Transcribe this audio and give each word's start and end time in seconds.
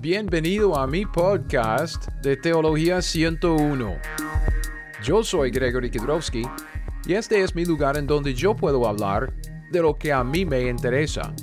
Bienvenido 0.00 0.78
a 0.78 0.86
mi 0.86 1.04
podcast 1.04 2.06
de 2.22 2.36
Teología 2.36 3.02
101. 3.02 3.96
Yo 5.02 5.24
soy 5.24 5.50
Gregory 5.50 5.90
Kidrowski 5.90 6.44
y 7.04 7.14
este 7.14 7.42
es 7.42 7.56
mi 7.56 7.64
lugar 7.64 7.96
en 7.96 8.06
donde 8.06 8.32
yo 8.32 8.54
puedo 8.54 8.86
hablar 8.86 9.34
de 9.72 9.82
lo 9.82 9.96
que 9.96 10.12
a 10.12 10.22
mí 10.22 10.44
me 10.44 10.68
interesa. 10.68 11.34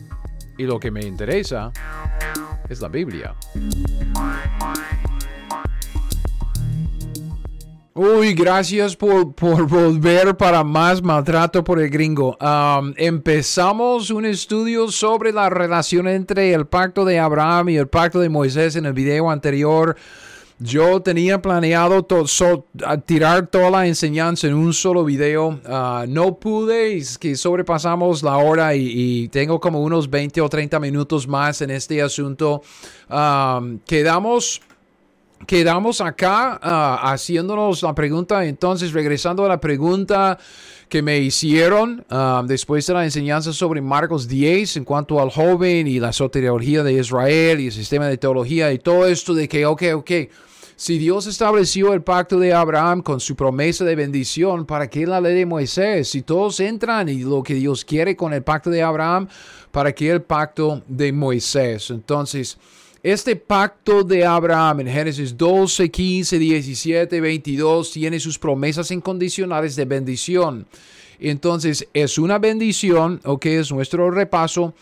Y 0.58 0.64
lo 0.64 0.80
que 0.80 0.90
me 0.90 1.02
interesa 1.02 1.74
es 2.70 2.80
la 2.80 2.88
Biblia. 2.88 3.36
Uy, 7.98 8.34
gracias 8.34 8.94
por, 8.94 9.26
volver 9.70 10.36
para 10.36 10.66
más 10.66 11.02
maltrato 11.02 11.64
por 11.64 11.80
el 11.80 11.90
gringo. 11.90 12.38
Empezamos 12.98 14.10
un 14.10 14.26
estudio 14.26 14.92
sobre 14.92 15.32
la 15.32 15.50
relación 15.50 16.10
entre 16.10 16.52
el 16.52 16.68
pacto 16.68 17.06
de 17.06 17.20
Abraham 17.20 17.70
y 17.70 17.78
el 17.78 17.88
pacto 17.88 18.20
de 18.20 18.28
Moisés 18.28 18.76
en 18.76 18.86
el 18.86 18.92
video 18.92 19.32
anterior. 19.32 19.96
Yo 20.60 21.02
tenía 21.02 21.42
planeado 21.42 22.06
tirar 23.06 23.48
toda 23.48 23.70
la 23.70 23.88
enseñanza 23.88 24.48
en 24.48 24.56
un 24.56 24.74
solo 24.74 25.06
video. 25.06 25.62
Uh, 25.66 26.06
no 26.06 26.36
pude, 26.38 26.98
es 26.98 27.18
que 27.18 27.38
sobrepasamos 27.38 28.24
la 28.24 28.36
hora 28.36 28.76
y, 28.76 29.30
tengo 29.30 29.62
como 29.62 29.82
unos 29.82 30.10
20 30.10 30.42
o 30.42 30.50
30 30.50 30.82
minutos 30.82 31.30
más 31.30 31.62
en 31.62 31.72
este 31.72 32.02
asunto. 32.02 32.62
Um, 33.10 33.80
quedamos 33.86 34.62
quedamos 35.46 36.02
acá 36.02 36.60
ah, 36.62 37.12
haciéndonos 37.12 37.84
la 37.84 37.94
pregunta, 37.94 38.46
entonces 38.46 38.94
regresando 38.94 39.46
a 39.46 39.50
la 39.50 39.60
pregunta 39.60 40.38
que 40.90 41.02
me 41.02 41.20
hicieron 41.20 42.06
ah, 42.10 42.44
después 42.46 42.86
de 42.88 42.94
la 42.94 43.04
enseñanza 43.04 43.54
sobre 43.54 43.82
Marcos 43.82 44.28
10 44.28 44.78
en 44.78 44.84
cuanto 44.86 45.22
al 45.22 45.30
joven 45.30 45.88
y 45.88 46.00
la 46.00 46.14
soteriología 46.14 46.84
de 46.84 46.94
Israel 46.94 47.60
y 47.60 47.68
el 47.68 47.72
sistema 47.72 48.08
de 48.08 48.18
teología 48.18 48.72
y 48.72 48.80
todo 48.80 49.08
esto 49.08 49.34
de 49.34 49.48
que, 49.48 49.66
ok, 49.66 49.84
ok, 49.96 50.12
si 50.78 50.98
Dios 50.98 51.26
estableció 51.26 51.94
el 51.94 52.02
pacto 52.02 52.38
de 52.38 52.54
Abraham 52.54 53.02
con 53.02 53.22
su 53.22 53.36
promesa 53.38 53.86
de 53.86 53.96
bendición, 53.96 54.66
¿para 54.66 54.90
qué 54.90 55.08
la 55.08 55.22
ley 55.22 55.34
de 55.34 55.46
Moisés? 55.46 56.10
Si 56.10 56.22
todos 56.22 56.60
entran 56.60 57.08
y 57.08 57.20
lo 57.20 57.44
que 57.44 57.54
Dios 57.54 57.86
quiere 57.86 58.18
con 58.18 58.34
el 58.34 58.44
pacto 58.44 58.70
de 58.70 58.84
Abraham, 58.84 59.30
¿para 59.72 59.94
qué 59.94 60.12
el 60.12 60.22
pacto 60.22 60.84
de 60.88 61.14
Moisés? 61.14 61.92
Entonces, 61.92 62.58
este 63.06 63.36
pacto 63.36 64.04
de 64.04 64.26
Abraham 64.26 64.80
en 64.80 64.88
Génesis 64.88 65.38
12, 65.38 65.92
15, 65.92 66.40
17, 66.40 67.22
22 67.22 67.92
tiene 67.92 68.20
sus 68.20 68.40
promesas 68.40 68.90
incondicionales 68.90 69.76
de 69.76 69.86
bendición. 69.86 70.66
Entonces 71.20 71.88
es 71.94 72.18
una 72.18 72.40
bendición, 72.40 73.22
ok, 73.24 73.46
es 73.46 73.72
nuestro 73.72 74.10
repaso. 74.10 74.74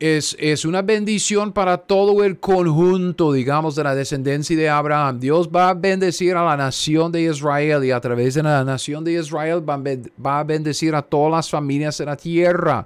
Es, 0.00 0.36
es, 0.40 0.64
una 0.64 0.82
bendición 0.82 1.52
para 1.52 1.78
todo 1.78 2.24
el 2.24 2.40
conjunto, 2.40 3.32
digamos, 3.32 3.76
de 3.76 3.84
la 3.84 3.94
descendencia 3.94 4.56
de 4.56 4.68
Abraham. 4.68 5.20
Dios 5.20 5.48
va 5.48 5.68
a 5.68 5.74
bendecir 5.74 6.34
a 6.34 6.44
la 6.44 6.56
nación 6.56 7.12
de 7.12 7.22
Israel 7.22 7.84
y 7.84 7.92
a 7.92 8.00
través 8.00 8.34
de 8.34 8.42
la 8.42 8.64
nación 8.64 9.04
de 9.04 9.12
Israel 9.12 9.62
va 9.64 10.40
a 10.40 10.42
bendecir 10.42 10.96
a 10.96 11.02
todas 11.02 11.30
las 11.30 11.48
familias 11.48 11.96
de 11.98 12.06
la 12.06 12.16
tierra. 12.16 12.84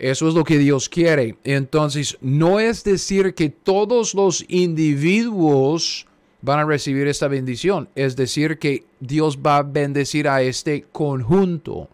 Eso 0.00 0.28
es 0.28 0.34
lo 0.34 0.44
que 0.44 0.56
Dios 0.56 0.88
quiere. 0.88 1.36
Entonces, 1.44 2.16
no 2.22 2.58
es 2.58 2.82
decir 2.84 3.34
que 3.34 3.50
todos 3.50 4.14
los 4.14 4.46
individuos 4.48 6.06
van 6.40 6.58
a 6.60 6.64
recibir 6.64 7.06
esta 7.06 7.28
bendición. 7.28 7.90
Es 7.94 8.16
decir, 8.16 8.58
que 8.58 8.84
Dios 8.98 9.38
va 9.38 9.58
a 9.58 9.62
bendecir 9.62 10.26
a 10.26 10.40
este 10.40 10.86
conjunto. 10.90 11.88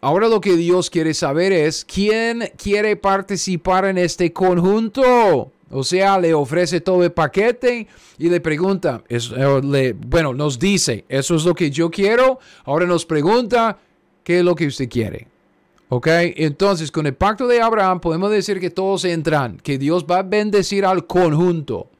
Ahora 0.00 0.28
lo 0.28 0.40
que 0.40 0.56
Dios 0.56 0.88
quiere 0.88 1.12
saber 1.12 1.52
es 1.52 1.84
quién 1.84 2.50
quiere 2.56 2.96
participar 2.96 3.84
en 3.84 3.98
este 3.98 4.32
conjunto. 4.32 5.52
O 5.70 5.84
sea, 5.84 6.18
le 6.18 6.32
ofrece 6.32 6.80
todo 6.80 7.04
el 7.04 7.12
paquete 7.12 7.86
y 8.18 8.30
le 8.30 8.40
pregunta, 8.40 9.02
eh, 9.08 9.94
bueno, 9.98 10.32
nos 10.32 10.58
dice, 10.58 11.04
eso 11.08 11.34
es 11.34 11.44
lo 11.44 11.54
que 11.54 11.70
yo 11.70 11.90
quiero. 11.90 12.38
Ahora 12.64 12.86
nos 12.86 13.04
pregunta, 13.04 13.78
¿qué 14.24 14.38
es 14.38 14.44
lo 14.44 14.54
que 14.54 14.68
usted 14.68 14.88
quiere? 14.88 15.26
¿Ok? 15.88 16.08
Entonces, 16.36 16.90
con 16.90 17.06
el 17.06 17.14
pacto 17.14 17.46
de 17.46 17.60
Abraham 17.60 18.00
podemos 18.00 18.30
decir 18.30 18.58
que 18.58 18.70
todos 18.70 19.04
entran, 19.04 19.58
que 19.58 19.78
Dios 19.78 20.04
va 20.04 20.18
a 20.18 20.22
bendecir 20.22 20.84
al 20.84 21.06
conjunto. 21.06 21.90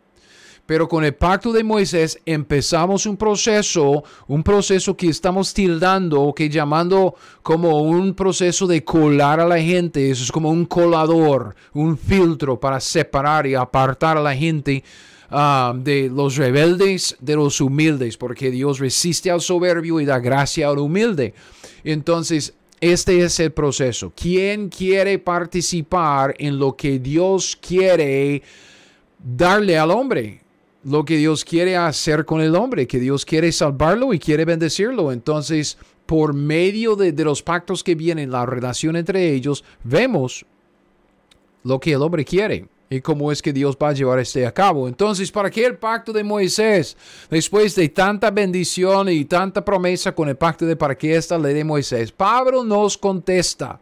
Pero 0.66 0.88
con 0.88 1.04
el 1.04 1.14
pacto 1.14 1.52
de 1.52 1.62
Moisés 1.62 2.18
empezamos 2.26 3.06
un 3.06 3.16
proceso, 3.16 4.02
un 4.26 4.42
proceso 4.42 4.96
que 4.96 5.08
estamos 5.08 5.54
tildando, 5.54 6.32
que 6.34 6.48
llamando 6.48 7.14
como 7.44 7.82
un 7.82 8.14
proceso 8.14 8.66
de 8.66 8.82
colar 8.82 9.38
a 9.38 9.46
la 9.46 9.60
gente. 9.60 10.10
Eso 10.10 10.24
es 10.24 10.32
como 10.32 10.50
un 10.50 10.66
colador, 10.66 11.54
un 11.72 11.96
filtro 11.96 12.58
para 12.58 12.80
separar 12.80 13.46
y 13.46 13.54
apartar 13.54 14.16
a 14.16 14.22
la 14.22 14.34
gente 14.34 14.82
ah, 15.30 15.72
de 15.76 16.10
los 16.12 16.34
rebeldes 16.34 17.16
de 17.20 17.36
los 17.36 17.60
humildes, 17.60 18.16
porque 18.16 18.50
Dios 18.50 18.80
resiste 18.80 19.30
al 19.30 19.40
soberbio 19.40 20.00
y 20.00 20.04
da 20.04 20.18
gracia 20.18 20.68
al 20.68 20.78
humilde. 20.78 21.32
Entonces, 21.84 22.54
este 22.80 23.22
es 23.22 23.40
el 23.40 23.52
proceso. 23.52 24.12
¿Quién 24.14 24.68
quiere 24.68 25.18
participar 25.18 26.34
en 26.38 26.58
lo 26.58 26.76
que 26.76 26.98
Dios 26.98 27.56
quiere 27.60 28.42
darle 29.18 29.78
al 29.78 29.90
hombre? 29.90 30.42
Lo 30.84 31.04
que 31.04 31.16
Dios 31.16 31.44
quiere 31.44 31.76
hacer 31.76 32.24
con 32.24 32.40
el 32.40 32.54
hombre, 32.54 32.86
que 32.86 33.00
Dios 33.00 33.24
quiere 33.24 33.50
salvarlo 33.50 34.12
y 34.12 34.18
quiere 34.18 34.44
bendecirlo. 34.44 35.10
Entonces, 35.10 35.78
por 36.06 36.32
medio 36.32 36.94
de, 36.94 37.12
de 37.12 37.24
los 37.24 37.42
pactos 37.42 37.82
que 37.82 37.94
vienen, 37.94 38.30
la 38.30 38.46
relación 38.46 38.94
entre 38.94 39.32
ellos, 39.32 39.64
vemos 39.82 40.46
lo 41.64 41.80
que 41.80 41.92
el 41.92 42.02
hombre 42.02 42.24
quiere 42.24 42.68
y 42.88 43.00
cómo 43.00 43.32
es 43.32 43.42
que 43.42 43.52
Dios 43.52 43.76
va 43.80 43.88
a 43.88 43.92
llevar 43.92 44.18
este 44.18 44.46
a 44.46 44.52
cabo. 44.52 44.88
Entonces, 44.88 45.30
¿para 45.30 45.50
qué 45.50 45.66
el 45.66 45.76
pacto 45.76 46.12
de 46.12 46.22
Moisés? 46.22 46.96
Después 47.28 47.74
de 47.74 47.88
tanta 47.88 48.30
bendición 48.30 49.08
y 49.08 49.24
tanta 49.24 49.64
promesa 49.64 50.14
con 50.14 50.28
el 50.28 50.36
pacto 50.36 50.66
de 50.66 50.76
para 50.76 50.96
qué 50.96 51.16
esta 51.16 51.38
ley 51.38 51.54
de 51.54 51.64
Moisés, 51.64 52.12
Pablo 52.12 52.64
nos 52.64 52.96
contesta 52.96 53.80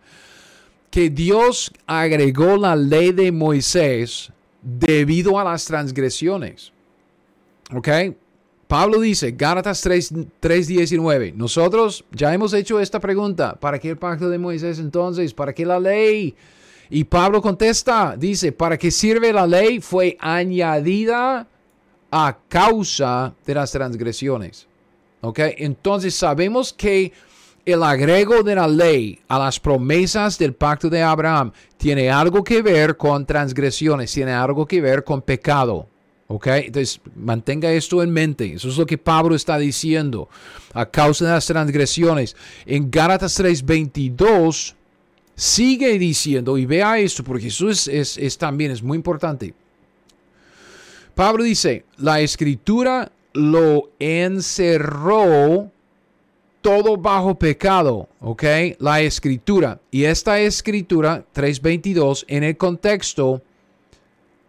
que 0.91 1.11
Dios 1.11 1.73
agregó 1.87 2.57
la 2.57 2.77
ley 2.77 3.13
de 3.13 3.33
Moisés 3.33 4.31
debido 4.63 5.39
a 5.39 5.45
las 5.45 5.65
transgresiones. 5.65 6.73
¿Ok? 7.75 7.89
Pablo 8.67 9.01
dice, 9.01 9.33
Gálatas 9.33 9.83
3, 9.83 10.15
3.19, 10.41 11.35
nosotros 11.35 12.05
ya 12.13 12.33
hemos 12.33 12.55
hecho 12.55 12.81
esta 12.81 12.99
pregunta, 12.99 13.55
¿para 13.57 13.79
qué 13.79 13.91
el 13.91 13.99
pacto 13.99 14.29
de 14.31 14.39
Moisés 14.39 14.79
entonces? 14.79 15.35
¿Para 15.35 15.53
qué 15.53 15.67
la 15.67 15.79
ley? 15.79 16.35
Y 16.91 17.05
Pablo 17.05 17.41
contesta, 17.41 18.17
dice, 18.17 18.53
¿para 18.53 18.77
qué 18.79 18.91
sirve 18.91 19.33
la 19.33 19.47
ley? 19.47 19.81
Fue 19.81 20.17
añadida 20.21 21.47
a 22.11 22.39
causa 22.49 23.35
de 23.45 23.55
las 23.55 23.73
transgresiones. 23.73 24.67
¿Ok? 25.21 25.41
Entonces 25.59 26.15
sabemos 26.15 26.73
que 26.73 27.13
el 27.65 27.83
agrego 27.83 28.43
de 28.43 28.55
la 28.55 28.69
ley 28.69 29.19
a 29.27 29.39
las 29.39 29.59
promesas 29.59 30.39
del 30.39 30.53
pacto 30.53 30.91
de 30.91 31.03
Abraham 31.03 31.51
tiene 31.79 32.11
algo 32.11 32.45
que 32.45 32.61
ver 32.61 32.97
con 32.97 33.25
transgresiones, 33.25 34.13
tiene 34.13 34.33
algo 34.33 34.67
que 34.67 34.81
ver 34.81 35.03
con 35.03 35.23
pecado. 35.23 35.89
¿Ok? 36.27 36.47
Entonces, 36.47 37.01
mantenga 37.15 37.71
esto 37.73 38.03
en 38.03 38.11
mente. 38.11 38.55
Eso 38.55 38.69
es 38.69 38.79
lo 38.79 38.87
que 38.87 38.97
Pablo 38.97 39.35
está 39.35 39.59
diciendo. 39.59 40.29
A 40.73 40.87
causa 40.87 41.27
de 41.27 41.33
las 41.33 41.47
transgresiones. 41.47 42.35
En 42.65 42.91
Gálatas 42.91 43.39
3:22 43.39 44.75
sigue 45.35 45.99
diciendo, 45.99 46.57
y 46.59 46.67
vea 46.67 46.99
esto, 46.99 47.25
porque 47.25 47.49
eso 47.49 47.69
es, 47.69 48.39
también 48.39 48.71
es 48.71 48.83
muy 48.83 48.97
importante. 48.97 49.55
Pablo 51.15 51.45
dice, 51.45 51.85
la 51.99 52.21
escritura 52.21 53.11
lo 53.33 53.91
encerró 53.99 55.71
todo 56.61 56.97
bajo 56.97 57.35
pecado, 57.35 58.09
¿ok? 58.21 58.43
La 58.79 59.01
escritura. 59.01 59.81
Y 59.91 60.05
esta 60.05 60.41
escritura, 60.41 61.25
3.22, 61.35 62.25
en 62.27 62.43
el 62.43 62.57
contexto 62.57 63.43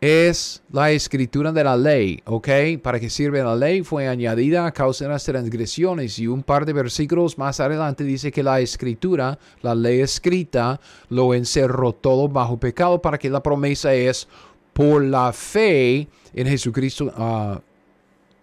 es 0.06 0.62
la 0.72 0.92
escritura 0.92 1.52
de 1.52 1.63
la 1.63 1.75
ley, 1.75 2.22
¿ok? 2.25 2.48
¿Para 2.84 3.00
qué 3.00 3.10
sirve 3.10 3.44
la 3.44 3.56
ley? 3.56 3.81
Fue 3.81 4.07
añadida 4.07 4.68
a 4.68 4.72
causa 4.72 5.06
de 5.06 5.12
las 5.12 5.24
transgresiones 5.24 6.19
y 6.19 6.28
un 6.28 6.44
par 6.44 6.63
de 6.68 6.74
versículos 6.74 7.40
más 7.40 7.60
adelante 7.60 8.04
dice 8.04 8.31
que 8.31 8.44
la 8.44 8.60
escritura, 8.60 9.40
la 9.63 9.74
ley 9.74 10.02
escrita, 10.02 10.80
lo 11.10 11.34
encerró 11.34 11.92
todo 11.94 12.30
bajo 12.30 12.60
pecado 12.60 13.02
para 13.02 13.18
que 13.18 13.31
la 13.31 13.42
promesa 13.42 13.96
es 13.96 14.28
por 14.74 15.04
la 15.04 15.34
fe 15.34 16.08
en 16.36 16.48
Jesucristo, 16.48 17.06
uh, 17.06 17.60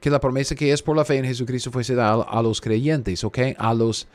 que 0.00 0.10
la 0.10 0.18
promesa 0.18 0.56
que 0.56 0.72
es 0.72 0.82
por 0.82 0.96
la 0.96 1.04
fe 1.04 1.18
en 1.18 1.26
Jesucristo 1.26 1.70
fuese 1.70 1.94
dada 1.94 2.24
a 2.24 2.42
los 2.42 2.60
creyentes, 2.60 3.22
¿ok? 3.22 3.38
A 3.56 3.72
los 3.72 4.08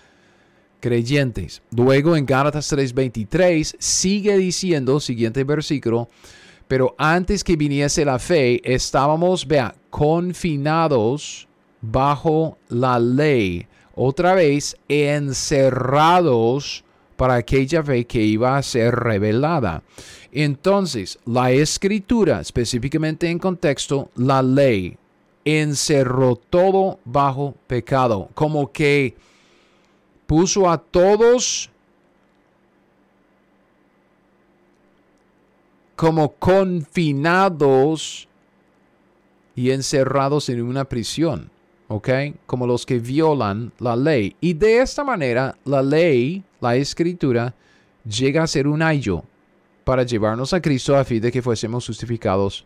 creyentes. 0.81 1.61
Luego 1.71 2.17
en 2.17 2.25
Gálatas 2.25 2.69
3:23 2.73 3.77
sigue 3.79 4.37
diciendo, 4.37 4.99
siguiente 4.99 5.45
versículo, 5.45 6.09
pero 6.67 6.95
antes 6.97 7.43
que 7.43 7.55
viniese 7.55 8.03
la 8.05 8.19
fe, 8.19 8.61
estábamos, 8.63 9.47
vea, 9.47 9.75
confinados 9.89 11.47
bajo 11.81 12.57
la 12.69 12.99
ley. 12.99 13.67
Otra 13.95 14.33
vez, 14.33 14.77
encerrados 14.87 16.83
para 17.15 17.35
aquella 17.35 17.81
fe 17.83 18.05
que 18.05 18.21
iba 18.21 18.57
a 18.57 18.63
ser 18.63 18.95
revelada. 18.95 19.81
Entonces, 20.31 21.17
la 21.25 21.51
escritura, 21.51 22.41
específicamente 22.41 23.29
en 23.29 23.39
contexto, 23.39 24.11
la 24.15 24.43
ley, 24.43 24.97
encerró 25.45 26.35
todo 26.35 26.99
bajo 27.05 27.55
pecado, 27.65 28.29
como 28.33 28.71
que 28.71 29.15
puso 30.27 30.69
a 30.69 30.77
todos 30.77 31.71
como 35.97 36.33
confinados 36.33 38.29
y 39.55 39.71
encerrados 39.71 40.47
en 40.49 40.61
una 40.61 40.85
prisión, 40.85 41.49
¿ok? 41.87 42.09
Como 42.45 42.67
los 42.67 42.85
que 42.85 42.99
violan 42.99 43.73
la 43.79 43.95
ley. 43.95 44.35
Y 44.39 44.53
de 44.53 44.79
esta 44.81 45.03
manera, 45.03 45.57
la 45.65 45.81
ley, 45.81 46.43
la 46.61 46.75
escritura, 46.75 47.55
llega 48.05 48.43
a 48.43 48.47
ser 48.47 48.67
un 48.67 48.83
ayo 48.83 49.23
para 49.83 50.03
llevarnos 50.03 50.53
a 50.53 50.61
Cristo 50.61 50.95
a 50.95 51.03
fin 51.03 51.19
de 51.19 51.31
que 51.31 51.41
fuésemos 51.41 51.87
justificados 51.87 52.63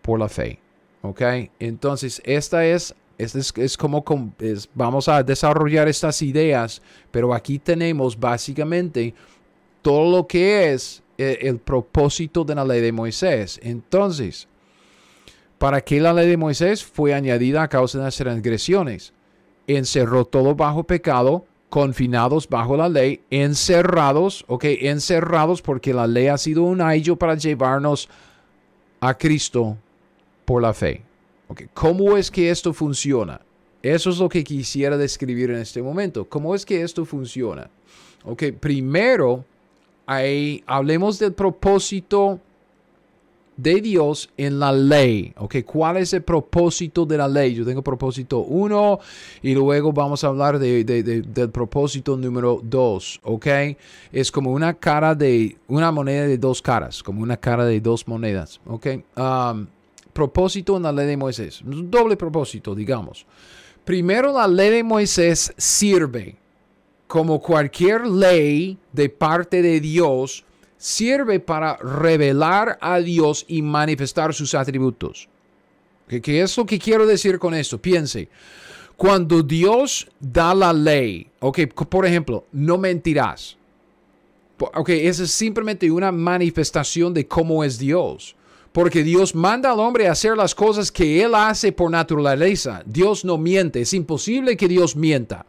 por 0.00 0.18
la 0.18 0.30
fe. 0.30 0.58
¿Ok? 1.02 1.20
Entonces, 1.58 2.22
esta 2.24 2.64
es, 2.64 2.94
es, 3.18 3.52
es 3.54 3.76
como 3.76 4.02
vamos 4.74 5.08
a 5.10 5.22
desarrollar 5.22 5.88
estas 5.88 6.22
ideas, 6.22 6.80
pero 7.10 7.34
aquí 7.34 7.58
tenemos 7.58 8.18
básicamente 8.18 9.12
todo 9.82 10.10
lo 10.10 10.26
que 10.26 10.72
es 10.72 11.02
el, 11.22 11.46
el 11.46 11.58
propósito 11.58 12.44
de 12.44 12.54
la 12.54 12.64
ley 12.64 12.80
de 12.80 12.92
Moisés. 12.92 13.60
Entonces, 13.62 14.48
¿para 15.58 15.80
qué 15.80 16.00
la 16.00 16.12
ley 16.12 16.28
de 16.28 16.36
Moisés 16.36 16.84
fue 16.84 17.14
añadida 17.14 17.62
a 17.62 17.68
causa 17.68 17.98
de 17.98 18.04
las 18.04 18.16
transgresiones? 18.16 19.12
Encerró 19.66 20.24
todo 20.24 20.54
bajo 20.54 20.84
pecado, 20.84 21.46
confinados 21.72 22.48
bajo 22.48 22.76
la 22.76 22.90
ley, 22.90 23.22
encerrados, 23.30 24.44
ok, 24.46 24.64
encerrados 24.64 25.62
porque 25.62 25.94
la 25.94 26.06
ley 26.06 26.26
ha 26.26 26.36
sido 26.36 26.64
un 26.64 26.82
ayo 26.82 27.16
para 27.16 27.34
llevarnos 27.34 28.10
a 29.00 29.16
Cristo 29.16 29.78
por 30.44 30.60
la 30.60 30.74
fe. 30.74 31.02
¿Cómo 31.72 32.16
es 32.16 32.30
que 32.30 32.50
esto 32.50 32.72
funciona? 32.72 33.40
Eso 33.82 34.10
es 34.10 34.18
lo 34.18 34.28
que 34.28 34.44
quisiera 34.44 34.96
describir 34.96 35.50
en 35.50 35.60
este 35.60 35.82
momento. 35.82 36.28
¿Cómo 36.28 36.54
es 36.54 36.64
que 36.64 36.82
esto 36.82 37.04
funciona? 37.04 37.70
Ok, 38.24 38.44
primero, 38.60 39.44
hablemos 40.66 41.18
del 41.18 41.32
propósito 41.32 42.40
de 43.56 43.80
Dios 43.80 44.30
en 44.36 44.58
la 44.58 44.72
ley. 44.72 45.32
¿ok? 45.36 45.56
¿Cuál 45.64 45.98
es 45.98 46.12
el 46.12 46.22
propósito 46.22 47.04
de 47.04 47.18
la 47.18 47.28
ley? 47.28 47.54
Yo 47.54 47.64
tengo 47.64 47.82
propósito 47.82 48.40
1 48.40 48.98
y 49.42 49.54
luego 49.54 49.92
vamos 49.92 50.24
a 50.24 50.28
hablar 50.28 50.58
de, 50.58 50.84
del 50.84 51.50
propósito 51.50 52.16
número 52.16 52.60
2. 52.62 53.20
¿ok? 53.22 53.46
Es 54.12 54.30
como 54.32 54.52
una 54.52 54.74
cara 54.74 55.14
de, 55.14 55.56
una 55.68 55.92
moneda 55.92 56.26
de 56.26 56.38
dos 56.38 56.62
caras, 56.62 57.02
como 57.02 57.22
una 57.22 57.36
cara 57.36 57.64
de 57.64 57.80
dos 57.80 58.08
monedas. 58.08 58.60
¿ok? 58.66 58.86
Um, 59.16 59.66
propósito 60.12 60.76
en 60.76 60.82
la 60.82 60.92
ley 60.92 61.06
de 61.06 61.16
Moisés. 61.16 61.60
Doble 61.64 62.16
propósito, 62.16 62.74
digamos. 62.74 63.26
Primero, 63.84 64.32
la 64.32 64.46
ley 64.46 64.70
de 64.70 64.84
Moisés 64.84 65.52
sirve 65.56 66.36
como 67.12 67.42
cualquier 67.42 68.06
ley 68.06 68.78
de 68.90 69.10
parte 69.10 69.60
de 69.60 69.80
Dios 69.80 70.46
sirve 70.78 71.40
para 71.40 71.76
revelar 71.76 72.78
a 72.80 73.00
Dios 73.00 73.44
y 73.48 73.60
manifestar 73.60 74.32
sus 74.32 74.54
atributos. 74.54 75.28
¿Qué, 76.08 76.40
es 76.40 76.56
lo 76.56 76.64
que 76.64 76.78
quiero 76.78 77.04
decir 77.04 77.38
con 77.38 77.52
esto? 77.52 77.76
Piense, 77.76 78.30
cuando 78.96 79.42
Dios 79.42 80.08
da 80.18 80.54
la 80.54 80.72
ley, 80.72 81.26
ok, 81.40 81.74
por 81.74 82.06
ejemplo, 82.06 82.46
no 82.50 82.78
mentirás. 82.78 83.58
Ok, 84.58 84.88
esa 84.88 85.24
es 85.24 85.32
simplemente 85.32 85.90
una 85.90 86.10
manifestación 86.10 87.12
de 87.12 87.28
cómo 87.28 87.62
es 87.62 87.78
Dios. 87.78 88.34
Porque 88.72 89.02
Dios 89.02 89.34
manda 89.34 89.70
al 89.70 89.80
hombre 89.80 90.08
a 90.08 90.12
hacer 90.12 90.34
las 90.34 90.54
cosas 90.54 90.90
que 90.90 91.22
él 91.22 91.34
hace 91.34 91.72
por 91.72 91.90
naturaleza. 91.90 92.82
Dios 92.86 93.22
no 93.22 93.36
miente. 93.36 93.82
Es 93.82 93.92
imposible 93.92 94.56
que 94.56 94.66
Dios 94.66 94.96
mienta. 94.96 95.44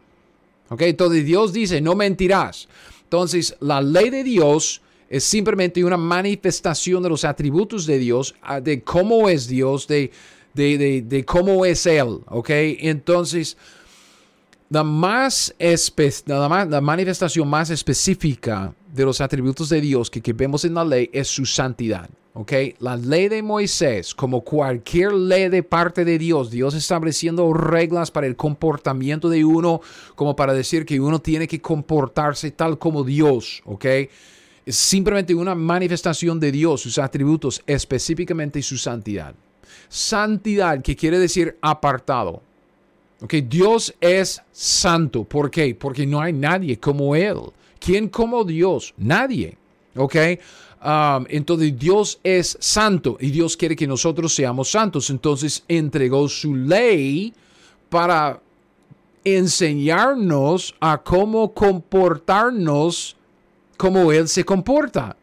Ok, 0.74 0.82
entonces 0.82 1.24
Dios 1.24 1.52
dice, 1.52 1.80
no 1.80 1.94
mentirás. 1.94 2.66
Entonces, 3.04 3.56
la 3.60 3.80
ley 3.80 4.10
de 4.10 4.24
Dios 4.24 4.82
es 5.08 5.22
simplemente 5.22 5.84
una 5.84 5.96
manifestación 5.96 7.00
de 7.00 7.08
los 7.08 7.24
atributos 7.24 7.86
de 7.86 8.00
Dios, 8.00 8.34
ah, 8.42 8.60
de 8.60 8.82
cómo 8.82 9.28
es 9.28 9.46
Dios, 9.46 9.86
de, 9.86 10.10
de, 10.52 11.24
cómo 11.24 11.64
es 11.64 11.86
Él, 11.86 12.18
¿ok? 12.26 12.50
Entonces, 12.50 13.56
la, 14.70 14.82
más 14.82 15.54
la, 16.26 16.66
la, 16.66 16.80
manifestación 16.80 17.48
más 17.48 17.70
específica 17.70 18.74
de 18.92 19.04
los 19.04 19.20
atributos 19.20 19.68
de 19.68 19.80
Dios 19.80 20.10
que, 20.10 20.20
que 20.20 20.32
vemos 20.32 20.64
en 20.64 20.74
la 20.74 20.84
ley 20.84 21.10
es 21.12 21.28
su 21.28 21.44
santidad. 21.44 22.08
¿ok? 22.34 22.52
La 22.80 22.96
ley 22.96 23.28
de 23.28 23.42
Moisés, 23.42 24.14
como 24.14 24.42
cualquier 24.42 25.12
ley 25.12 25.48
de 25.48 25.62
parte 25.62 26.04
de 26.04 26.18
Dios, 26.18 26.50
Dios 26.50 26.74
estableciendo 26.74 27.52
reglas 27.52 28.10
para 28.10 28.26
el 28.26 28.36
comportamiento 28.36 29.28
de 29.28 29.44
uno, 29.44 29.80
como 30.14 30.36
para 30.36 30.52
decir 30.52 30.84
que 30.84 31.00
uno 31.00 31.20
tiene 31.20 31.48
que 31.48 31.60
comportarse 31.60 32.50
tal 32.50 32.78
como 32.78 33.04
Dios, 33.04 33.62
¿ok? 33.64 33.84
Es 34.66 34.76
simplemente 34.76 35.34
una 35.34 35.54
manifestación 35.54 36.40
de 36.40 36.50
Dios, 36.50 36.80
sus 36.80 36.98
atributos, 36.98 37.62
específicamente 37.66 38.62
su 38.62 38.78
santidad. 38.78 39.34
Santidad, 39.88 40.82
que 40.82 40.96
quiere 40.96 41.18
decir 41.18 41.56
apartado. 41.60 42.42
Okay, 43.24 43.40
Dios 43.40 43.94
es 44.02 44.42
santo. 44.52 45.24
¿Por 45.24 45.50
qué? 45.50 45.74
Porque 45.74 46.06
no 46.06 46.20
hay 46.20 46.34
nadie 46.34 46.78
como 46.78 47.16
Él. 47.16 47.38
¿Quién 47.80 48.10
como 48.10 48.44
Dios? 48.44 48.92
Nadie. 48.98 49.56
¿Ok? 49.96 50.14
Um, 50.84 51.24
entonces 51.30 51.78
Dios 51.78 52.20
es 52.22 52.58
santo 52.60 53.16
y 53.18 53.30
Dios 53.30 53.56
quiere 53.56 53.74
que 53.74 53.86
nosotros 53.86 54.34
seamos 54.34 54.70
santos. 54.70 55.08
Entonces 55.08 55.64
entregó 55.66 56.28
su 56.28 56.54
ley 56.54 57.32
para 57.88 58.42
enseñarnos 59.24 60.74
a 60.78 60.98
cómo 60.98 61.54
comportarnos 61.54 63.16
cómo 63.78 64.12
Él 64.12 64.28
se 64.28 64.44
comporta. 64.44 65.16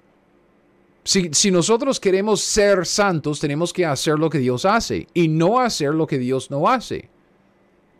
Si, 1.04 1.52
nosotros 1.52 2.00
queremos 2.00 2.42
ser 2.42 2.88
santos, 2.88 3.40
tenemos 3.40 3.72
que 3.72 3.86
hacer 3.86 4.18
lo 4.18 4.28
que 4.28 4.40
Dios 4.40 4.66
hace 4.66 5.06
y 5.14 5.28
no 5.28 5.60
hacer 5.60 5.94
lo 5.94 6.08
que 6.08 6.18
Dios 6.18 6.50
no 6.50 6.68
hace. 6.68 7.11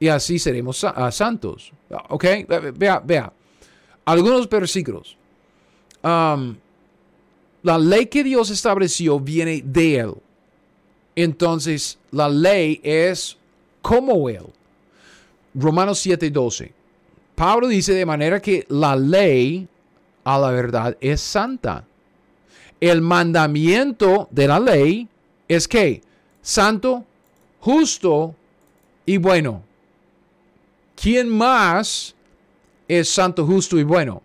Y 0.02 0.08
así 0.08 0.40
seremos 0.40 0.84
santos. 1.12 1.72
¿Ok? 2.10 2.26
Vea, 2.74 3.00
vea. 3.00 3.32
Algunos 4.04 4.50
versículos. 4.50 5.16
La 6.02 7.78
ley 7.78 8.08
que 8.08 8.24
Dios 8.24 8.50
estableció 8.50 9.20
viene 9.20 9.62
de 9.64 10.00
Él. 10.00 10.14
Entonces, 11.16 12.00
la 12.10 12.28
ley 12.28 12.82
es 12.84 13.38
como 13.84 14.28
Él. 14.28 14.48
Romanos 15.54 16.04
7:12. 16.04 16.72
Pablo 17.36 17.68
dice 17.68 17.94
de 17.94 18.06
manera 18.06 18.42
que 18.42 18.66
la 18.70 18.96
ley 18.96 19.68
a 20.24 20.40
la 20.40 20.50
verdad 20.50 20.98
es 21.00 21.22
santa. 21.22 21.86
El 22.80 23.02
mandamiento 23.02 24.28
de 24.32 24.48
la 24.48 24.60
ley 24.60 25.08
es 25.48 25.68
que 25.68 26.02
santo, 26.42 27.06
justo 27.60 28.34
y 29.06 29.18
bueno. 29.18 29.70
¿Quién 31.02 31.30
más 31.30 32.14
es 32.88 33.10
santo, 33.10 33.44
justo 33.48 33.80
y 33.80 33.84
bueno? 33.84 34.22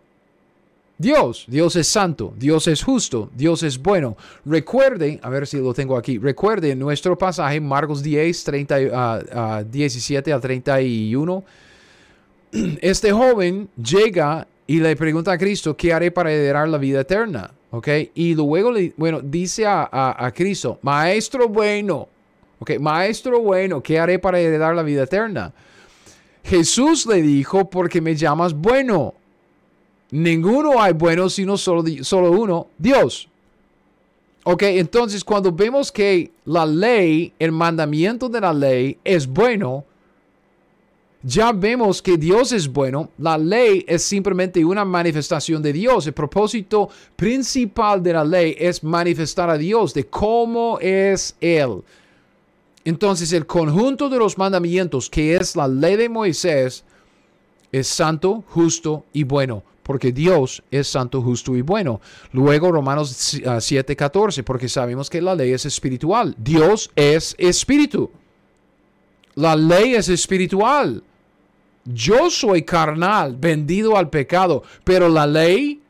Dios, 0.99 1.47
Dios 1.49 1.75
es 1.77 1.87
santo, 1.87 2.35
Dios 2.37 2.67
es 2.69 2.83
justo, 2.83 3.31
Dios 3.35 3.63
es 3.63 3.79
bueno. 3.79 4.15
Recuerde, 4.45 5.19
a 5.23 5.31
ver 5.31 5.47
si 5.47 5.59
lo 5.59 5.73
tengo 5.73 5.97
aquí, 5.97 6.19
recuerde 6.19 6.75
nuestro 6.75 7.17
pasaje, 7.17 7.61
Marcos 7.61 8.03
10, 8.03 8.45
30, 8.45 9.65
17 9.65 10.33
al 10.33 10.41
31. 10.41 11.45
Este 12.83 13.11
joven 13.11 13.71
llega 13.83 14.47
y 14.67 14.81
le 14.81 14.97
pregunta 14.97 15.33
a 15.33 15.39
Cristo, 15.39 15.75
¿qué 15.77 15.95
haré 15.95 16.11
para 16.11 16.31
heredar 16.31 16.69
la 16.69 16.77
vida 16.77 17.01
eterna? 17.01 17.53
¿Ok? 17.71 17.89
Y 18.15 18.35
luego, 18.35 18.71
le, 18.71 18.93
bueno, 18.99 19.23
dice 19.23 19.65
a, 19.65 19.89
a, 19.91 20.31
Cristo, 20.33 20.79
Maestro 20.83 21.49
bueno, 21.49 22.09
¿ok? 22.59 22.79
Maestro 22.81 23.41
bueno, 23.41 23.83
¿qué 23.83 23.99
haré 23.99 24.19
para 24.19 24.39
heredar 24.41 24.75
la 24.75 24.83
vida 24.83 25.05
eterna? 25.05 25.55
Jesús 26.47 27.07
le 27.07 27.23
dijo, 27.23 27.69
porque 27.69 28.01
me 28.01 28.15
llamas 28.15 28.55
bueno. 28.55 29.15
Ninguno 30.11 30.81
hay 30.81 30.93
bueno 30.93 31.29
sino 31.29 31.57
solo, 31.57 31.83
solo 32.03 32.31
uno, 32.31 32.69
Dios. 32.79 33.29
Ok, 34.45 34.63
entonces 34.63 35.25
cuando 35.25 35.51
vemos 35.51 35.91
que 35.91 36.31
la 36.45 36.65
ley, 36.65 37.33
el 37.39 37.51
mandamiento 37.51 38.29
de 38.29 38.41
la 38.41 38.53
ley 38.53 38.97
es 39.03 39.27
bueno, 39.27 39.85
ya 41.21 41.51
vemos 41.51 42.01
que 42.01 42.17
Dios 42.17 42.53
es 42.53 42.69
bueno, 42.69 43.11
la 43.19 43.37
ley 43.37 43.85
es 43.89 44.05
simplemente 44.05 44.65
una 44.65 44.85
manifestación 44.85 45.61
de 45.61 45.73
Dios. 45.73 46.07
El 46.07 46.13
propósito 46.13 46.89
principal 47.17 48.01
de 48.01 48.13
la 48.13 48.25
ley 48.25 48.55
es 48.57 48.85
manifestar 48.85 49.51
a 49.51 49.59
Dios, 49.59 49.93
de 49.93 50.07
cómo 50.07 50.79
es 50.81 51.35
Él. 51.41 51.83
Entonces 52.87 53.33
el 53.33 53.47
conjunto 53.47 54.09
de 54.09 54.17
los 54.17 54.39
mandamientos, 54.39 55.11
que 55.11 55.35
es 55.35 55.57
la 55.57 55.67
ley 55.67 55.97
de 55.97 56.09
Moisés, 56.09 56.85
es 57.73 57.89
santo, 57.89 58.45
justo 58.49 59.05
y 59.13 59.25
bueno. 59.25 59.65
porque 59.87 60.11
Dios 60.11 60.65
es 60.73 60.89
santo, 60.89 61.23
justo 61.23 61.55
y 61.55 61.63
bueno. 61.63 62.01
Luego 62.33 62.73
Romanos 62.73 63.41
7:14, 63.41 64.43
porque 64.43 64.69
sabemos 64.69 65.09
que 65.09 65.23
la 65.23 65.37
ley 65.37 65.53
es 65.53 65.65
espiritual. 65.65 66.35
Dios 66.39 66.91
es 66.97 67.37
espíritu. 67.39 68.11
La 69.37 69.55
ley 69.55 69.95
es 69.95 70.09
espiritual. 70.09 71.05
Yo 71.85 72.31
soy 72.31 72.63
carnal, 72.63 73.37
vendido 73.37 73.97
al 73.97 74.11
pecado, 74.11 74.65
pero 74.83 75.09
la 75.09 75.25
ley 75.25 75.81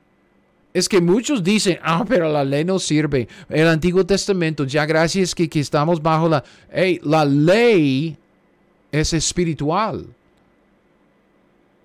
es 0.77 0.91
que 0.91 1.01
muchos 1.01 1.43
dicen, 1.43 1.79
ah, 1.83 2.05
pero 2.07 2.31
la 2.31 2.45
ley 2.45 2.63
no 2.63 2.79
sirve. 2.79 3.27
El 3.49 3.67
Antiguo 3.67 4.05
Testamento, 4.05 4.65
ya 4.65 4.85
gracias 4.85 5.35
que, 5.35 5.49
estamos 5.55 6.03
bajo 6.03 6.29
la... 6.29 6.45
Hey, 6.71 7.01
la 7.03 7.25
ley 7.25 8.15
es 8.93 9.15
espiritual. 9.15 10.07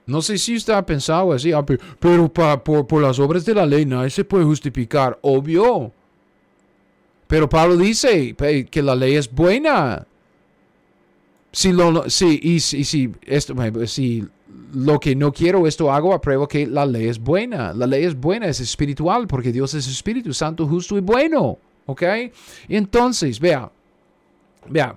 No 0.05 0.21
sé 0.21 0.37
si 0.37 0.57
usted 0.57 0.73
ha 0.73 0.85
pensado 0.85 1.31
así, 1.31 1.53
ah, 1.53 1.65
pero, 1.65 2.27
por, 2.27 2.85
por, 2.85 3.01
las 3.01 3.17
obras 3.17 3.45
de 3.45 3.53
la 3.53 3.65
ley 3.65 3.85
nadie 3.85 4.09
se 4.09 4.25
puede 4.25 4.43
justificar, 4.43 5.17
obvio. 5.21 5.93
Pero 7.27 7.47
Pablo 7.47 7.77
dice 7.77 8.35
que 8.69 8.81
la 8.83 8.93
ley 8.93 9.15
es 9.15 9.31
buena. 9.31 10.05
Si 11.53 11.71
lo, 11.71 12.09
si, 12.09 12.41
y, 12.43 12.59
si, 12.59 13.09
esto, 13.25 13.55
si 13.87 14.27
lo 14.73 14.99
que 14.99 15.15
no 15.15 15.31
quiero, 15.31 15.67
esto 15.67 15.91
hago, 15.91 16.13
apruebo 16.13 16.47
que 16.47 16.65
la 16.67 16.85
ley 16.85 17.07
es 17.07 17.19
buena. 17.19 17.73
La 17.73 17.87
ley 17.87 18.05
es 18.05 18.19
buena, 18.19 18.47
es 18.47 18.59
espiritual, 18.59 19.27
porque 19.27 19.51
Dios 19.51 19.73
es 19.73 19.87
Espíritu 19.87 20.33
Santo, 20.33 20.67
justo 20.67 20.97
y 20.97 21.01
bueno. 21.01 21.57
¿Ok? 21.85 22.03
Entonces, 22.69 23.39
vea, 23.39 23.69
vea, 24.69 24.95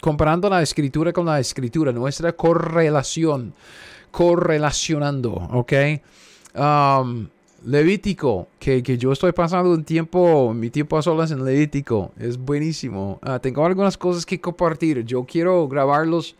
comparando 0.00 0.48
la 0.48 0.62
escritura 0.62 1.12
con 1.12 1.26
la 1.26 1.40
escritura, 1.40 1.92
nuestra 1.92 2.32
correlación, 2.32 3.54
correlacionando, 4.10 5.32
¿ok? 5.32 5.72
Um, 6.54 7.28
Levítico, 7.64 8.46
que, 8.60 8.82
yo 8.82 9.10
estoy 9.10 9.32
pasando 9.32 9.72
un 9.72 9.82
tiempo, 9.82 10.54
mi 10.54 10.70
tiempo 10.70 10.96
a 10.96 11.02
solas 11.02 11.32
en 11.32 11.44
Levítico, 11.44 12.12
es 12.18 12.38
buenísimo. 12.38 13.18
Ah, 13.22 13.40
tengo 13.40 13.66
algunas 13.66 13.98
cosas 13.98 14.24
que 14.24 14.40
compartir. 14.40 15.04
Yo 15.04 15.24
quiero 15.24 15.66
grabarlos 15.66 16.36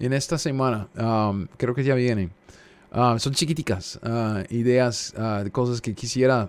en 0.00 0.12
esta 0.12 0.38
semana. 0.38 0.88
Um, 0.98 1.46
creo 1.56 1.74
que 1.74 1.84
ya 1.84 1.94
vienen. 1.94 2.32
Ah, 2.92 3.16
son 3.20 3.32
chiquiticas, 3.34 4.00
uh, 4.02 4.42
ideas, 4.52 5.14
cosas 5.52 5.80
que 5.80 5.94
quisiera 5.94 6.48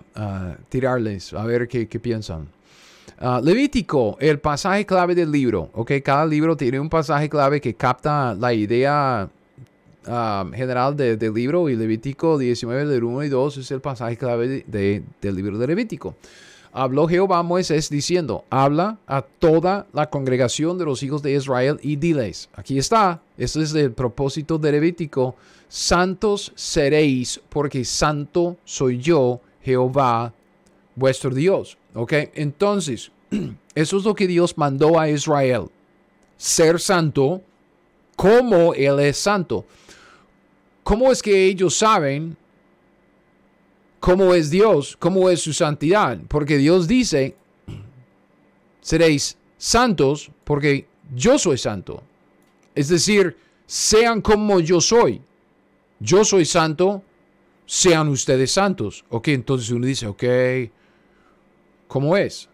tirarles, 0.68 1.32
a 1.34 1.44
ver 1.44 1.68
qué, 1.68 1.86
qué 1.86 2.00
piensan. 2.00 2.48
Levítico, 3.44 4.16
el 4.18 4.40
pasaje 4.40 4.84
clave 4.84 5.14
del 5.14 5.30
libro. 5.30 5.70
¿ok? 5.72 5.92
Cada 6.04 6.26
libro 6.26 6.56
tiene 6.56 6.80
un 6.80 6.88
pasaje 6.88 7.28
clave 7.28 7.60
que 7.60 7.74
capta 7.74 8.34
la 8.34 8.52
idea 8.52 9.30
general 10.04 10.96
del 10.96 11.32
libro 11.32 11.68
y 11.68 11.76
Levítico 11.76 12.36
19 12.36 12.86
del 12.86 13.04
1 13.04 13.22
y 13.22 13.28
2 13.28 13.58
es 13.58 13.70
el 13.70 13.80
pasaje 13.80 14.16
clave 14.16 14.64
del 14.66 15.34
libro 15.36 15.58
de 15.58 15.66
Levítico. 15.68 16.16
Habló 16.74 17.06
Jehová 17.06 17.38
a 17.38 17.42
Moisés 17.42 17.90
diciendo, 17.90 18.44
habla 18.48 18.98
a 19.06 19.20
toda 19.20 19.86
la 19.92 20.08
congregación 20.08 20.78
de 20.78 20.86
los 20.86 21.02
hijos 21.02 21.22
de 21.22 21.34
Israel 21.34 21.78
y 21.82 21.96
diles, 21.96 22.48
aquí 22.54 22.78
está, 22.78 23.20
este 23.36 23.62
es 23.62 23.74
el 23.74 23.92
propósito 23.92 24.56
de 24.56 24.72
Levítico, 24.72 25.36
santos 25.68 26.50
seréis 26.54 27.40
porque 27.50 27.84
santo 27.84 28.56
soy 28.64 28.98
yo, 28.98 29.40
Jehová, 29.62 30.32
vuestro 30.96 31.30
Dios. 31.30 31.76
¿Ok? 31.94 32.12
Entonces, 32.34 33.10
eso 33.74 33.96
es 33.98 34.04
lo 34.04 34.14
que 34.14 34.26
Dios 34.26 34.56
mandó 34.56 34.98
a 34.98 35.10
Israel, 35.10 35.66
ser 36.38 36.80
santo 36.80 37.42
como 38.16 38.72
Él 38.74 38.98
es 39.00 39.18
santo. 39.18 39.66
¿Cómo 40.82 41.12
es 41.12 41.22
que 41.22 41.46
ellos 41.46 41.76
saben 41.76 42.36
cómo 44.02 44.34
es 44.34 44.50
Dios, 44.50 44.96
cómo 44.98 45.30
es 45.30 45.40
su 45.40 45.52
santidad? 45.52 46.18
Porque 46.26 46.58
Dios 46.58 46.88
dice, 46.88 47.36
seréis 48.80 49.38
santos 49.56 50.28
porque 50.42 50.86
yo 51.14 51.38
soy 51.38 51.56
santo. 51.56 52.02
Es 52.74 52.88
decir, 52.88 53.36
sean 53.64 54.20
como 54.20 54.58
yo 54.58 54.80
soy. 54.80 55.20
Yo 56.00 56.24
soy 56.24 56.44
santo, 56.44 57.04
sean 57.64 58.08
ustedes 58.08 58.50
santos. 58.50 59.04
Ok, 59.08 59.28
entonces 59.28 59.70
uno 59.70 59.86
dice, 59.86 60.08
ok, 60.08 60.24
¿cómo 61.86 62.16
es? 62.16 62.48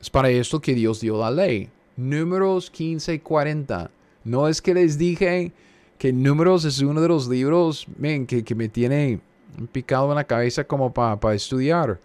Es 0.00 0.10
para 0.10 0.28
esto 0.28 0.60
que 0.60 0.74
Dios 0.74 1.00
dio 1.00 1.20
la 1.20 1.30
ley. 1.30 1.68
Números 1.96 2.68
15 2.68 3.14
y 3.14 3.18
40. 3.20 3.92
No 4.24 4.48
es 4.48 4.60
que 4.60 4.74
les 4.74 4.98
dije 4.98 5.52
que 5.98 6.12
Números 6.12 6.64
es 6.64 6.80
uno 6.80 7.00
de 7.00 7.06
los 7.06 7.28
libros 7.28 7.86
que, 8.26 8.54
me 8.56 8.68
tiene 8.68 9.20
picado 9.72 10.10
en 10.10 10.16
la 10.16 10.24
cabeza 10.24 10.64
como 10.64 10.92
para 10.92 11.34
estudiar. 11.34 11.98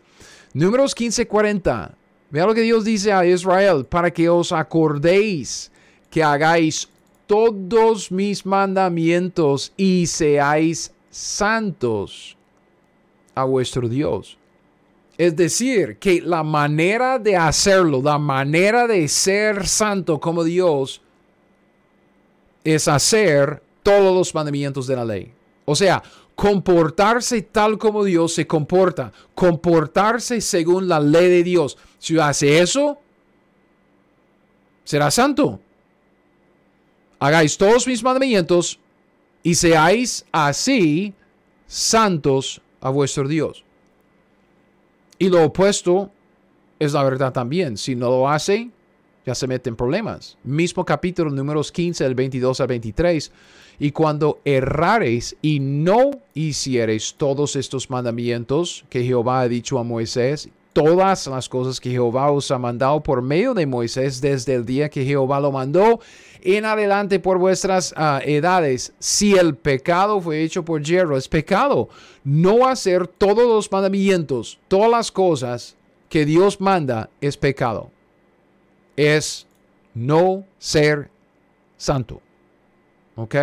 Números 0.54 0.96
15:40. 0.96 1.92
Vea 2.30 2.46
lo 2.46 2.54
que 2.54 2.62
Dios 2.62 2.84
dice 2.84 3.14
a 3.14 3.26
Israel, 3.26 3.86
para 3.86 4.12
que 4.12 4.28
os 4.30 4.52
acordéis 4.52 5.72
que 6.10 6.24
hagáis 6.24 6.90
todos 7.28 8.12
mis 8.12 8.46
mandamientos 8.46 9.74
y 9.78 10.06
seáis 10.08 10.92
santos 11.10 12.38
a 13.34 13.44
vuestro 13.44 13.88
Dios. 13.88 14.38
Es 15.18 15.36
decir, 15.36 15.98
que 15.98 16.22
la 16.22 16.44
manera 16.44 17.20
de 17.20 17.38
hacerlo, 17.38 18.02
la 18.02 18.18
manera 18.18 18.86
de 18.86 19.08
ser 19.08 19.68
santo 19.68 20.20
como 20.20 20.44
Dios, 20.44 21.02
es 22.64 22.88
hacer 22.88 23.62
todos 23.82 24.14
los 24.14 24.36
mandamientos 24.36 24.88
de 24.88 24.96
la 24.96 25.06
ley. 25.06 25.32
O 25.64 25.76
sea, 25.76 26.04
comportarse 26.36 27.42
tal 27.42 27.78
como 27.78 28.04
Dios 28.04 28.34
se 28.34 28.46
comporta, 28.46 29.12
comportarse 29.34 30.42
según 30.42 30.88
la 30.88 31.00
ley 31.00 31.30
de 31.30 31.44
Dios. 31.44 31.78
Si 31.98 32.20
hace 32.20 32.60
eso, 32.60 33.00
será 34.84 35.10
santo. 35.12 35.60
Hagáis 37.20 37.58
todos 37.58 37.88
mis 37.88 38.04
mandamientos 38.04 38.80
y 39.42 39.56
seáis 39.56 40.26
así 40.32 41.14
santos 41.66 42.62
a 42.82 42.90
vuestro 42.90 43.28
Dios. 43.28 43.64
Y 45.18 45.30
lo 45.30 45.46
opuesto 45.46 46.12
es 46.78 46.92
la 46.94 47.04
verdad 47.04 47.32
también. 47.32 47.78
Si 47.78 47.96
no 47.96 48.10
lo 48.10 48.30
hace, 48.30 48.70
ya 49.26 49.34
se 49.34 49.48
mete 49.48 49.70
en 49.70 49.78
problemas. 49.78 50.38
Mismo 50.44 50.84
capítulo 50.84 51.32
números 51.32 51.72
15, 51.72 52.04
del 52.04 52.16
22 52.16 52.60
al 52.60 52.68
23 52.68 53.32
y 53.80 53.92
cuando 53.92 54.40
errareis 54.46 55.36
y 55.42 55.60
no 55.60 56.12
hiciereis 56.34 57.16
todos 57.18 57.56
estos 57.56 57.90
mandamientos 57.90 58.86
que 58.90 59.04
Jehová 59.04 59.42
ha 59.42 59.48
dicho 59.48 59.80
a 59.80 59.84
Moisés, 59.84 60.50
todas 60.76 61.28
las 61.28 61.48
cosas 61.48 61.80
que 61.80 61.90
Jehová 61.90 62.32
os 62.32 62.52
ha 62.52 62.58
mandado 62.60 63.02
por 63.02 63.22
medio 63.22 63.54
de 63.54 63.66
Moisés 63.66 64.20
desde 64.20 64.56
el 64.56 64.66
día 64.66 64.90
que 64.90 65.06
Jehová 65.06 65.40
lo 65.40 65.54
mandó 65.54 66.02
en 66.42 66.66
adelante 66.66 67.20
por 67.20 67.38
vuestras 67.38 67.94
ah, 67.96 68.20
edades. 68.26 68.94
Si 69.00 69.36
el 69.36 69.56
pecado 69.56 70.20
fue 70.20 70.44
hecho 70.44 70.66
por 70.66 70.84
hierro, 70.84 71.16
es 71.18 71.30
pecado. 71.30 71.88
No 72.26 72.68
hacer 72.68 73.08
todos 73.08 73.48
los 73.48 73.72
mandamientos, 73.72 74.60
todas 74.68 74.92
las 74.92 75.12
cosas 75.14 75.78
que 76.10 76.26
Dios 76.26 76.60
manda, 76.60 77.10
es 77.22 77.38
pecado. 77.38 77.90
Es 78.98 79.48
no 79.94 80.44
ser 80.60 81.10
santo. 81.78 82.22
¿Ok? 83.16 83.36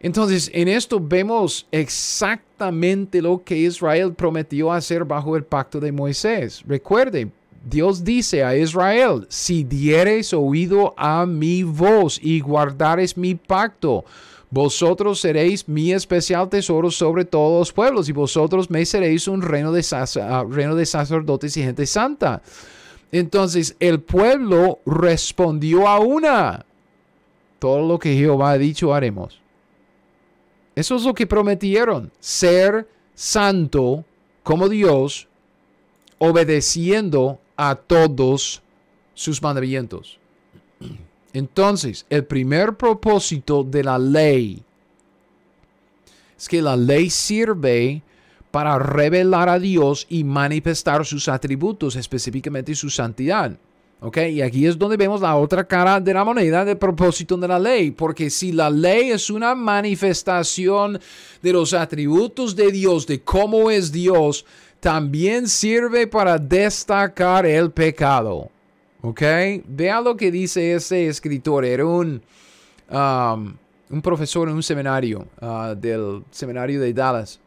Entonces, 0.00 0.50
en 0.52 0.66
esto 0.66 0.98
vemos 1.00 1.66
exactamente 1.70 3.22
lo 3.22 3.42
que 3.44 3.56
Israel 3.56 4.14
prometió 4.14 4.72
hacer 4.72 5.04
bajo 5.04 5.36
el 5.36 5.44
pacto 5.44 5.78
de 5.78 5.92
Moisés. 5.92 6.62
Recuerde, 6.66 7.30
Dios 7.64 8.02
dice 8.02 8.42
a 8.42 8.56
Israel, 8.56 9.26
si 9.28 9.62
dieres 9.62 10.34
oído 10.34 10.94
a 10.96 11.24
mi 11.24 11.62
voz 11.62 12.18
y 12.20 12.40
guardares 12.40 13.16
mi 13.16 13.36
pacto, 13.36 14.04
vosotros 14.50 15.20
seréis 15.20 15.68
mi 15.68 15.92
especial 15.92 16.48
tesoro 16.48 16.90
sobre 16.90 17.24
todos 17.24 17.60
los 17.60 17.72
pueblos 17.72 18.08
y 18.08 18.12
vosotros 18.12 18.68
me 18.68 18.84
seréis 18.84 19.28
un 19.28 19.40
reino 19.40 19.70
de, 19.70 19.86
ah, 20.20 20.44
reino 20.48 20.74
de 20.74 20.84
sacerdotes 20.84 21.56
y 21.56 21.62
gente 21.62 21.86
santa. 21.86 22.42
Entonces 23.12 23.76
el 23.78 24.00
pueblo 24.00 24.80
respondió 24.84 25.86
a 25.86 26.00
una. 26.00 26.66
Todo 27.62 27.86
lo 27.86 27.96
que 27.96 28.16
Jehová 28.16 28.50
ha 28.50 28.58
dicho 28.58 28.92
haremos. 28.92 29.40
Eso 30.74 30.96
es 30.96 31.04
lo 31.04 31.14
que 31.14 31.28
prometieron, 31.28 32.10
ser 32.18 32.88
santo 33.14 34.04
como 34.42 34.68
Dios, 34.68 35.28
obedeciendo 36.18 37.38
a 37.56 37.76
todos 37.76 38.62
sus 39.14 39.40
mandamientos. 39.40 40.18
Entonces, 41.32 42.04
el 42.10 42.24
primer 42.24 42.74
propósito 42.74 43.62
de 43.62 43.84
la 43.84 43.96
ley 43.96 44.60
es 46.36 46.48
que 46.48 46.60
la 46.60 46.76
ley 46.76 47.10
sirve 47.10 48.02
para 48.50 48.76
revelar 48.76 49.48
a 49.48 49.60
Dios 49.60 50.08
y 50.10 50.24
manifestar 50.24 51.06
sus 51.06 51.28
atributos, 51.28 51.94
específicamente 51.94 52.74
su 52.74 52.90
santidad. 52.90 53.56
¿Ok? 54.04 54.16
Y 54.30 54.42
aquí 54.42 54.66
es 54.66 54.76
donde 54.76 54.96
vemos 54.96 55.20
la 55.20 55.36
otra 55.36 55.62
cara 55.62 56.00
de 56.00 56.12
la 56.12 56.24
moneda 56.24 56.64
del 56.64 56.76
propósito 56.76 57.36
de 57.36 57.46
la 57.46 57.58
ley. 57.58 57.92
Porque 57.92 58.30
si 58.30 58.50
la 58.50 58.68
ley 58.68 59.12
es 59.12 59.30
una 59.30 59.54
manifestación 59.54 60.98
de 61.40 61.52
los 61.52 61.72
atributos 61.72 62.56
de 62.56 62.72
Dios, 62.72 63.06
de 63.06 63.22
cómo 63.22 63.70
es 63.70 63.92
Dios, 63.92 64.44
también 64.80 65.46
sirve 65.46 66.08
para 66.08 66.36
destacar 66.36 67.46
el 67.46 67.70
pecado. 67.70 68.50
¿Ok? 69.02 69.22
Vea 69.68 70.00
lo 70.00 70.16
que 70.16 70.32
dice 70.32 70.74
ese 70.74 71.06
escritor. 71.06 71.64
Era 71.64 71.86
un, 71.86 72.20
um, 72.90 73.54
un 73.88 74.02
profesor 74.02 74.48
en 74.48 74.56
un 74.56 74.64
seminario 74.64 75.28
uh, 75.40 75.76
del 75.76 76.24
seminario 76.32 76.80
de 76.80 76.92
Dallas, 76.92 77.38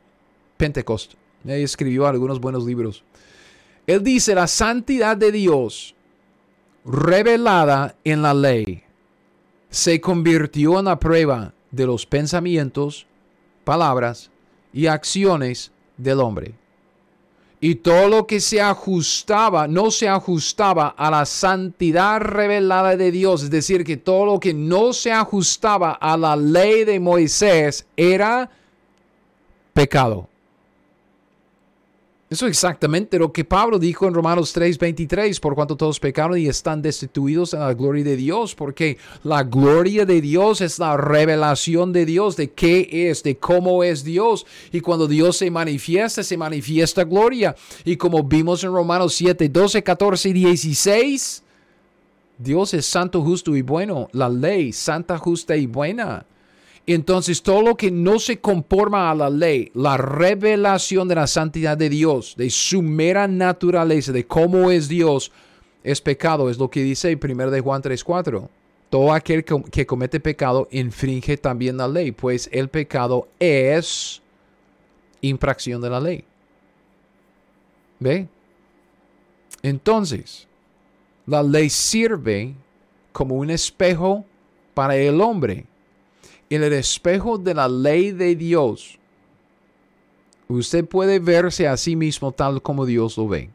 Pentecost. 0.55 1.15
Él 1.43 1.63
escribió 1.63 2.07
algunos 2.07 2.39
buenos 2.39 2.63
libros. 2.63 3.03
Él 3.85 4.01
dice, 4.01 4.33
la 4.33 4.47
santidad 4.47 5.17
de 5.17 5.33
Dios 5.33 5.94
revelada 6.85 7.95
en 8.03 8.21
la 8.21 8.33
ley 8.33 8.83
se 9.69 9.99
convirtió 9.99 10.79
en 10.79 10.85
la 10.85 10.99
prueba 10.99 11.53
de 11.71 11.85
los 11.85 12.05
pensamientos, 12.05 13.07
palabras 13.63 14.29
y 14.71 14.87
acciones 14.87 15.71
del 15.97 16.19
hombre. 16.19 16.53
Y 17.59 17.75
todo 17.75 18.07
lo 18.07 18.27
que 18.27 18.39
se 18.39 18.61
ajustaba, 18.61 19.67
no 19.67 19.89
se 19.89 20.07
ajustaba 20.07 20.89
a 20.89 21.09
la 21.09 21.25
santidad 21.25 22.21
revelada 22.21 22.95
de 22.95 23.11
Dios, 23.11 23.43
es 23.43 23.49
decir, 23.49 23.83
que 23.83 23.97
todo 23.97 24.25
lo 24.25 24.39
que 24.39 24.53
no 24.53 24.93
se 24.93 25.11
ajustaba 25.11 25.93
a 25.93 26.15
la 26.15 26.35
ley 26.35 26.83
de 26.83 26.99
Moisés 26.99 27.87
era 27.97 28.49
pecado. 29.73 30.29
Eso 32.27 32.47
es 32.47 32.53
exactamente 32.53 33.19
lo 33.19 33.31
que 33.31 33.45
Pablo 33.45 33.77
dijo 33.77 34.07
en 34.07 34.15
Romanos 34.15 34.51
3:23, 34.51 35.39
por 35.39 35.53
cuanto 35.53 35.75
todos 35.75 35.99
pecaron 35.99 36.39
y 36.39 36.47
están 36.47 36.81
destituidos 36.81 37.53
en 37.53 37.59
la 37.59 37.75
gloria 37.75 38.03
de 38.03 38.15
Dios, 38.15 38.55
porque 38.55 38.97
la 39.23 39.43
gloria 39.43 40.07
de 40.07 40.21
Dios 40.21 40.59
es 40.61 40.79
la 40.79 40.97
revelación 40.97 41.93
de 41.93 42.03
Dios, 42.03 42.35
de 42.35 42.49
qué 42.49 43.09
es, 43.11 43.21
de 43.21 43.37
cómo 43.37 43.83
es 43.83 44.03
Dios. 44.03 44.47
Y 44.71 44.79
cuando 44.79 45.07
Dios 45.07 45.37
se 45.37 45.51
manifiesta, 45.51 46.23
se 46.23 46.35
manifiesta 46.35 47.03
gloria. 47.03 47.55
Y 47.83 47.95
como 47.95 48.23
vimos 48.23 48.63
en 48.63 48.73
Romanos 48.73 49.13
7, 49.13 49.47
12, 49.47 49.83
14 49.83 50.29
y 50.29 50.33
16, 50.33 51.43
Dios 52.39 52.73
es 52.73 52.87
santo, 52.87 53.21
justo 53.21 53.55
y 53.55 53.61
bueno. 53.61 54.09
La 54.13 54.29
ley, 54.29 54.73
santa, 54.73 55.19
justa 55.19 55.55
y 55.55 55.67
buena. 55.67 56.25
Entonces 56.87 57.41
todo 57.41 57.63
lo 57.63 57.75
que 57.75 57.89
no 57.89 58.19
se 58.19 58.39
conforma 58.39 59.09
a 59.09 59.15
la 59.15 59.29
ley, 59.29 59.71
la 59.73 59.97
revelación 59.97 61.07
de 61.07 61.15
la 61.15 61.25
santidad 61.25 61.77
de 61.77 61.89
Dios, 61.89 62.35
de 62.37 62.49
su 62.51 62.83
mera 62.83 63.27
naturaleza, 63.27 64.11
de 64.11 64.27
cómo 64.27 64.69
es 64.69 64.87
Dios, 64.87 65.31
es 65.83 65.99
pecado. 65.99 66.49
Es 66.49 66.59
lo 66.59 66.69
que 66.69 66.83
dice 66.83 67.17
1 67.21 67.49
de 67.49 67.61
Juan 67.61 67.81
3.4. 67.81 68.47
Todo 68.89 69.13
aquel 69.13 69.43
que 69.43 69.85
comete 69.85 70.19
pecado 70.19 70.67
infringe 70.71 71.37
también 71.37 71.77
la 71.77 71.87
ley, 71.87 72.11
pues 72.11 72.49
el 72.51 72.69
pecado 72.69 73.27
es 73.39 74.21
infracción 75.21 75.81
de 75.81 75.89
la 75.89 75.99
ley. 75.99 76.23
¿Ve? 77.99 78.27
Entonces, 79.63 80.47
la 81.25 81.41
ley 81.41 81.69
sirve 81.71 82.53
como 83.11 83.35
un 83.35 83.49
espejo 83.49 84.23
para 84.75 84.95
el 84.95 85.19
hombre 85.19 85.65
en 86.49 86.63
el 86.63 86.73
espejo 86.73 87.37
de 87.37 87.53
la 87.53 87.67
ley 87.67 88.11
de 88.11 88.35
Dios, 88.35 88.99
usted 90.47 90.85
puede 90.85 91.19
verse 91.19 91.67
a 91.67 91.77
sí 91.77 91.95
mismo 91.95 92.31
tal 92.31 92.61
como 92.61 92.85
Dios 92.85 93.17
lo 93.17 93.27
ve. 93.27 93.49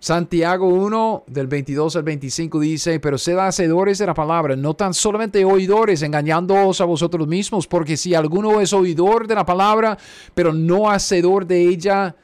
Santiago 0.00 0.68
1 0.68 1.24
del 1.26 1.48
22 1.48 1.96
al 1.96 2.04
25 2.04 2.60
dice, 2.60 3.00
pero 3.00 3.18
sed 3.18 3.36
hacedores 3.36 3.98
de 3.98 4.06
la 4.06 4.14
palabra, 4.14 4.54
no 4.54 4.74
tan 4.74 4.94
solamente 4.94 5.44
oidores, 5.44 6.02
engañándoos 6.02 6.80
a 6.80 6.84
vosotros 6.84 7.26
mismos, 7.26 7.66
porque 7.66 7.96
si 7.96 8.14
alguno 8.14 8.60
es 8.60 8.72
oidor 8.72 9.26
de 9.26 9.34
la 9.34 9.44
palabra, 9.44 9.98
pero 10.34 10.52
no 10.52 10.88
hacedor 10.88 11.46
de 11.46 11.62
ella, 11.62 12.14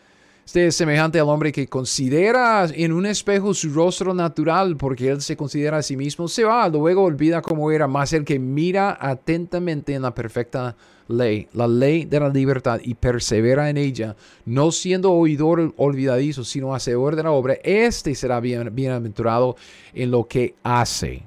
este 0.44 0.66
es 0.66 0.76
semejante 0.76 1.18
al 1.18 1.28
hombre 1.28 1.52
que 1.52 1.66
considera 1.66 2.66
en 2.66 2.92
un 2.92 3.06
espejo 3.06 3.54
su 3.54 3.72
rostro 3.72 4.12
natural 4.12 4.76
porque 4.76 5.08
él 5.08 5.22
se 5.22 5.36
considera 5.36 5.78
a 5.78 5.82
sí 5.82 5.96
mismo, 5.96 6.28
se 6.28 6.44
va, 6.44 6.68
luego 6.68 7.02
olvida 7.02 7.40
cómo 7.40 7.71
era, 7.71 7.88
más 7.88 8.12
el 8.12 8.25
que 8.25 8.38
mira 8.38 8.97
atentamente 9.00 9.95
en 9.95 10.02
la 10.02 10.14
perfecta 10.14 10.76
ley, 11.08 11.49
la 11.54 11.66
ley 11.66 12.04
de 12.04 12.21
la 12.21 12.28
libertad 12.28 12.78
y 12.82 12.95
persevera 12.95 13.71
en 13.71 13.78
ella, 13.78 14.16
no 14.45 14.71
siendo 14.71 15.12
oidor 15.12 15.73
olvidadizo, 15.76 16.45
sino 16.45 16.75
hacedor 16.75 17.16
de 17.16 17.23
la 17.23 17.30
obra, 17.30 17.54
este 17.62 18.14
será 18.14 18.38
bien, 18.38 18.75
bienaventurado 18.75 19.56
en 19.95 20.10
lo 20.10 20.28
que 20.28 20.54
hace. 20.62 21.23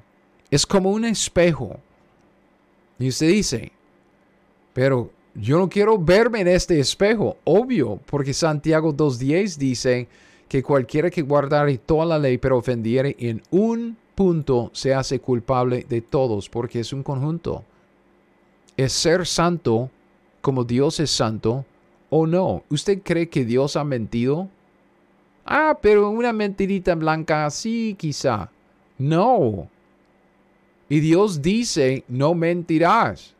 Es 0.50 0.64
como 0.64 0.90
un 0.90 1.04
espejo. 1.04 1.78
Y 2.98 3.08
usted 3.08 3.28
dice, 3.28 3.72
pero 4.72 5.10
yo 5.40 5.58
no 5.58 5.68
quiero 5.68 5.98
verme 5.98 6.40
en 6.40 6.48
este 6.48 6.80
espejo, 6.80 7.36
obvio, 7.44 8.00
porque 8.06 8.34
Santiago 8.34 8.92
2.10 8.92 9.56
dice 9.56 10.08
que 10.48 10.62
cualquiera 10.62 11.10
que 11.10 11.22
guardare 11.22 11.78
toda 11.78 12.06
la 12.06 12.18
ley 12.18 12.38
pero 12.38 12.58
ofendiere 12.58 13.14
en 13.18 13.42
un 13.50 13.96
punto 14.14 14.70
se 14.72 14.94
hace 14.94 15.20
culpable 15.20 15.86
de 15.88 16.00
todos, 16.00 16.48
porque 16.48 16.80
es 16.80 16.92
un 16.92 17.02
conjunto. 17.02 17.62
Es 18.76 18.92
ser 18.92 19.26
santo 19.26 19.90
como 20.40 20.64
Dios 20.64 20.98
es 21.00 21.10
santo 21.10 21.64
o 22.10 22.26
no. 22.26 22.64
¿Usted 22.70 23.00
cree 23.02 23.28
que 23.28 23.44
Dios 23.44 23.76
ha 23.76 23.84
mentido? 23.84 24.48
Ah, 25.44 25.78
pero 25.80 26.10
una 26.10 26.32
mentirita 26.32 26.94
blanca, 26.94 27.48
sí, 27.50 27.94
quizá. 27.98 28.50
No. 28.98 29.68
Y 30.88 31.00
Dios 31.00 31.42
dice, 31.42 32.04
no 32.08 32.34
mentirás. 32.34 33.34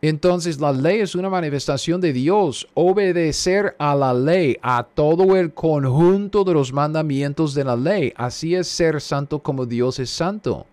Entonces 0.00 0.60
la 0.60 0.72
ley 0.72 1.00
es 1.00 1.16
una 1.16 1.28
manifestación 1.28 2.00
de 2.00 2.12
Dios, 2.12 2.68
obedecer 2.74 3.74
a 3.78 3.96
la 3.96 4.14
ley, 4.14 4.56
a 4.62 4.84
todo 4.84 5.36
el 5.36 5.52
conjunto 5.52 6.44
de 6.44 6.54
los 6.54 6.72
mandamientos 6.72 7.52
de 7.52 7.64
la 7.64 7.74
ley. 7.74 8.12
Así 8.16 8.54
es 8.54 8.68
ser 8.68 9.00
santo 9.00 9.40
como 9.40 9.66
Dios 9.66 9.98
es 9.98 10.10
santo. 10.10 10.66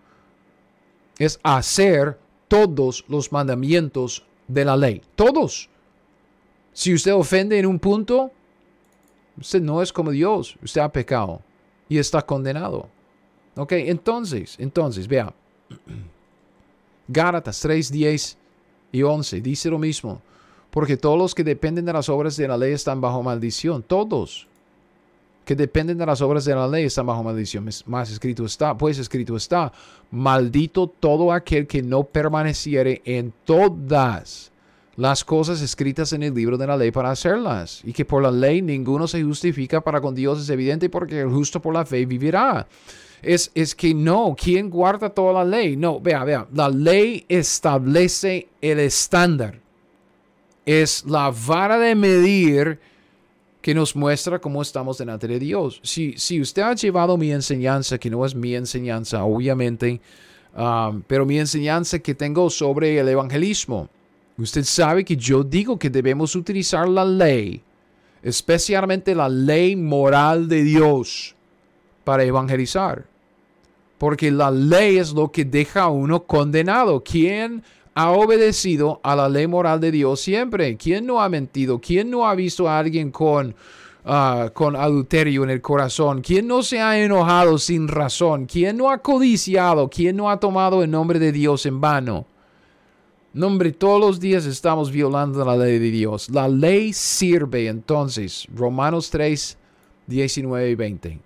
Es 1.18 1.40
hacer 1.42 2.18
todos 2.46 3.04
los 3.08 3.32
mandamientos 3.32 4.24
de 4.46 4.64
la 4.64 4.76
ley. 4.76 5.02
Todos. 5.16 5.68
Si 6.72 6.94
usted 6.94 7.12
ofende 7.12 7.58
en 7.58 7.66
un 7.66 7.80
punto, 7.80 8.30
usted 9.40 9.60
no 9.60 9.82
es 9.82 9.92
como 9.92 10.12
Dios. 10.12 10.56
Usted 10.62 10.80
ha 10.82 10.92
pecado 10.92 11.40
y 11.88 11.98
está 11.98 12.22
condenado. 12.22 12.88
Ok, 13.56 13.72
entonces, 13.72 14.54
entonces, 14.60 15.08
vea. 15.08 15.34
Gálatas 17.08 17.64
3:10 17.64 18.36
y 18.92 19.02
11 19.02 19.40
dice 19.40 19.70
lo 19.70 19.78
mismo, 19.78 20.22
porque 20.70 20.96
todos 20.96 21.18
los 21.18 21.34
que 21.34 21.44
dependen 21.44 21.84
de 21.84 21.92
las 21.92 22.08
obras 22.08 22.36
de 22.36 22.48
la 22.48 22.56
ley 22.56 22.72
están 22.72 23.00
bajo 23.00 23.22
maldición, 23.22 23.82
todos 23.82 24.46
que 25.46 25.54
dependen 25.54 25.96
de 25.96 26.04
las 26.04 26.20
obras 26.20 26.44
de 26.44 26.56
la 26.56 26.66
ley 26.66 26.84
están 26.84 27.06
bajo 27.06 27.22
maldición. 27.22 27.68
Más 27.86 28.10
escrito 28.10 28.44
está, 28.44 28.76
pues 28.76 28.98
escrito 28.98 29.36
está, 29.36 29.72
maldito 30.10 30.88
todo 30.88 31.32
aquel 31.32 31.68
que 31.68 31.82
no 31.82 32.02
permaneciere 32.02 33.00
en 33.04 33.32
todas 33.44 34.50
las 34.96 35.24
cosas 35.24 35.60
escritas 35.62 36.12
en 36.12 36.24
el 36.24 36.34
libro 36.34 36.58
de 36.58 36.66
la 36.66 36.76
ley 36.76 36.90
para 36.90 37.10
hacerlas, 37.10 37.80
y 37.84 37.92
que 37.92 38.04
por 38.04 38.22
la 38.22 38.30
ley 38.32 38.60
ninguno 38.60 39.06
se 39.06 39.22
justifica 39.22 39.80
para 39.80 40.00
con 40.00 40.16
Dios 40.16 40.40
es 40.40 40.50
evidente 40.50 40.88
porque 40.88 41.20
el 41.20 41.30
justo 41.30 41.62
por 41.62 41.74
la 41.74 41.86
fe 41.86 42.04
vivirá 42.06 42.66
es, 43.26 43.50
es 43.54 43.74
que 43.74 43.92
no, 43.92 44.36
¿quién 44.40 44.70
guarda 44.70 45.10
toda 45.10 45.32
la 45.32 45.44
ley? 45.44 45.76
No, 45.76 46.00
vea, 46.00 46.22
vea, 46.24 46.46
la 46.54 46.68
ley 46.68 47.24
establece 47.28 48.48
el 48.60 48.78
estándar. 48.78 49.60
Es 50.64 51.04
la 51.04 51.32
vara 51.46 51.78
de 51.78 51.94
medir 51.94 52.78
que 53.60 53.74
nos 53.74 53.96
muestra 53.96 54.38
cómo 54.38 54.62
estamos 54.62 54.98
delante 54.98 55.26
de 55.26 55.40
Dios. 55.40 55.80
Si, 55.82 56.14
si 56.16 56.40
usted 56.40 56.62
ha 56.62 56.74
llevado 56.74 57.16
mi 57.16 57.32
enseñanza, 57.32 57.98
que 57.98 58.08
no 58.08 58.24
es 58.24 58.32
mi 58.34 58.54
enseñanza, 58.54 59.24
obviamente, 59.24 60.00
um, 60.56 61.02
pero 61.02 61.26
mi 61.26 61.40
enseñanza 61.40 61.98
que 61.98 62.14
tengo 62.14 62.48
sobre 62.48 62.96
el 62.98 63.08
evangelismo, 63.08 63.88
usted 64.38 64.62
sabe 64.62 65.04
que 65.04 65.16
yo 65.16 65.42
digo 65.42 65.78
que 65.80 65.90
debemos 65.90 66.36
utilizar 66.36 66.88
la 66.88 67.04
ley, 67.04 67.60
especialmente 68.22 69.16
la 69.16 69.28
ley 69.28 69.74
moral 69.74 70.48
de 70.48 70.62
Dios, 70.62 71.34
para 72.04 72.22
evangelizar. 72.22 73.15
Porque 73.98 74.30
la 74.30 74.50
ley 74.50 74.98
es 74.98 75.12
lo 75.12 75.30
que 75.30 75.44
deja 75.44 75.82
a 75.82 75.88
uno 75.88 76.24
condenado. 76.24 77.02
¿Quién 77.02 77.62
ha 77.94 78.10
obedecido 78.10 79.00
a 79.02 79.16
la 79.16 79.28
ley 79.28 79.46
moral 79.46 79.80
de 79.80 79.90
Dios 79.90 80.20
siempre? 80.20 80.76
¿Quién 80.76 81.06
no 81.06 81.22
ha 81.22 81.28
mentido? 81.28 81.80
¿Quién 81.80 82.10
no 82.10 82.28
ha 82.28 82.34
visto 82.34 82.68
a 82.68 82.78
alguien 82.78 83.10
con, 83.10 83.54
ah, 84.04 84.50
con 84.52 84.76
adulterio 84.76 85.44
en 85.44 85.50
el 85.50 85.62
corazón? 85.62 86.20
¿Quién 86.20 86.46
no 86.46 86.62
se 86.62 86.80
ha 86.80 86.98
enojado 86.98 87.56
sin 87.56 87.88
razón? 87.88 88.44
¿Quién 88.44 88.76
no 88.76 88.90
ha 88.90 88.98
codiciado? 88.98 89.88
¿Quién 89.88 90.16
no 90.16 90.30
ha 90.30 90.38
tomado 90.38 90.82
el 90.82 90.90
nombre 90.90 91.18
de 91.18 91.32
Dios 91.32 91.64
en 91.64 91.80
vano? 91.80 92.26
Nombre, 93.32 93.72
todos 93.72 94.00
los 94.00 94.20
días 94.20 94.44
estamos 94.44 94.90
violando 94.90 95.42
la 95.44 95.56
ley 95.56 95.78
de 95.78 95.90
Dios. 95.90 96.28
La 96.30 96.48
ley 96.48 96.92
sirve 96.92 97.68
entonces. 97.68 98.46
Romanos 98.54 99.08
3, 99.10 99.58
19 100.06 100.70
y 100.70 100.74
20 100.74 101.25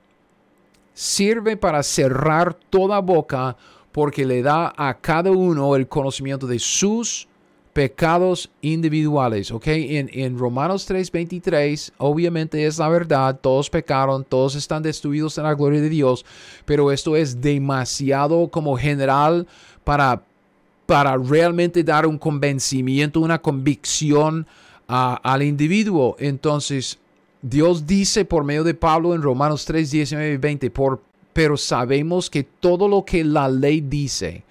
sirve 1.01 1.57
para 1.57 1.83
cerrar 1.83 2.53
toda 2.53 3.01
boca 3.01 3.57
porque 3.91 4.27
le 4.27 4.43
da 4.43 4.71
a 4.77 4.93
cada 5.01 5.31
uno 5.31 5.75
el 5.75 5.89
conocimiento 5.89 6.47
de 6.47 6.59
sus 6.59 7.27
pecados 7.73 8.51
individuales, 8.61 9.51
¿ok? 9.51 9.67
En, 9.69 10.11
en 10.13 10.39
Romanos 10.39 10.87
3:23, 10.87 11.93
obviamente 11.97 12.67
es 12.67 12.77
la 12.77 12.91
verdad, 12.91 13.41
todos 13.41 13.71
pecaron, 13.71 14.25
todos 14.25 14.55
están 14.57 14.83
destruidos 14.83 15.39
en 15.39 15.45
la 15.45 15.55
gloria 15.55 15.81
de 15.81 15.89
Dios, 15.89 16.27
pero 16.67 16.93
esto 16.93 17.17
es 17.17 17.41
demasiado 17.41 18.49
como 18.49 18.77
general 18.77 19.47
para, 19.85 20.23
para 20.85 21.17
realmente 21.17 21.83
dar 21.83 22.05
un 22.05 22.19
convencimiento, 22.19 23.21
una 23.21 23.41
convicción 23.41 24.47
al 24.87 25.43
individuo. 25.43 26.17
Entonces, 26.19 27.00
Dios 27.43 27.87
dice 27.87 28.25
por 28.25 28.45
medio 28.45 28.65
de 28.65 28.75
Pablo 28.75 29.15
en 29.15 29.23
Romanos 29.23 29.65
3, 29.65 29.91
19 29.91 30.35
y 30.35 30.37
20, 30.37 30.71
por, 30.71 31.03
pero 31.33 31.57
sabemos 31.57 32.29
que 32.29 32.43
todo 32.43 32.89
lo 32.89 33.05
que 33.05 33.25
la 33.25 33.49
ley 33.49 33.81
dice, 33.81 34.45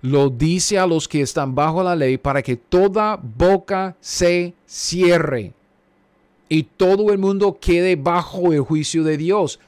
lo 0.00 0.30
dice 0.30 0.78
a 0.78 0.86
los 0.86 1.06
que 1.06 1.20
están 1.20 1.54
bajo 1.54 1.82
la 1.82 1.94
ley 1.94 2.18
para 2.18 2.42
que 2.42 2.56
toda 2.56 3.20
boca 3.22 3.96
se 4.00 4.54
cierre 4.66 5.52
y 6.48 6.64
todo 6.64 7.12
el 7.12 7.18
mundo 7.18 7.58
quede 7.60 7.96
bajo 7.96 8.52
el 8.52 8.60
juicio 8.60 9.04
de 9.04 9.16
Dios. 9.16 9.58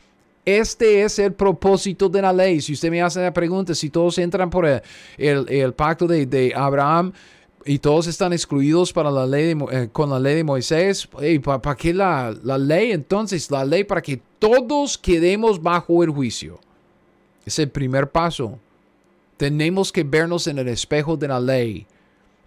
Este 0.44 1.02
es 1.02 1.18
el 1.18 1.32
propósito 1.32 2.10
de 2.10 2.20
la 2.20 2.32
ley. 2.32 2.60
Si 2.60 2.74
usted 2.74 2.90
me 2.90 3.00
hace 3.00 3.22
la 3.22 3.32
pregunta, 3.32 3.74
si 3.74 3.88
todos 3.88 4.18
entran 4.18 4.50
por 4.50 4.66
el, 5.16 5.72
pacto 5.72 6.06
de, 6.06 6.52
Abraham 6.54 7.12
y 7.64 7.78
todos 7.78 8.06
están 8.06 8.32
excluidos 8.32 8.92
para 8.92 9.10
la 9.10 9.26
ley 9.26 9.56
eh, 9.70 9.88
con 9.90 10.10
la 10.10 10.18
ley 10.18 10.36
de 10.36 10.44
Moisés, 10.44 11.08
¿para, 11.42 11.74
qué 11.76 11.94
la, 11.94 12.34
la 12.42 12.58
ley? 12.58 12.92
Entonces, 12.92 13.50
la 13.50 13.64
ley 13.64 13.84
para 13.84 14.02
que 14.02 14.20
todos 14.38 14.98
quedemos 14.98 15.62
bajo 15.62 16.02
el 16.02 16.10
juicio. 16.10 16.58
Es 17.46 17.58
el 17.58 17.70
primer 17.70 18.10
paso. 18.10 18.58
Tenemos 19.36 19.90
que 19.90 20.04
vernos 20.04 20.46
en 20.46 20.58
el 20.58 20.68
espejo 20.68 21.16
de 21.16 21.28
la 21.28 21.40
ley, 21.40 21.86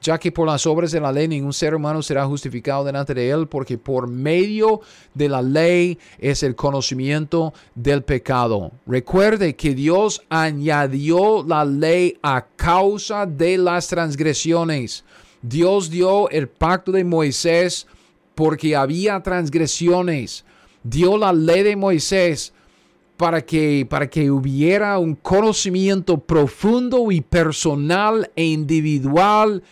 ya 0.01 0.17
que 0.17 0.31
por 0.31 0.47
las 0.47 0.65
obras 0.65 0.91
de 0.91 0.99
la 0.99 1.11
ley 1.11 1.27
ningún 1.27 1.53
ser 1.53 1.75
humano 1.75 2.01
será 2.01 2.25
justificado 2.25 2.83
delante 2.83 3.13
de 3.13 3.29
él, 3.29 3.47
porque 3.47 3.77
por 3.77 4.07
medio 4.07 4.81
de 5.13 5.29
la 5.29 5.41
ley 5.41 5.97
es 6.19 6.43
el 6.43 6.55
conocimiento 6.55 7.53
del 7.75 8.03
pecado. 8.03 8.71
Recuerde 8.85 9.55
que 9.55 9.73
Dios 9.73 10.21
añadió 10.29 11.43
la 11.43 11.65
ley 11.65 12.17
a 12.21 12.45
causa 12.55 13.25
de 13.25 13.57
las 13.57 13.87
transgresiones. 13.87 15.03
Dios 15.41 15.89
dio 15.89 16.29
el 16.29 16.47
pacto 16.47 16.91
de 16.91 17.03
Moisés 17.03 17.87
porque 18.35 18.75
había 18.75 19.21
transgresiones. 19.21 20.45
Dio 20.83 21.17
la 21.17 21.33
ley 21.33 21.63
de 21.63 21.75
Moisés 21.75 22.53
para 23.17 23.41
que, 23.41 23.85
para 23.89 24.07
que 24.07 24.29
hubiera 24.29 24.99
un 24.99 25.15
conocimiento 25.15 26.19
profundo 26.19 27.11
y 27.11 27.21
personal 27.21 28.31
e 28.35 28.45
individual 28.45 29.63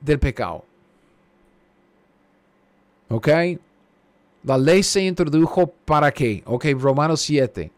del 0.00 0.18
pecado. 0.18 0.64
¿Ok? 3.08 3.28
La 4.44 4.58
ley 4.58 4.82
se 4.82 5.02
introdujo 5.02 5.66
para 5.84 6.12
qué? 6.12 6.42
Ok, 6.46 6.66
Romanos 6.78 7.20
7. 7.22 7.70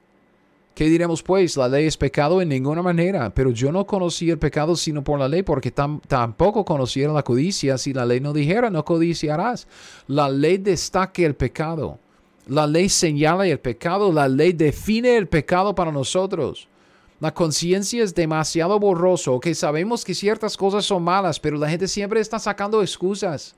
¿Qué 0.75 0.85
diremos 0.89 1.25
pues? 1.25 1.57
La 1.57 1.69
ley 1.69 1.87
es 1.87 1.97
pecado 1.97 2.41
en 2.41 2.51
ninguna 2.51 2.83
manera, 2.83 3.31
pero 3.35 3.51
yo 3.51 3.73
no 3.73 3.85
conocí 3.85 4.31
el 4.31 4.39
pecado 4.39 4.77
sino 4.77 5.03
por 5.03 5.19
la 5.19 5.29
ley, 5.29 5.43
porque 5.43 5.73
tampoco 5.73 6.65
conociera 6.65 7.13
la 7.13 7.25
codicia 7.25 7.77
si 7.79 7.93
la 7.93 8.07
ley 8.07 8.21
no 8.21 8.33
dijera 8.33 8.71
no 8.71 8.85
codiciarás. 8.85 9.67
La 10.07 10.29
ley 10.29 10.59
destaque 10.59 11.25
el 11.25 11.35
pecado. 11.35 11.99
La 12.47 12.67
ley 12.67 12.89
señala 12.89 13.47
el 13.47 13.59
pecado, 13.59 14.13
la 14.13 14.29
ley 14.29 14.53
define 14.53 15.17
el 15.17 15.27
pecado 15.27 15.75
para 15.75 15.91
nosotros. 15.91 16.69
La 17.21 17.35
conciencia 17.35 18.05
es 18.05 18.15
demasiado 18.15 18.79
borroso, 18.79 19.41
que 19.41 19.55
sabemos 19.55 20.05
que 20.05 20.15
ciertas 20.15 20.57
cosas 20.57 20.85
son 20.85 21.03
malas, 21.03 21.41
pero 21.41 21.57
la 21.57 21.69
gente 21.69 21.89
siempre 21.89 22.21
está 22.21 22.39
sacando 22.39 22.81
excusas. 22.81 23.57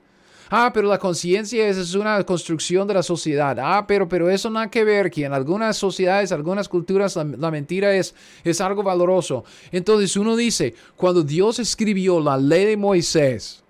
Ah, 0.49 0.71
pero 0.73 0.89
la 0.89 0.97
conciencia 0.97 1.65
es, 1.69 1.93
una 1.93 2.21
construcción 2.25 2.87
de 2.87 2.95
la 2.95 3.03
sociedad. 3.03 3.57
Ah, 3.61 3.85
pero, 3.87 4.09
pero 4.09 4.29
eso 4.29 4.49
nada 4.49 4.69
que 4.69 4.83
ver, 4.83 5.09
que 5.09 5.23
en 5.23 5.31
algunas 5.31 5.77
sociedades, 5.77 6.31
algunas 6.31 6.67
culturas, 6.67 7.15
la, 7.15 7.23
la, 7.23 7.51
mentira 7.51 7.95
es, 7.95 8.13
es 8.43 8.59
algo 8.59 8.83
valoroso. 8.83 9.45
Entonces 9.71 10.17
uno 10.17 10.35
dice, 10.35 10.73
cuando 10.97 11.23
Dios 11.23 11.59
escribió 11.59 12.19
la 12.19 12.37
ley 12.37 12.65
de 12.65 12.77
Moisés, 12.77 13.63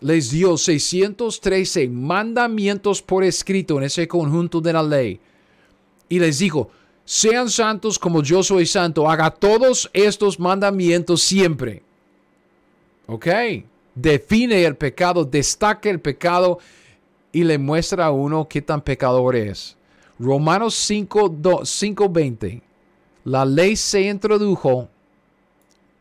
les 0.00 0.30
dio 0.30 0.56
613 0.56 1.88
mandamientos 1.88 3.02
por 3.02 3.24
escrito 3.24 3.76
en 3.78 3.84
ese 3.84 4.08
conjunto 4.08 4.60
de 4.60 4.72
la 4.72 4.82
ley. 4.82 5.20
Y 6.08 6.20
les 6.20 6.38
dijo, 6.38 6.70
sean 7.08 7.48
santos 7.48 7.98
como 7.98 8.22
yo 8.22 8.42
soy 8.42 8.66
santo, 8.66 9.08
haga 9.08 9.30
todos 9.30 9.88
estos 9.94 10.38
mandamientos 10.38 11.22
siempre. 11.22 11.82
¿Ok? 13.06 13.26
Define 13.94 14.62
el 14.62 14.76
pecado, 14.76 15.24
destaca 15.24 15.88
el 15.88 16.00
pecado 16.00 16.58
y 17.32 17.44
le 17.44 17.56
muestra 17.56 18.04
a 18.04 18.10
uno 18.10 18.46
qué 18.46 18.60
tan 18.60 18.82
pecador 18.82 19.36
es. 19.36 19.74
Romanos 20.18 20.74
5.20. 20.90 22.60
La 23.24 23.46
ley 23.46 23.74
se 23.74 24.02
introdujo 24.02 24.90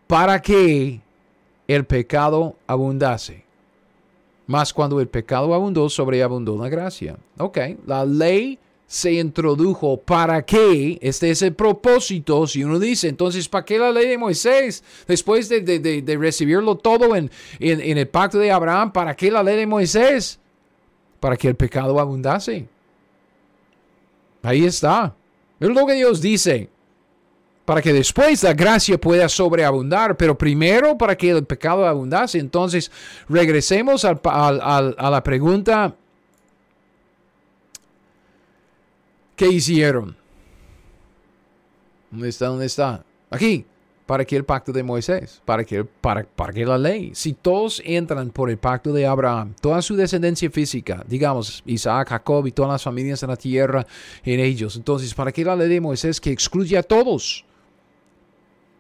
para 0.07 0.41
que 0.41 0.99
el 1.69 1.85
pecado 1.85 2.57
abundase. 2.67 3.45
Más 4.45 4.73
cuando 4.73 4.99
el 4.99 5.07
pecado 5.07 5.53
abundó, 5.53 5.87
sobreabundó 5.87 6.57
la 6.57 6.67
gracia. 6.67 7.15
Ok, 7.37 7.59
la 7.85 8.03
ley 8.03 8.59
se 8.87 9.11
introdujo 9.11 9.97
para 9.97 10.41
qué, 10.43 10.97
este 11.01 11.29
es 11.29 11.41
el 11.41 11.53
propósito, 11.53 12.47
si 12.47 12.63
uno 12.63 12.79
dice, 12.79 13.09
entonces, 13.09 13.49
¿para 13.49 13.65
qué 13.65 13.77
la 13.77 13.91
ley 13.91 14.07
de 14.07 14.17
Moisés? 14.17 14.81
Después 15.05 15.49
de, 15.49 16.17
recibirlo 16.17 16.75
todo 16.75 17.13
en, 17.15 17.29
en, 17.59 17.97
el 17.97 18.07
pacto 18.07 18.39
de 18.39 18.49
Abraham, 18.49 18.93
¿para 18.93 19.13
qué 19.13 19.29
la 19.29 19.43
ley 19.43 19.57
de 19.57 19.67
Moisés? 19.67 20.39
Para 21.19 21.35
que 21.35 21.49
el 21.49 21.55
pecado 21.55 21.99
abundase. 21.99 22.65
Ahí 24.41 24.63
está. 24.63 25.13
Es 25.59 25.67
lo 25.67 25.85
que 25.85 25.93
Dios 25.93 26.21
dice 26.21 26.69
para 27.65 27.81
que 27.81 27.91
después 27.91 28.43
la 28.43 28.53
gracia 28.53 28.97
pueda 28.97 29.27
sobreabundar, 29.27 30.15
pero 30.15 30.37
primero 30.37 30.97
para 30.97 31.17
que 31.17 31.31
el 31.31 31.43
pecado 31.43 31.85
abundase. 31.85 32.39
Entonces, 32.39 32.89
regresemos 33.27 34.05
a 34.05 35.09
la 35.11 35.21
pregunta, 35.21 35.93
¿qué 39.37 39.47
hicieron? 39.47 40.17
¿Dónde 42.11 42.27
está? 42.27 42.47
¿Dónde 42.47 42.65
está? 42.65 43.05
Aquí. 43.29 43.65
¿Para 44.05 44.23
qué 44.23 44.37
el 44.37 44.45
pacto 44.45 44.71
de 44.71 44.83
Moisés? 44.83 45.41
¿Para 45.43 45.65
qué, 45.65 45.83
para, 45.83 46.23
para 46.23 46.53
qué 46.53 46.65
la 46.65 46.77
ley? 46.77 47.11
Si 47.13 47.33
todos 47.33 47.81
entran 47.83 48.29
por 48.29 48.49
el 48.49 48.57
pacto 48.57 48.93
de 48.93 49.05
Abraham, 49.05 49.53
toda 49.59 49.81
su 49.81 49.97
descendencia 49.97 50.49
física, 50.49 51.03
digamos 51.05 51.61
Isaac, 51.65 52.07
Jacob 52.07 52.47
y 52.47 52.53
todas 52.53 52.71
las 52.71 52.83
familias 52.83 53.21
en 53.23 53.29
la 53.29 53.35
tierra 53.35 53.85
en 54.23 54.39
ellos, 54.39 54.77
entonces, 54.77 55.13
¿para 55.13 55.33
qué 55.33 55.43
la 55.43 55.57
ley 55.57 55.67
de 55.67 55.81
Moisés 55.81 56.21
que 56.21 56.31
excluye 56.31 56.77
a 56.77 56.83
todos? 56.83 57.43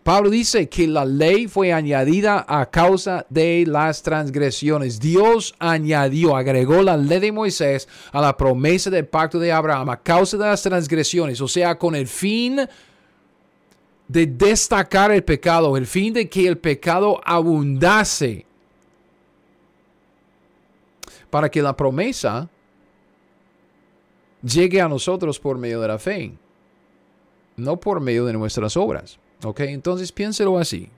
Pablo 0.07 0.29
dice 0.29 0.69
que 0.69 0.87
la 0.87 1.03
ley 1.03 1.49
fue 1.49 1.73
añadida 1.73 2.45
a 2.47 2.69
causa 2.69 3.25
de 3.29 3.65
las 3.67 4.01
transgresiones. 4.01 5.01
Dios 5.01 5.53
añadió, 5.59 6.37
agregó 6.37 6.81
la 6.81 6.95
ley 6.95 7.19
de 7.19 7.33
Moisés 7.33 7.89
a 8.13 8.21
la 8.21 8.37
promesa 8.37 8.89
del 8.89 9.05
pacto 9.05 9.37
de 9.37 9.51
Abraham 9.51 9.89
a 9.89 10.01
causa 10.01 10.37
de 10.37 10.45
las 10.45 10.63
transgresiones, 10.63 11.41
o 11.41 11.47
sea, 11.49 11.77
con 11.77 11.93
el 11.93 12.07
fin 12.07 12.61
de 14.07 14.27
destacar 14.27 15.11
el 15.11 15.25
pecado, 15.25 15.75
el 15.75 15.85
fin 15.85 16.13
de 16.13 16.29
que 16.29 16.47
el 16.47 16.57
pecado 16.57 17.19
abundase, 17.25 18.45
para 21.29 21.51
que 21.51 21.61
la 21.61 21.75
promesa 21.75 22.49
llegue 24.41 24.79
a 24.79 24.87
nosotros 24.87 25.37
por 25.37 25.57
medio 25.57 25.81
de 25.81 25.87
la 25.89 25.99
fe, 25.99 26.31
no 27.57 27.75
por 27.77 27.99
medio 27.99 28.23
de 28.23 28.31
nuestras 28.31 28.77
obras. 28.77 29.19
¿Ok? 29.43 29.61
Entonces 29.61 30.11
piénselo 30.11 30.57
así. 30.57 30.89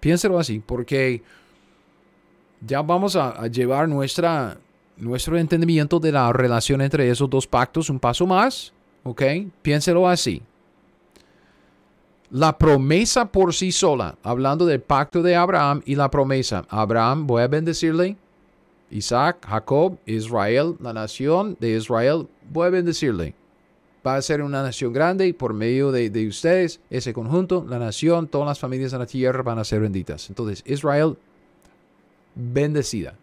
Piénselo 0.00 0.38
así, 0.38 0.60
porque 0.60 1.22
ya 2.60 2.82
vamos 2.82 3.16
a, 3.16 3.46
llevar 3.46 3.88
nuestra, 3.88 4.58
nuestro 4.96 5.38
entendimiento 5.38 6.00
de 6.00 6.12
la 6.12 6.32
relación 6.32 6.80
entre 6.80 7.08
esos 7.08 7.28
dos 7.30 7.46
pactos 7.46 7.90
un 7.90 7.98
paso 7.98 8.26
más. 8.26 8.72
¿Ok? 9.04 9.22
Piénselo 9.62 10.08
así. 10.08 10.42
La 12.30 12.56
promesa 12.56 13.26
por 13.26 13.52
sí 13.52 13.72
sola, 13.72 14.16
hablando 14.22 14.64
del 14.64 14.80
pacto 14.80 15.22
de 15.22 15.36
Abraham 15.36 15.82
y 15.84 15.96
la 15.96 16.10
promesa. 16.10 16.64
Abraham, 16.68 17.26
voy 17.26 17.42
a 17.42 17.48
bendecirle. 17.48 18.16
Isaac, 18.90 19.44
Jacob, 19.46 19.98
Israel, 20.06 20.76
la 20.80 20.92
nación 20.92 21.56
de 21.60 21.76
Israel, 21.76 22.28
voy 22.50 22.66
a 22.66 22.70
bendecirle 22.70 23.34
va 24.06 24.16
a 24.16 24.22
ser 24.22 24.42
una 24.42 24.62
nación 24.62 24.92
grande 24.92 25.26
y 25.26 25.32
por 25.32 25.54
medio 25.54 25.92
de, 25.92 26.26
ustedes, 26.26 26.80
ese 26.90 27.12
conjunto, 27.12 27.64
la 27.68 27.78
nación, 27.78 28.28
todas 28.28 28.48
las 28.48 28.58
familias 28.58 28.92
de 28.92 28.98
la 28.98 29.06
tierra 29.06 29.42
van 29.42 29.58
a 29.58 29.64
ser 29.64 29.80
benditas. 29.80 30.28
Entonces, 30.28 30.62
Israel, 30.66 31.16
bendecida. 32.34 33.14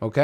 ¿Ok? 0.00 0.18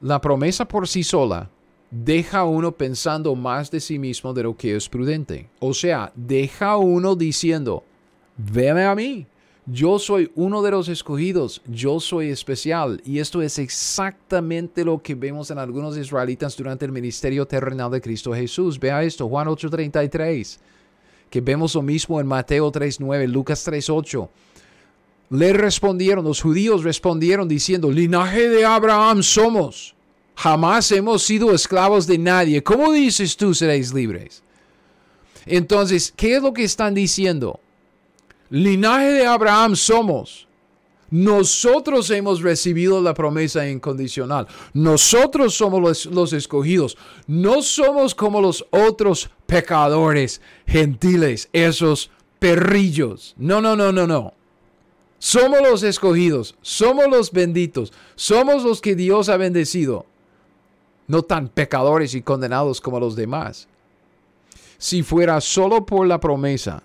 La 0.00 0.20
promesa 0.20 0.66
por 0.66 0.88
sí 0.88 1.02
sola 1.02 1.48
deja 1.90 2.44
uno 2.44 2.72
pensando 2.72 3.34
más 3.34 3.70
de 3.70 3.80
sí 3.80 3.98
mismo 3.98 4.32
de 4.32 4.44
lo 4.44 4.56
que 4.56 4.76
es 4.76 4.88
prudente. 4.88 5.48
O 5.60 5.74
sea, 5.74 6.12
deja 6.14 6.76
uno 6.76 7.14
diciendo, 7.16 7.84
veme 8.36 8.84
a 8.84 8.94
mí, 8.94 9.26
yo 9.66 9.98
soy 10.00 10.30
uno 10.34 10.60
de 10.60 10.72
los 10.72 10.88
escogidos, 10.88 11.62
yo 11.66 12.00
soy 12.00 12.30
especial. 12.30 13.00
Y 13.04 13.20
esto 13.20 13.42
es 13.42 13.58
exactamente 13.58 14.84
lo 14.84 15.00
que 15.00 15.14
vemos 15.14 15.50
en 15.50 15.58
algunos 15.58 15.96
israelitas 15.96 16.56
durante 16.56 16.84
el 16.84 16.92
ministerio 16.92 17.46
terrenal 17.46 17.90
de 17.90 18.00
Cristo 18.00 18.32
Jesús. 18.34 18.78
Vea 18.78 19.04
esto, 19.04 19.28
Juan 19.28 19.46
8:33, 19.48 20.58
que 21.30 21.40
vemos 21.40 21.74
lo 21.74 21.82
mismo 21.82 22.20
en 22.20 22.26
Mateo 22.26 22.72
3:9, 22.72 23.28
Lucas 23.28 23.64
3:8. 23.64 24.28
Le 25.30 25.52
respondieron, 25.52 26.24
los 26.24 26.42
judíos 26.42 26.84
respondieron 26.84 27.48
diciendo, 27.48 27.90
linaje 27.90 28.48
de 28.50 28.66
Abraham 28.66 29.22
somos. 29.22 29.94
Jamás 30.34 30.90
hemos 30.92 31.22
sido 31.22 31.54
esclavos 31.54 32.06
de 32.06 32.18
nadie. 32.18 32.62
¿Cómo 32.62 32.92
dices 32.92 33.36
tú 33.36 33.54
seréis 33.54 33.94
libres? 33.94 34.42
Entonces, 35.46 36.12
¿qué 36.14 36.36
es 36.36 36.42
lo 36.42 36.52
que 36.52 36.64
están 36.64 36.94
diciendo? 36.94 37.60
Linaje 38.52 39.12
de 39.12 39.26
Abraham 39.26 39.74
somos. 39.74 40.46
Nosotros 41.10 42.10
hemos 42.10 42.40
recibido 42.40 43.00
la 43.02 43.12
promesa 43.12 43.68
incondicional. 43.68 44.46
Nosotros 44.72 45.54
somos 45.54 46.06
los, 46.06 46.32
escogidos. 46.32 46.96
No 47.26 47.60
somos 47.62 48.14
como 48.14 48.40
los 48.40 48.64
otros 48.70 49.30
pecadores 49.46 50.40
gentiles, 50.66 51.48
esos 51.52 52.10
perrillos. 52.38 53.34
No, 53.36 53.60
no, 53.60 53.76
no, 53.76 53.92
no, 53.92 54.06
no. 54.06 54.32
Somos 55.18 55.60
los 55.62 55.82
escogidos, 55.82 56.56
somos 56.62 57.08
los 57.08 57.30
benditos, 57.30 57.92
somos 58.14 58.64
los 58.64 58.80
que 58.80 58.96
Dios 58.96 59.28
ha 59.28 59.36
bendecido. 59.36 60.06
No 61.06 61.22
tan 61.22 61.48
pecadores 61.48 62.14
y 62.14 62.22
condenados 62.22 62.80
como 62.80 62.98
los 62.98 63.16
demás. 63.16 63.68
Si 64.78 65.02
fuera 65.02 65.40
solo 65.40 65.84
por 65.86 66.06
la 66.06 66.18
promesa, 66.18 66.82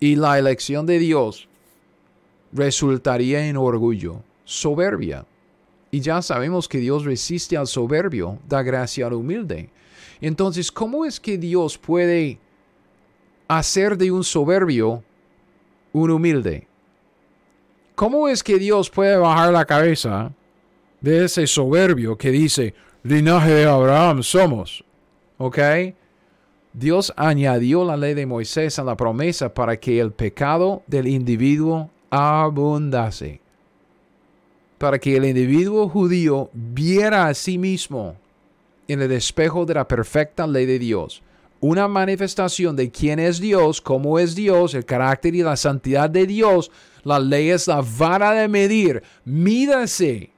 y 0.00 0.16
la 0.16 0.38
elección 0.38 0.86
de 0.86 0.98
Dios 0.98 1.48
resultaría 2.52 3.46
en 3.46 3.56
orgullo, 3.56 4.22
soberbia. 4.44 5.24
Y 5.90 6.00
ya 6.00 6.20
sabemos 6.22 6.68
que 6.68 6.78
Dios 6.78 7.04
resiste 7.04 7.56
al 7.56 7.66
soberbio, 7.66 8.38
da 8.48 8.62
gracia 8.62 9.06
al 9.06 9.14
humilde. 9.14 9.70
Entonces, 10.20 10.72
¿cómo 10.72 11.04
es 11.04 11.20
que 11.20 11.38
Dios 11.38 11.78
puede 11.78 12.38
hacer 13.48 13.96
de 13.96 14.10
un 14.10 14.24
soberbio 14.24 15.02
un 15.92 16.10
humilde? 16.10 16.66
¿Cómo 17.94 18.28
es 18.28 18.42
que 18.42 18.58
Dios 18.58 18.90
puede 18.90 19.16
bajar 19.16 19.52
la 19.52 19.64
cabeza 19.64 20.32
de 21.00 21.24
ese 21.24 21.46
soberbio 21.46 22.18
que 22.18 22.30
dice, 22.30 22.74
linaje 23.02 23.52
de 23.52 23.64
Abraham 23.64 24.22
somos? 24.22 24.84
¿Ok? 25.38 25.58
Dios 26.78 27.10
añadió 27.16 27.86
la 27.86 27.96
ley 27.96 28.12
de 28.12 28.26
Moisés 28.26 28.78
a 28.78 28.84
la 28.84 28.98
promesa 28.98 29.54
para 29.54 29.78
que 29.78 29.98
el 29.98 30.12
pecado 30.12 30.82
del 30.86 31.06
individuo 31.06 31.88
abundase. 32.10 33.40
Para 34.76 34.98
que 34.98 35.16
el 35.16 35.24
individuo 35.24 35.88
judío 35.88 36.50
viera 36.52 37.28
a 37.28 37.32
sí 37.34 37.56
mismo 37.56 38.16
en 38.88 39.00
el 39.00 39.10
espejo 39.12 39.64
de 39.64 39.72
la 39.72 39.88
perfecta 39.88 40.46
ley 40.46 40.66
de 40.66 40.78
Dios. 40.78 41.22
Una 41.60 41.88
manifestación 41.88 42.76
de 42.76 42.90
quién 42.90 43.20
es 43.20 43.40
Dios, 43.40 43.80
cómo 43.80 44.18
es 44.18 44.34
Dios, 44.34 44.74
el 44.74 44.84
carácter 44.84 45.34
y 45.34 45.42
la 45.42 45.56
santidad 45.56 46.10
de 46.10 46.26
Dios. 46.26 46.70
La 47.04 47.18
ley 47.18 47.48
es 47.48 47.68
la 47.68 47.80
vara 47.80 48.32
de 48.32 48.48
medir. 48.48 49.02
Mídase. 49.24 50.28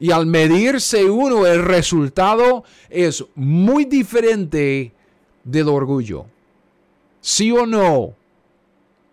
Y 0.00 0.10
al 0.10 0.26
medirse 0.26 1.04
uno, 1.04 1.46
el 1.46 1.62
resultado 1.62 2.64
es 2.88 3.24
muy 3.36 3.84
diferente 3.84 4.92
del 5.44 5.68
orgullo. 5.68 6.26
¿Sí 7.20 7.50
o 7.52 7.66
no? 7.66 8.14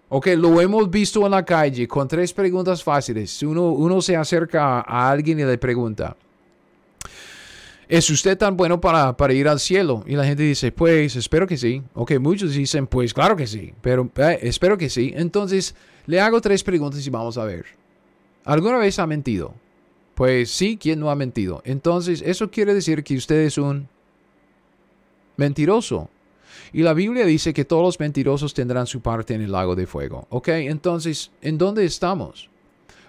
Ok, 0.10 0.28
lo 0.38 0.62
hemos 0.62 0.90
visto 0.90 1.26
en 1.26 1.32
la 1.32 1.44
calle 1.44 1.88
con 1.88 2.08
tres 2.08 2.32
preguntas 2.32 2.82
fáciles. 2.82 3.44
Uno, 3.44 3.72
uno 3.72 4.02
se 4.02 4.16
acerca 4.16 4.80
a 4.80 5.10
alguien 5.10 5.40
y 5.40 5.44
le 5.44 5.58
pregunta, 5.58 6.16
¿es 7.90 8.10
usted 8.10 8.38
tan 8.38 8.56
bueno 8.56 8.80
para, 8.80 9.18
para, 9.18 9.34
ir 9.34 9.50
al 9.50 9.60
cielo? 9.60 10.06
Y 10.08 10.16
la 10.16 10.24
gente 10.24 10.44
dice, 10.44 10.72
pues 10.72 11.18
espero 11.18 11.46
que 11.46 11.58
sí. 11.58 11.84
Ok, 11.94 12.14
muchos 12.20 12.54
dicen, 12.54 12.88
pues 12.88 13.14
claro 13.14 13.36
que 13.36 13.48
sí, 13.48 13.74
pero 13.82 14.10
eh, 14.16 14.40
espero 14.44 14.78
que 14.78 14.90
sí. 14.90 15.12
Entonces, 15.14 15.76
le 16.06 16.22
hago 16.22 16.40
tres 16.40 16.64
preguntas 16.64 17.06
y 17.06 17.10
vamos 17.10 17.38
a 17.38 17.44
ver. 17.44 17.66
¿Alguna 18.46 18.78
vez 18.78 18.98
ha 19.00 19.08
mentido? 19.08 19.54
Pues 20.16 20.50
sí, 20.50 20.78
¿quién 20.82 21.02
no 21.02 21.12
ha 21.12 21.16
mentido? 21.16 21.62
Entonces, 21.66 22.24
eso 22.26 22.50
quiere 22.50 22.74
decir 22.74 23.04
que 23.04 23.18
usted 23.18 23.42
es 23.42 23.58
un 23.58 23.90
mentiroso. 25.36 26.10
Y 26.74 26.84
la 26.84 26.94
Biblia 26.94 27.26
dice 27.26 27.54
que 27.54 27.66
todos 27.66 27.84
los 27.84 28.00
mentirosos 28.00 28.54
tendrán 28.54 28.88
su 28.88 29.02
parte 29.02 29.34
en 29.34 29.42
el 29.42 29.52
lago 29.52 29.76
de 29.76 29.88
fuego. 29.88 30.28
¿Ok? 30.30 30.50
Entonces, 30.50 31.32
¿en 31.42 31.58
dónde 31.58 31.86
estamos? 31.86 32.50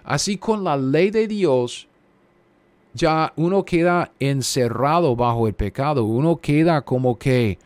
Así 0.03 0.37
con 0.37 0.63
la 0.63 0.77
ley 0.77 1.11
de 1.11 1.27
Dios, 1.27 1.87
ya 2.93 3.33
uno 3.35 3.63
queda 3.63 4.11
encerrado 4.19 5.15
bajo 5.15 5.47
el 5.47 5.53
pecado. 5.53 6.05
Uno 6.05 6.37
queda 6.37 6.81
como 6.81 7.17
que, 7.17 7.57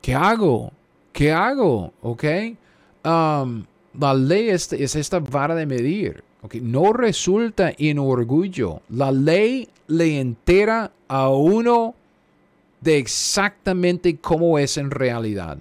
¿qué 0.00 0.14
hago? 0.14 0.72
¿Qué 1.12 1.32
hago? 1.32 1.92
¿Ok? 2.02 2.24
Um, 3.04 3.64
la 3.98 4.14
ley 4.14 4.48
es, 4.48 4.72
es, 4.72 4.96
esta 4.96 5.20
vara 5.20 5.54
de 5.54 5.66
medir. 5.66 6.22
Okay? 6.42 6.60
No 6.60 6.92
resulta 6.92 7.72
en 7.76 7.98
orgullo. 7.98 8.82
La 8.88 9.12
ley 9.12 9.68
le 9.86 10.20
entera 10.20 10.92
a 11.08 11.30
uno 11.30 11.94
de 12.80 12.98
exactamente 12.98 14.16
cómo 14.18 14.58
es 14.58 14.76
en 14.76 14.90
realidad. 14.90 15.58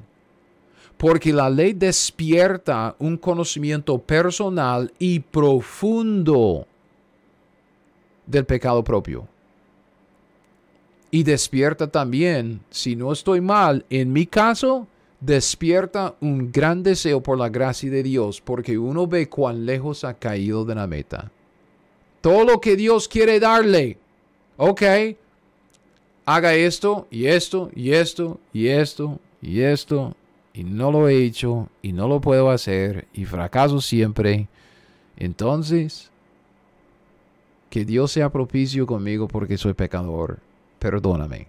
Porque 0.97 1.31
la 1.31 1.49
ley 1.49 1.73
despierta 1.73 2.95
un 2.99 3.17
conocimiento 3.17 3.99
personal 3.99 4.91
y 4.97 5.19
profundo 5.19 6.65
del 8.25 8.45
pecado 8.45 8.83
propio. 8.83 9.27
Y 11.11 11.23
despierta 11.23 11.87
también, 11.87 12.61
si 12.69 12.95
no 12.95 13.11
estoy 13.11 13.41
mal, 13.41 13.85
en 13.89 14.11
mi 14.11 14.25
caso, 14.25 14.87
despierta 15.19 16.15
un 16.19 16.51
gran 16.51 16.83
deseo 16.83 17.21
por 17.21 17.37
la 17.37 17.49
gracia 17.49 17.89
de 17.89 18.03
Dios, 18.03 18.41
porque 18.41 18.77
uno 18.77 19.07
ve 19.07 19.29
cuán 19.29 19.65
lejos 19.65 20.03
ha 20.03 20.15
caído 20.15 20.65
de 20.65 20.75
la 20.75 20.87
meta. 20.87 21.31
Todo 22.21 22.43
lo 22.43 22.59
que 22.59 22.75
Dios 22.75 23.07
quiere 23.07 23.39
darle, 23.39 23.97
ok, 24.57 24.81
haga 26.27 26.53
esto 26.53 27.07
y 27.09 27.27
esto 27.27 27.71
y 27.73 27.93
esto 27.93 28.37
y 28.51 28.67
esto 28.67 29.17
y 29.41 29.61
esto 29.61 30.13
y 30.53 30.65
no 30.65 30.91
lo 30.91 31.07
he 31.07 31.23
hecho 31.23 31.69
y 31.81 31.93
no 31.93 32.09
lo 32.09 32.19
puedo 32.19 32.51
hacer 32.51 33.07
y 33.13 33.23
fracaso 33.23 33.79
siempre, 33.79 34.49
entonces 35.15 36.11
que 37.69 37.85
Dios 37.85 38.11
sea 38.11 38.29
propicio 38.29 38.85
conmigo 38.85 39.29
porque 39.29 39.57
soy 39.57 39.73
pecador, 39.73 40.39
perdóname. 40.79 41.47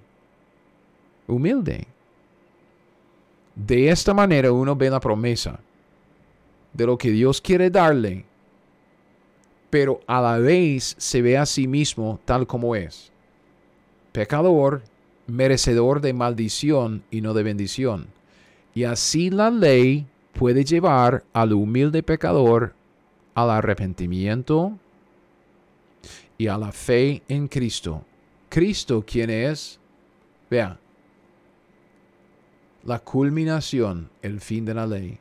Humilde. 1.27 1.89
De 3.57 3.89
esta 3.89 4.15
manera 4.15 4.53
uno 4.53 4.77
ve 4.77 4.91
la 4.91 5.01
promesa 5.01 5.59
de 6.73 6.87
lo 6.87 6.97
que 6.97 7.11
Dios 7.11 7.41
quiere 7.41 7.69
darle, 7.69 8.25
pero 9.71 10.01
a 10.07 10.21
la 10.21 10.39
vez 10.39 10.95
se 10.99 11.21
ve 11.21 11.37
a 11.37 11.47
sí 11.47 11.67
mismo 11.67 12.21
tal 12.25 12.47
como 12.47 12.77
es 12.77 13.11
pecador, 14.19 14.83
merecedor 15.29 16.01
de 16.01 16.13
maldición 16.13 17.05
y 17.09 17.21
no 17.21 17.35
de 17.35 17.45
bendición. 17.45 18.09
Y 18.75 18.83
así 18.83 19.31
la 19.31 19.49
ley 19.49 20.07
puede 20.33 20.65
llevar 20.65 21.23
al 21.33 21.53
humilde 21.53 22.03
pecador 22.03 22.75
al 23.35 23.49
arrepentimiento 23.49 24.73
y 26.37 26.49
a 26.49 26.59
la 26.59 26.73
fe 26.73 27.23
en 27.29 27.47
Cristo. 27.47 28.05
Cristo, 28.49 29.05
quien 29.07 29.31
es, 29.31 29.79
vea, 30.51 30.81
la 32.83 32.99
culminación, 32.99 34.11
el 34.21 34.41
fin 34.41 34.65
de 34.65 34.75
la 34.75 34.89
ley. 34.89 35.21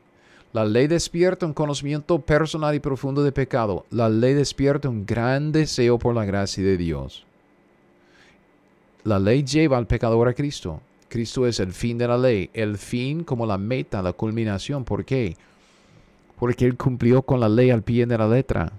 La 0.54 0.66
ley 0.66 0.88
despierta 0.88 1.46
un 1.46 1.54
conocimiento 1.54 2.18
personal 2.18 2.74
y 2.74 2.80
profundo 2.80 3.22
de 3.22 3.32
pecado. 3.32 3.86
La 3.92 4.10
ley 4.10 4.34
despierta 4.34 4.90
un 4.90 5.06
gran 5.06 5.52
deseo 5.52 6.00
por 6.00 6.16
la 6.16 6.26
gracia 6.26 6.64
de 6.64 6.78
Dios. 6.78 7.27
La 9.08 9.20
ley 9.20 9.42
lleva 9.42 9.78
al 9.78 9.88
pecador 9.88 10.28
a 10.28 10.34
Cristo. 10.34 10.82
Cristo 11.08 11.48
es 11.48 11.62
el 11.62 11.72
fin 11.72 11.98
de 11.98 12.10
la 12.10 12.18
ley, 12.18 12.50
el 12.54 12.78
fin 12.78 13.24
como 13.24 13.46
la 13.46 13.58
meta, 13.58 14.02
la 14.02 14.12
culminación. 14.12 14.84
¿Por 14.84 15.06
qué? 15.06 15.38
Porque 16.38 16.66
Él 16.66 16.76
cumplió 16.76 17.22
con 17.22 17.40
la 17.40 17.48
ley 17.48 17.70
al 17.70 17.84
pie 17.84 18.06
de 18.06 18.18
la 18.18 18.28
letra. 18.28 18.70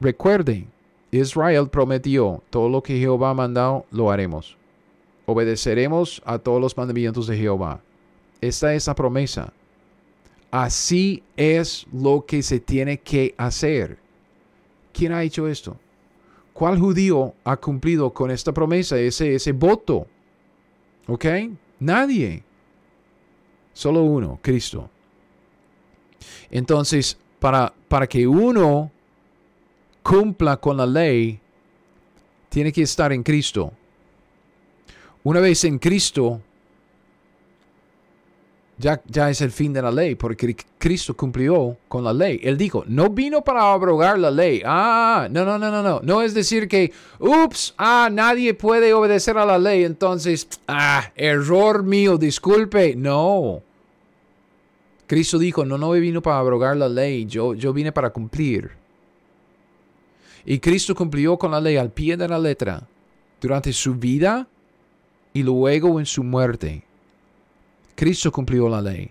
Recuerden, 0.00 0.66
Israel 1.12 1.68
prometió, 1.68 2.42
todo 2.50 2.68
lo 2.68 2.82
que 2.82 2.98
Jehová 2.98 3.30
ha 3.30 3.34
mandado, 3.34 3.86
lo 3.92 4.10
haremos. 4.10 4.56
Obedeceremos 5.26 6.20
a 6.24 6.40
todos 6.40 6.60
los 6.60 6.76
mandamientos 6.76 7.28
de 7.28 7.36
Jehová. 7.36 7.80
Esta 8.40 8.74
es 8.74 8.88
la 8.88 8.96
promesa. 8.96 9.52
Así 10.50 11.22
es 11.36 11.86
lo 11.92 12.26
que 12.26 12.42
se 12.42 12.58
tiene 12.58 12.98
que 12.98 13.32
hacer. 13.38 13.98
¿Quién 14.92 15.12
ha 15.12 15.22
hecho 15.22 15.46
esto? 15.46 15.76
¿Cuál 16.60 16.78
judío 16.78 17.32
ha 17.42 17.56
cumplido 17.56 18.12
con 18.12 18.30
esta 18.30 18.52
promesa, 18.52 18.98
ese, 18.98 19.34
ese 19.34 19.52
voto? 19.52 20.06
¿Ok? 21.06 21.24
Nadie. 21.78 22.42
Solo 23.72 24.02
uno, 24.02 24.38
Cristo. 24.42 24.90
Entonces, 26.50 27.16
para, 27.38 27.72
para 27.88 28.06
que 28.06 28.26
uno 28.26 28.90
cumpla 30.02 30.58
con 30.58 30.76
la 30.76 30.84
ley, 30.84 31.40
tiene 32.50 32.72
que 32.74 32.82
estar 32.82 33.10
en 33.10 33.22
Cristo. 33.22 33.72
Una 35.22 35.40
vez 35.40 35.64
en 35.64 35.78
Cristo, 35.78 36.42
ya, 38.80 39.02
ya, 39.06 39.28
es 39.30 39.40
el 39.42 39.50
fin 39.50 39.72
de 39.72 39.82
la 39.82 39.90
ley, 39.90 40.14
porque 40.14 40.56
Cristo 40.78 41.14
cumplió 41.14 41.76
con 41.86 42.02
la 42.02 42.12
ley. 42.12 42.40
Él 42.42 42.56
dijo, 42.56 42.82
no 42.86 43.10
vino 43.10 43.42
para 43.42 43.72
abrogar 43.72 44.18
la 44.18 44.30
ley. 44.30 44.62
Ah, 44.64 45.28
no, 45.30 45.44
no, 45.44 45.58
no, 45.58 45.70
no, 45.70 45.82
no. 45.82 46.00
No 46.02 46.22
es 46.22 46.32
decir 46.32 46.66
que, 46.66 46.92
ups, 47.18 47.74
ah, 47.76 48.08
nadie 48.10 48.54
puede 48.54 48.92
obedecer 48.94 49.36
a 49.36 49.44
la 49.44 49.58
ley, 49.58 49.84
entonces, 49.84 50.48
ah, 50.66 51.12
error 51.14 51.82
mío, 51.82 52.16
disculpe. 52.16 52.96
No. 52.96 53.62
Cristo 55.06 55.38
dijo, 55.38 55.64
no, 55.64 55.76
no 55.76 55.90
vino 55.92 56.22
para 56.22 56.38
abrogar 56.38 56.76
la 56.76 56.88
ley, 56.88 57.26
yo, 57.26 57.54
yo 57.54 57.72
vine 57.72 57.92
para 57.92 58.10
cumplir. 58.10 58.70
Y 60.44 60.58
Cristo 60.58 60.94
cumplió 60.94 61.36
con 61.36 61.50
la 61.50 61.60
ley 61.60 61.76
al 61.76 61.90
pie 61.90 62.16
de 62.16 62.28
la 62.28 62.38
letra 62.38 62.82
durante 63.40 63.72
su 63.72 63.94
vida 63.94 64.46
y 65.32 65.42
luego 65.42 66.00
en 66.00 66.06
su 66.06 66.24
muerte. 66.24 66.84
Cristo 68.00 68.32
cumplió 68.32 68.66
la 68.66 68.80
ley. 68.80 69.10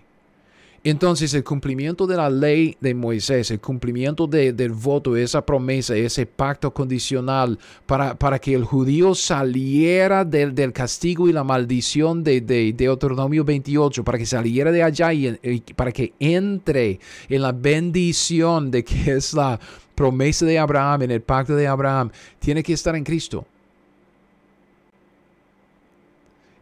Entonces 0.82 1.32
el 1.34 1.44
cumplimiento 1.44 2.08
de 2.08 2.16
la 2.16 2.28
ley 2.28 2.76
de 2.80 2.92
Moisés, 2.92 3.48
el 3.52 3.60
cumplimiento 3.60 4.26
del 4.26 4.72
voto, 4.72 5.16
esa 5.16 5.46
promesa, 5.46 5.94
ese 5.94 6.26
pacto 6.26 6.74
condicional 6.74 7.56
para, 7.86 8.16
para 8.16 8.40
que 8.40 8.52
el 8.52 8.64
judío 8.64 9.14
saliera 9.14 10.24
del, 10.24 10.56
del, 10.56 10.72
castigo 10.72 11.28
y 11.28 11.32
la 11.32 11.44
maldición 11.44 12.24
de, 12.24 12.40
de 12.40 12.72
Deuteronomio 12.72 13.44
28, 13.44 14.02
para 14.02 14.18
que 14.18 14.26
saliera 14.26 14.72
de 14.72 14.82
allá 14.82 15.12
y, 15.12 15.38
y 15.40 15.60
para 15.74 15.92
que 15.92 16.12
entre 16.18 16.98
en 17.28 17.42
la 17.42 17.52
bendición 17.52 18.72
de 18.72 18.82
que 18.82 19.12
es 19.12 19.34
la 19.34 19.60
promesa 19.94 20.46
de 20.46 20.58
Abraham, 20.58 21.02
en 21.02 21.12
el 21.12 21.22
pacto 21.22 21.54
de 21.54 21.68
Abraham, 21.68 22.10
tiene 22.40 22.64
que 22.64 22.72
estar 22.72 22.96
en 22.96 23.04
Cristo. 23.04 23.46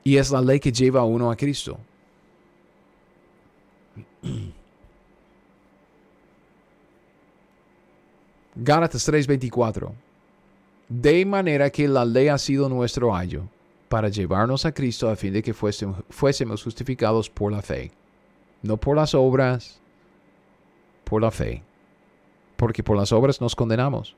Y 0.05 0.19
es 0.19 0.31
la 0.31 0.43
ley 0.43 0.61
que 0.61 0.71
lleva 0.71 1.01
a 1.01 1.05
uno 1.05 1.31
a 1.31 1.37
Cristo. 1.37 1.79
Gálatas 8.55 9.09
3:24. 9.09 9.93
De 10.89 11.25
manera 11.25 11.71
que 11.71 11.87
la 11.87 12.05
ley 12.05 12.29
ha 12.29 12.39
sido 12.39 12.69
nuestro 12.69 13.15
ayo 13.15 13.45
para 13.89 14.09
llevarnos 14.09 14.65
a 14.65 14.73
Cristo 14.73 15.09
a 15.09 15.17
fin 15.17 15.33
de 15.33 15.43
que 15.43 15.55
fuésemos 15.55 16.63
justificados 16.63 17.31
por 17.31 17.53
la 17.53 17.63
fe. 17.63 17.93
No 18.63 18.77
por 18.77 18.97
las 18.97 19.15
obras, 19.15 19.81
por 21.05 21.23
la 21.23 21.31
fe. 21.31 21.63
Porque 22.57 22.83
por 22.83 22.97
las 22.97 23.13
obras 23.13 23.41
nos 23.41 23.55
condenamos. 23.55 24.17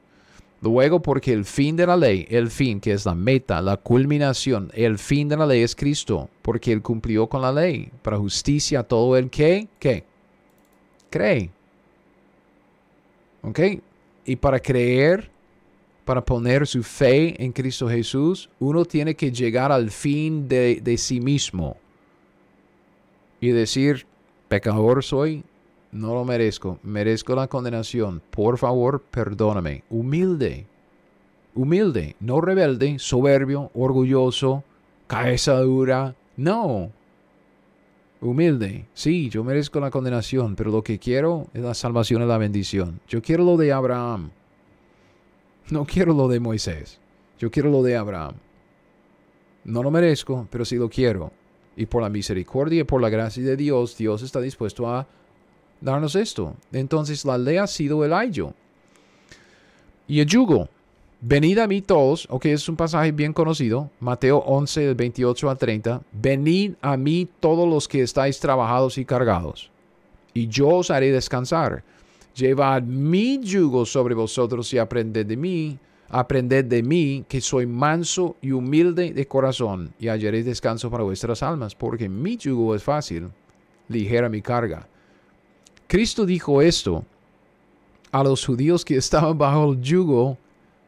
Luego, 0.62 1.00
porque 1.00 1.32
el 1.32 1.46
fin 1.46 1.74
de 1.74 1.86
la 1.86 1.96
ley, 1.96 2.26
el 2.28 2.50
fin 2.50 2.80
que 2.80 2.92
es 2.92 3.06
la 3.06 3.14
meta, 3.14 3.62
la 3.62 3.78
culminación, 3.78 4.70
el 4.74 4.98
fin 4.98 5.28
de 5.28 5.36
la 5.38 5.46
ley 5.46 5.62
es 5.62 5.74
Cristo, 5.74 6.28
porque 6.42 6.70
Él 6.70 6.82
cumplió 6.82 7.28
con 7.28 7.40
la 7.40 7.50
ley 7.50 7.90
para 8.02 8.18
justicia 8.18 8.80
a 8.80 8.82
todo 8.82 9.16
el 9.16 9.30
que, 9.30 9.68
¿qué? 9.78 10.04
Cree. 11.08 11.50
¿Ok? 13.42 13.60
Y 14.26 14.36
para 14.36 14.60
creer, 14.60 15.30
para 16.04 16.22
poner 16.22 16.66
su 16.66 16.82
fe 16.82 17.42
en 17.42 17.52
Cristo 17.52 17.88
Jesús, 17.88 18.50
uno 18.58 18.84
tiene 18.84 19.14
que 19.14 19.32
llegar 19.32 19.72
al 19.72 19.90
fin 19.90 20.46
de, 20.46 20.80
de 20.82 20.98
sí 20.98 21.20
mismo 21.20 21.78
y 23.40 23.48
decir, 23.48 24.06
pecador 24.48 25.02
soy, 25.02 25.42
no 25.92 26.14
lo 26.14 26.24
merezco, 26.24 26.78
merezco 26.82 27.34
la 27.34 27.48
condenación, 27.48 28.22
por 28.30 28.58
favor, 28.58 29.02
perdóname. 29.10 29.82
Humilde, 29.90 30.66
humilde, 31.54 32.16
no 32.20 32.40
rebelde, 32.40 32.98
soberbio, 32.98 33.70
orgulloso, 33.74 34.62
cabeza 35.06 35.58
dura, 35.60 36.14
no. 36.36 36.92
Humilde, 38.20 38.86
sí, 38.94 39.30
yo 39.30 39.42
merezco 39.42 39.80
la 39.80 39.90
condenación, 39.90 40.54
pero 40.54 40.70
lo 40.70 40.84
que 40.84 40.98
quiero 40.98 41.48
es 41.54 41.62
la 41.62 41.74
salvación 41.74 42.22
y 42.22 42.26
la 42.26 42.38
bendición. 42.38 43.00
Yo 43.08 43.20
quiero 43.22 43.44
lo 43.44 43.56
de 43.56 43.72
Abraham. 43.72 44.30
No 45.70 45.86
quiero 45.86 46.12
lo 46.12 46.28
de 46.28 46.38
Moisés. 46.38 47.00
Yo 47.38 47.50
quiero 47.50 47.70
lo 47.70 47.82
de 47.82 47.96
Abraham. 47.96 48.34
No 49.64 49.82
lo 49.82 49.90
merezco, 49.90 50.46
pero 50.50 50.64
sí 50.64 50.76
lo 50.76 50.88
quiero. 50.88 51.32
Y 51.76 51.86
por 51.86 52.02
la 52.02 52.10
misericordia 52.10 52.80
y 52.80 52.84
por 52.84 53.00
la 53.00 53.08
gracia 53.08 53.42
de 53.42 53.56
Dios, 53.56 53.96
Dios 53.96 54.22
está 54.22 54.40
dispuesto 54.40 54.88
a 54.88 55.06
darnos 55.80 56.14
esto. 56.14 56.54
Entonces 56.72 57.24
la 57.24 57.38
ley 57.38 57.56
ha 57.56 57.66
sido 57.66 58.04
el 58.04 58.12
ayo. 58.12 58.52
Y 60.06 60.20
el 60.20 60.26
yugo. 60.26 60.68
Venid 61.22 61.58
a 61.58 61.66
mí 61.66 61.82
todos, 61.82 62.26
ok, 62.30 62.46
es 62.46 62.66
un 62.66 62.76
pasaje 62.76 63.12
bien 63.12 63.34
conocido, 63.34 63.90
Mateo 64.00 64.38
11, 64.38 64.80
del 64.80 64.94
28 64.94 65.50
al 65.50 65.58
30. 65.58 66.00
Venid 66.12 66.76
a 66.80 66.96
mí 66.96 67.28
todos 67.40 67.68
los 67.68 67.86
que 67.86 68.00
estáis 68.00 68.40
trabajados 68.40 68.96
y 68.96 69.04
cargados, 69.04 69.70
y 70.32 70.48
yo 70.48 70.68
os 70.68 70.90
haré 70.90 71.12
descansar. 71.12 71.84
Llevad 72.34 72.84
mi 72.84 73.38
yugo 73.38 73.84
sobre 73.84 74.14
vosotros 74.14 74.72
y 74.72 74.78
aprended 74.78 75.26
de 75.26 75.36
mí, 75.36 75.78
aprended 76.08 76.64
de 76.64 76.82
mí, 76.82 77.22
que 77.28 77.42
soy 77.42 77.66
manso 77.66 78.36
y 78.40 78.52
humilde 78.52 79.12
de 79.12 79.26
corazón, 79.26 79.92
y 79.98 80.08
hallaréis 80.08 80.46
descanso 80.46 80.90
para 80.90 81.04
vuestras 81.04 81.42
almas, 81.42 81.74
porque 81.74 82.08
mi 82.08 82.38
yugo 82.38 82.74
es 82.74 82.82
fácil, 82.82 83.28
ligera 83.88 84.30
mi 84.30 84.40
carga. 84.40 84.88
Cristo 85.90 86.24
dijo 86.24 86.62
esto 86.62 87.04
a 88.12 88.22
los 88.22 88.46
judíos 88.46 88.84
que 88.84 88.96
estaban 88.96 89.36
bajo 89.36 89.72
el 89.72 89.80
yugo 89.82 90.38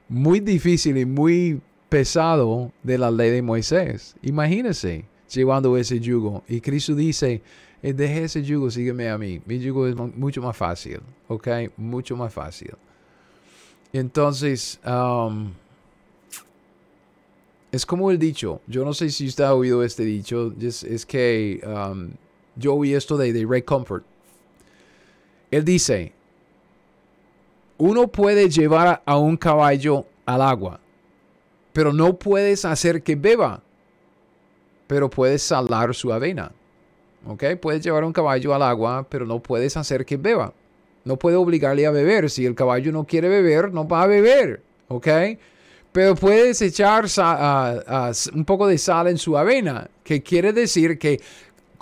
muy 0.08 0.38
difícil 0.38 0.96
y 0.96 1.04
muy 1.04 1.60
pesado 1.88 2.70
de 2.84 2.98
la 2.98 3.10
ley 3.10 3.32
de 3.32 3.42
Moisés. 3.42 4.14
Imagínense 4.22 5.04
llevando 5.28 5.76
ese 5.76 5.98
yugo. 5.98 6.44
Y 6.46 6.60
Cristo 6.60 6.94
dice, 6.94 7.42
eh, 7.82 7.92
deje 7.92 8.22
ese 8.22 8.44
yugo, 8.44 8.70
sígueme 8.70 9.10
a 9.10 9.18
mí. 9.18 9.42
Mi 9.44 9.58
yugo 9.58 9.88
es 9.88 9.96
mucho 9.96 10.40
más 10.40 10.56
fácil, 10.56 11.00
¿ok? 11.26 11.48
Mucho 11.76 12.16
más 12.16 12.32
fácil. 12.32 12.70
Entonces, 13.92 14.78
um, 14.86 15.50
es 17.72 17.84
como 17.84 18.08
el 18.12 18.20
dicho, 18.20 18.60
yo 18.68 18.84
no 18.84 18.94
sé 18.94 19.10
si 19.10 19.26
usted 19.26 19.42
ha 19.42 19.54
oído 19.54 19.82
este 19.82 20.04
dicho, 20.04 20.54
es, 20.60 21.04
que 21.04 21.60
um, 21.66 22.10
yo 22.54 22.74
oí 22.74 22.94
esto 22.94 23.16
de, 23.16 23.32
de 23.32 23.44
Ray 23.44 23.62
Comfort. 23.62 24.11
Él 25.52 25.64
dice, 25.64 26.12
uno 27.76 28.08
puede 28.08 28.48
llevar 28.48 29.02
a 29.04 29.18
un 29.18 29.36
caballo 29.36 30.06
al 30.24 30.40
agua, 30.40 30.80
pero 31.72 31.92
no 31.92 32.18
puedes 32.18 32.64
hacer 32.64 33.02
que 33.02 33.16
beba, 33.16 33.62
pero 34.86 35.10
puedes 35.10 35.42
salar 35.42 35.94
su 35.94 36.12
avena. 36.12 36.52
¿Ok? 37.26 37.44
Puedes 37.60 37.84
llevar 37.84 38.02
un 38.02 38.12
caballo 38.12 38.54
al 38.54 38.62
agua, 38.62 39.06
pero 39.08 39.26
no 39.26 39.40
puedes 39.40 39.76
hacer 39.76 40.04
que 40.04 40.16
beba. 40.16 40.54
No 41.04 41.16
puedes 41.16 41.38
obligarle 41.38 41.86
a 41.86 41.90
beber. 41.90 42.30
Si 42.30 42.46
el 42.46 42.54
caballo 42.54 42.90
no 42.90 43.04
quiere 43.04 43.28
beber, 43.28 43.72
no 43.72 43.86
va 43.86 44.02
a 44.02 44.06
beber. 44.06 44.62
¿Ok? 44.88 45.08
Pero 45.92 46.14
puedes 46.14 46.62
echar 46.62 47.04
un 48.32 48.44
poco 48.44 48.66
de 48.66 48.78
sal 48.78 49.08
en 49.08 49.18
su 49.18 49.36
avena, 49.36 49.88
que 50.02 50.22
quiere 50.22 50.52
decir 50.52 50.98
que 50.98 51.20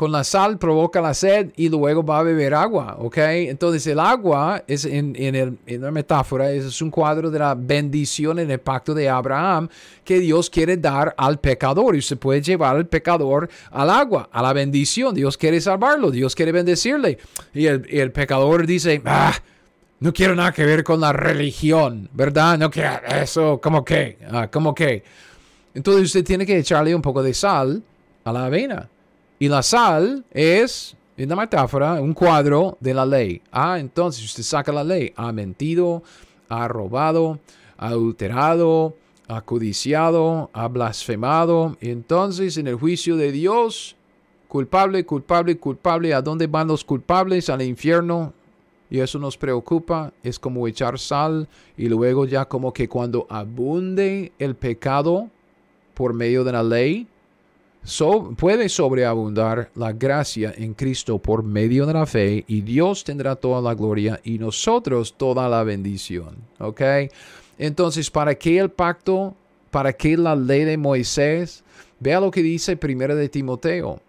con 0.00 0.12
la 0.12 0.24
sal 0.24 0.56
provoca 0.56 0.98
la 1.02 1.12
sed 1.12 1.52
y 1.56 1.68
luego 1.68 2.02
va 2.02 2.20
a 2.20 2.22
beber 2.22 2.54
agua, 2.54 2.96
¿ok? 3.00 3.18
Entonces 3.18 3.86
el 3.86 4.00
agua 4.00 4.64
es 4.66 4.86
en, 4.86 5.14
en, 5.14 5.58
la 5.66 5.90
metáfora, 5.90 6.50
es 6.50 6.80
un 6.80 6.90
cuadro 6.90 7.30
de 7.30 7.38
la 7.38 7.54
bendición 7.54 8.38
en 8.38 8.50
el 8.50 8.60
pacto 8.60 8.94
de 8.94 9.10
Abraham 9.10 9.68
que 10.02 10.18
Dios 10.18 10.48
quiere 10.48 10.78
dar 10.78 11.14
al 11.18 11.38
pecador 11.38 11.96
y 11.96 12.00
se 12.00 12.16
puede 12.16 12.40
llevar 12.40 12.76
al 12.76 12.86
pecador 12.86 13.50
al 13.70 13.90
agua, 13.90 14.30
a 14.32 14.40
la 14.40 14.54
bendición. 14.54 15.14
Dios 15.14 15.36
quiere 15.36 15.60
salvarlo, 15.60 16.10
Dios 16.10 16.34
quiere 16.34 16.52
bendecirle. 16.52 17.18
Y 17.52 17.66
el, 17.66 18.10
pecador 18.10 18.66
dice, 18.66 19.02
ah, 19.04 19.34
no 19.98 20.14
quiero 20.14 20.34
nada 20.34 20.52
que 20.52 20.64
ver 20.64 20.82
con 20.82 21.00
la 21.00 21.12
religión, 21.12 22.08
¿verdad? 22.14 22.56
No 22.56 22.70
quiero 22.70 23.06
eso, 23.20 23.60
como 23.60 23.84
que, 23.84 24.16
ah, 24.32 24.48
como 24.50 24.74
que. 24.74 25.04
Entonces 25.74 26.04
usted 26.04 26.24
tiene 26.24 26.46
que 26.46 26.56
echarle 26.56 26.94
un 26.94 27.02
poco 27.02 27.22
de 27.22 27.34
sal 27.34 27.82
a 28.24 28.32
la 28.32 28.46
avena. 28.46 28.88
Y 29.42 29.48
la 29.48 29.62
sal 29.62 30.22
es, 30.32 30.94
en 31.16 31.30
la 31.30 31.34
metáfora, 31.34 31.94
un 31.94 32.12
cuadro 32.12 32.76
de 32.78 32.92
la 32.92 33.06
ley. 33.06 33.40
Ah, 33.50 33.78
entonces 33.78 34.22
usted 34.22 34.42
saca 34.42 34.70
la 34.70 34.84
ley. 34.84 35.14
Ha 35.16 35.32
mentido, 35.32 36.02
ha 36.50 36.68
robado, 36.68 37.38
ha 37.78 37.86
adulterado, 37.88 38.94
ha 39.28 39.40
codiciado, 39.40 40.50
ha 40.52 40.68
blasfemado. 40.68 41.78
Entonces, 41.80 42.58
en 42.58 42.66
el 42.66 42.74
juicio 42.74 43.16
de 43.16 43.32
Dios, 43.32 43.96
culpable, 44.46 45.06
culpable, 45.06 45.56
culpable. 45.56 46.12
¿A 46.12 46.20
dónde 46.20 46.46
van 46.46 46.68
los 46.68 46.84
culpables? 46.84 47.48
Al 47.48 47.62
infierno. 47.62 48.34
y 48.90 49.00
eso 49.00 49.18
nos 49.18 49.38
preocupa. 49.38 50.12
Es 50.22 50.38
como 50.38 50.68
echar 50.68 50.98
sal 50.98 51.48
y 51.78 51.88
luego 51.88 52.26
ya 52.26 52.44
como 52.44 52.74
que 52.74 52.90
cuando 52.90 53.26
abunde 53.30 54.32
el 54.38 54.54
pecado 54.54 55.30
por 55.94 56.12
medio 56.12 56.44
de 56.44 56.52
la 56.52 56.62
ley, 56.62 57.06
puede 58.36 58.68
sobreabundar 58.68 59.70
la 59.74 59.92
gracia 59.92 60.52
en 60.56 60.74
Cristo 60.74 61.18
por 61.18 61.42
medio 61.42 61.86
de 61.86 61.94
la 61.94 62.06
fe 62.06 62.44
y 62.46 62.60
Dios 62.60 63.04
tendrá 63.04 63.36
toda 63.36 63.60
la 63.60 63.74
gloria 63.74 64.20
y 64.22 64.38
nosotros 64.38 65.14
toda 65.16 65.48
la 65.48 65.64
bendición. 65.64 66.36
¿Ok? 66.58 66.80
Entonces, 67.58 68.10
¿para 68.10 68.34
qué 68.34 68.58
el 68.58 68.70
pacto? 68.70 69.34
¿Para 69.70 69.92
qué 69.92 70.16
la 70.16 70.34
ley 70.34 70.64
de 70.64 70.76
Moisés? 70.76 71.62
Vea 71.98 72.20
lo 72.20 72.30
que 72.30 72.42
dice 72.42 72.76
primero 72.76 73.14
de 73.14 73.28
Timoteo. 73.28 74.00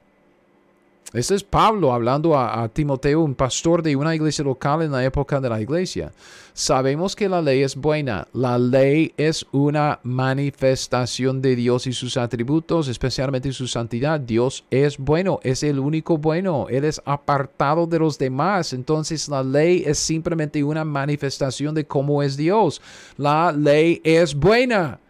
Este 1.14 1.36
es 1.36 1.44
Pablo 1.44 1.92
hablando 1.92 2.40
a, 2.40 2.70
Timoteo, 2.70 3.20
un 3.20 3.36
pastor 3.36 3.84
de 3.84 3.98
una 3.98 4.16
iglesia 4.16 4.46
local 4.46 4.82
en 4.82 4.94
la 4.94 5.04
época 5.04 5.42
de 5.42 5.50
la 5.50 5.60
iglesia. 5.60 6.14
Sabemos 6.54 7.18
que 7.18 7.28
la 7.28 7.42
ley 7.42 7.64
es 7.64 7.76
buena. 7.76 8.30
La 8.32 8.58
ley 8.58 9.14
es 9.18 9.46
una 9.52 10.00
manifestación 10.04 11.42
de 11.42 11.58
Dios 11.58 11.86
y 11.86 11.92
sus 11.92 12.16
atributos, 12.16 12.88
especialmente 12.88 13.52
su 13.52 13.68
santidad. 13.68 14.22
Dios 14.22 14.64
es 14.72 14.98
bueno, 14.98 15.42
es 15.44 15.64
el 15.64 15.80
único 15.80 16.18
bueno. 16.18 16.68
Él 16.70 16.86
es 16.86 17.02
apartado 17.04 17.88
de 17.88 18.00
los 18.00 18.18
demás. 18.18 18.72
Entonces 18.72 19.28
la 19.28 19.44
ley 19.44 19.84
es 19.86 20.00
simplemente 20.00 20.64
una 20.64 20.86
manifestación 20.86 21.76
de 21.76 21.86
cómo 21.86 22.24
es 22.24 22.38
Dios. 22.38 22.82
La 23.18 23.52
ley 23.52 24.00
es 24.06 24.34
buena 24.34 25.01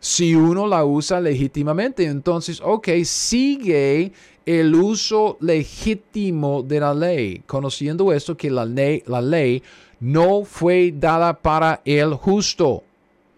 si 0.00 0.34
uno 0.34 0.66
la 0.66 0.84
usa 0.84 1.20
legítimamente. 1.20 2.04
Entonces, 2.04 2.60
ok, 2.62 2.88
sigue 3.04 4.12
el 4.46 4.74
uso 4.74 5.36
legítimo 5.40 6.62
de 6.62 6.80
la 6.80 6.94
ley, 6.94 7.42
conociendo 7.46 8.12
esto 8.12 8.36
que 8.36 8.50
la 8.50 8.64
ley, 8.64 9.02
la 9.06 9.20
ley 9.20 9.62
no 10.00 10.44
fue 10.44 10.92
dada 10.96 11.34
para 11.34 11.82
el 11.84 12.14
justo, 12.14 12.82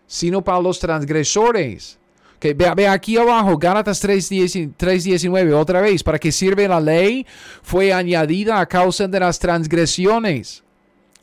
sino 0.06 0.42
para 0.42 0.60
los 0.60 0.78
transgresores. 0.78 1.98
Que 2.38 2.54
ve, 2.54 2.88
aquí 2.88 3.18
abajo, 3.18 3.58
Gálatas 3.58 4.02
3.19, 4.02 5.52
otra 5.52 5.82
vez, 5.82 6.02
¿para 6.02 6.18
qué 6.18 6.32
sirve 6.32 6.66
la 6.66 6.80
ley? 6.80 7.26
Fue 7.62 7.92
añadida 7.92 8.60
a 8.60 8.66
causa 8.66 9.06
de 9.06 9.20
las 9.20 9.38
transgresiones. 9.38 10.64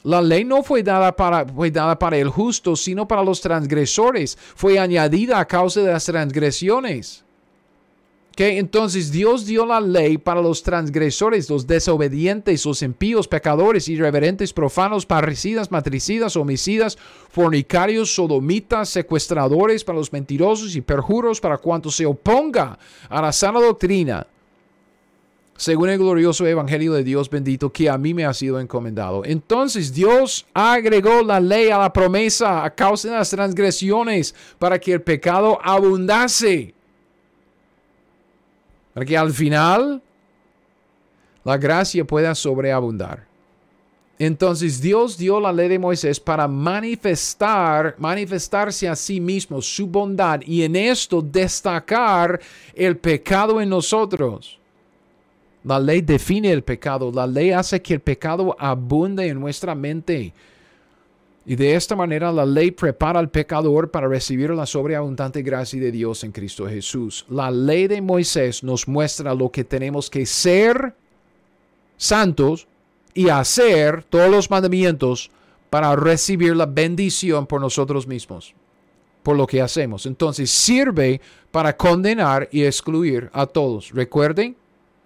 La 0.08 0.22
ley 0.22 0.46
no 0.46 0.64
fue 0.64 0.84
dada, 0.84 1.14
para, 1.14 1.46
fue 1.46 1.70
dada 1.70 2.00
para 2.00 2.16
el 2.16 2.30
justo, 2.30 2.78
sino 2.78 3.06
para 3.06 3.26
los 3.26 3.42
transgresores. 3.42 4.38
Fue 4.56 4.80
añadida 4.80 5.38
a 5.38 5.46
causa 5.46 5.82
de 5.82 5.92
las 5.92 6.06
transgresiones. 6.06 7.26
Entonces 8.38 9.12
Dios 9.12 9.46
dio 9.46 9.66
la 9.66 9.82
ley 9.82 10.18
para 10.18 10.42
los 10.42 10.64
transgresores, 10.64 11.50
los 11.50 11.68
desobedientes, 11.68 12.66
los 12.66 12.84
impíos, 12.84 13.28
pecadores, 13.28 13.90
irreverentes, 13.90 14.54
profanos, 14.54 15.06
parricidas, 15.06 15.72
matricidas, 15.72 16.38
homicidas, 16.38 16.98
fornicarios, 17.30 18.16
sodomitas, 18.16 18.88
secuestradores, 18.88 19.84
para 19.84 19.98
los 19.98 20.14
mentirosos 20.14 20.78
y 20.78 20.82
perjuros, 20.82 21.42
para 21.42 21.58
cuanto 21.58 21.92
se 21.92 22.06
oponga 22.06 22.80
a 23.10 23.22
la 23.22 23.34
sana 23.34 23.60
doctrina 23.60 24.26
según 25.58 25.90
el 25.90 25.98
glorioso 25.98 26.46
Evangelio 26.46 26.94
de 26.94 27.04
Dios 27.04 27.30
bendito 27.30 27.72
que 27.72 27.90
a 27.90 27.98
mí 27.98 28.14
me 28.14 28.26
ha 28.26 28.34
sido 28.34 28.60
encomendado. 28.60 29.26
Entonces 29.26 29.94
Dios 29.94 30.46
agregó 30.54 31.24
la 31.24 31.40
ley 31.40 31.70
a 31.70 31.80
la 31.80 31.92
promesa 31.92 32.64
a 32.64 32.74
causa 32.74 33.10
de 33.10 33.16
las 33.16 33.30
transgresiones 33.32 34.34
para 34.60 34.80
que 34.80 34.94
el 34.94 35.02
pecado 35.02 35.60
abundase. 35.62 36.74
Para 38.94 39.06
que 39.06 39.18
al 39.18 39.34
final 39.34 40.02
la 41.44 41.58
gracia 41.58 42.06
pueda 42.06 42.36
sobreabundar. 42.36 43.26
Entonces 44.20 44.82
Dios 44.82 45.18
dio 45.18 45.40
la 45.40 45.54
ley 45.54 45.70
de 45.70 45.80
Moisés 45.80 46.20
para 46.20 46.48
manifestar, 46.48 47.96
manifestarse 48.00 48.88
a 48.88 48.96
sí 48.96 49.20
mismo 49.20 49.62
su 49.62 49.88
bondad 49.88 50.42
y 50.42 50.64
en 50.64 50.76
esto 50.76 51.22
destacar 51.22 52.40
el 52.74 52.98
pecado 52.98 53.62
en 53.62 53.70
nosotros. 53.70 54.60
La 55.68 55.82
ley 55.82 56.00
define 56.00 56.50
el 56.50 56.64
pecado. 56.64 57.12
La 57.12 57.28
ley 57.28 57.52
hace 57.52 57.82
que 57.82 57.96
el 57.96 58.00
pecado 58.00 58.56
abunde 58.58 59.28
en 59.28 59.38
nuestra 59.38 59.76
mente. 59.76 60.34
Y 61.46 61.58
de 61.58 61.76
esta 61.76 61.94
manera 61.94 62.32
la 62.32 62.46
ley 62.46 62.72
prepara 62.72 63.20
al 63.20 63.30
pecador 63.30 63.92
para 63.92 64.08
recibir 64.08 64.50
la 64.52 64.66
sobreabundante 64.66 65.42
gracia 65.42 65.82
de 65.82 65.92
Dios 65.92 66.24
en 66.24 66.32
Cristo 66.32 66.70
Jesús. 66.70 67.26
La 67.28 67.52
ley 67.52 67.88
de 67.88 68.02
Moisés 68.02 68.64
nos 68.64 68.88
muestra 68.88 69.34
lo 69.34 69.52
que 69.52 69.66
tenemos 69.66 70.10
que 70.10 70.26
ser 70.26 70.96
santos 71.98 72.66
y 73.14 73.28
hacer 73.28 74.06
todos 74.06 74.32
los 74.32 74.50
mandamientos 74.50 75.32
para 75.70 75.94
recibir 75.98 76.56
la 76.56 76.66
bendición 76.66 77.46
por 77.46 77.60
nosotros 77.60 78.08
mismos, 78.08 78.54
por 79.22 79.36
lo 79.36 79.46
que 79.46 79.62
hacemos. 79.62 80.06
Entonces 80.06 80.50
sirve 80.50 81.20
para 81.52 81.76
condenar 81.76 82.48
y 82.54 82.64
excluir 82.64 83.30
a 83.34 83.46
todos. 83.46 83.92
Recuerden, 83.92 84.56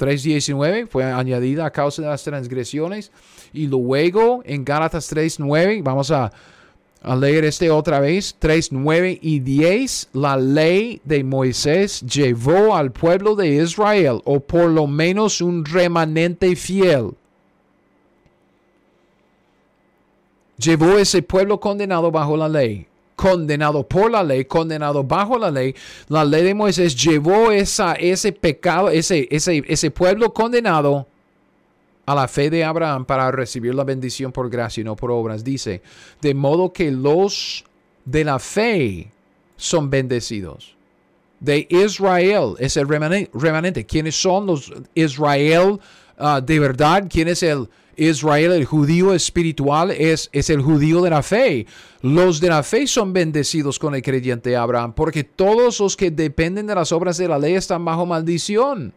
3.19 0.02 0.88
fue 0.88 1.04
añadida 1.04 1.66
a 1.66 1.72
causa 1.72 2.02
de 2.02 2.08
las 2.08 2.24
transgresiones. 2.24 3.12
Y 3.54 3.68
luego 3.68 4.42
en 4.46 4.66
Gálatas 4.66 5.14
3.9, 5.14 5.84
vamos 5.84 6.10
a, 6.10 6.32
a 7.04 7.16
leer 7.16 7.46
este 7.46 7.70
otra 7.70 8.00
vez, 8.00 8.36
3.9 8.42 9.20
y 9.22 9.40
10, 9.40 10.10
la 10.14 10.38
ley 10.38 11.02
de 11.04 11.24
Moisés 11.24 12.02
llevó 12.02 12.76
al 12.76 12.92
pueblo 12.92 13.36
de 13.36 13.50
Israel, 13.50 14.22
o 14.26 14.40
por 14.40 14.70
lo 14.70 14.88
menos 14.88 15.40
un 15.42 15.64
remanente 15.64 16.56
fiel. 16.56 17.12
Llevó 20.58 20.98
ese 20.98 21.22
pueblo 21.22 21.60
condenado 21.60 22.12
bajo 22.12 22.36
la 22.38 22.50
ley 22.50 22.88
condenado 23.22 23.88
por 23.88 24.10
la 24.10 24.24
ley, 24.24 24.46
condenado 24.46 25.04
bajo 25.04 25.38
la 25.38 25.52
ley. 25.52 25.76
La 26.08 26.26
ley 26.26 26.44
de 26.44 26.56
Moisés 26.56 26.96
llevó 26.96 27.52
esa, 27.52 27.94
ese 27.94 28.32
pecado, 28.32 28.90
ese, 28.90 29.28
ese, 29.30 29.64
ese 29.68 29.92
pueblo 29.92 30.34
condenado 30.34 31.06
a 32.08 32.16
la 32.16 32.28
fe 32.28 32.50
de 32.50 32.64
Abraham 32.64 33.06
para 33.06 33.30
recibir 33.30 33.76
la 33.76 33.84
bendición 33.84 34.32
por 34.32 34.50
gracia 34.50 34.82
y 34.82 34.84
no 34.84 34.96
por 34.96 35.12
obras. 35.12 35.44
Dice, 35.44 35.84
de 36.20 36.34
modo 36.34 36.74
que 36.74 36.90
los 36.90 37.64
de 38.06 38.24
la 38.24 38.40
fe 38.40 39.12
son 39.56 39.92
bendecidos. 39.92 40.76
De 41.40 41.68
Israel 41.70 42.56
es 42.58 42.76
el 42.76 42.88
remanente. 42.88 43.86
¿Quiénes 43.86 44.20
son 44.20 44.48
los 44.48 44.74
Israel 44.96 45.80
ah, 46.18 46.42
de 46.42 46.60
verdad? 46.60 47.06
¿Quién 47.08 47.28
es 47.28 47.44
el 47.44 47.70
Israel, 47.96 48.54
el 48.54 48.66
judío 48.66 49.14
espiritual, 49.14 49.92
es, 49.92 50.30
es 50.32 50.50
el 50.50 50.62
judío 50.62 51.02
de 51.02 51.10
la 51.10 51.22
fe. 51.22 51.68
Los 52.02 52.40
de 52.40 52.50
la 52.50 52.64
fe 52.64 52.88
son 52.88 53.14
bendecidos 53.14 53.78
con 53.78 53.94
el 53.94 54.02
creyente 54.02 54.56
Abraham, 54.56 54.94
porque 54.94 55.24
todos 55.24 55.80
los 55.80 55.96
que 55.96 56.10
dependen 56.10 56.66
de 56.66 56.76
las 56.76 56.92
obras 56.92 57.18
de 57.18 57.28
la 57.28 57.38
ley 57.38 57.54
están 57.54 57.86
bajo 57.86 58.06
maldición. 58.06 58.94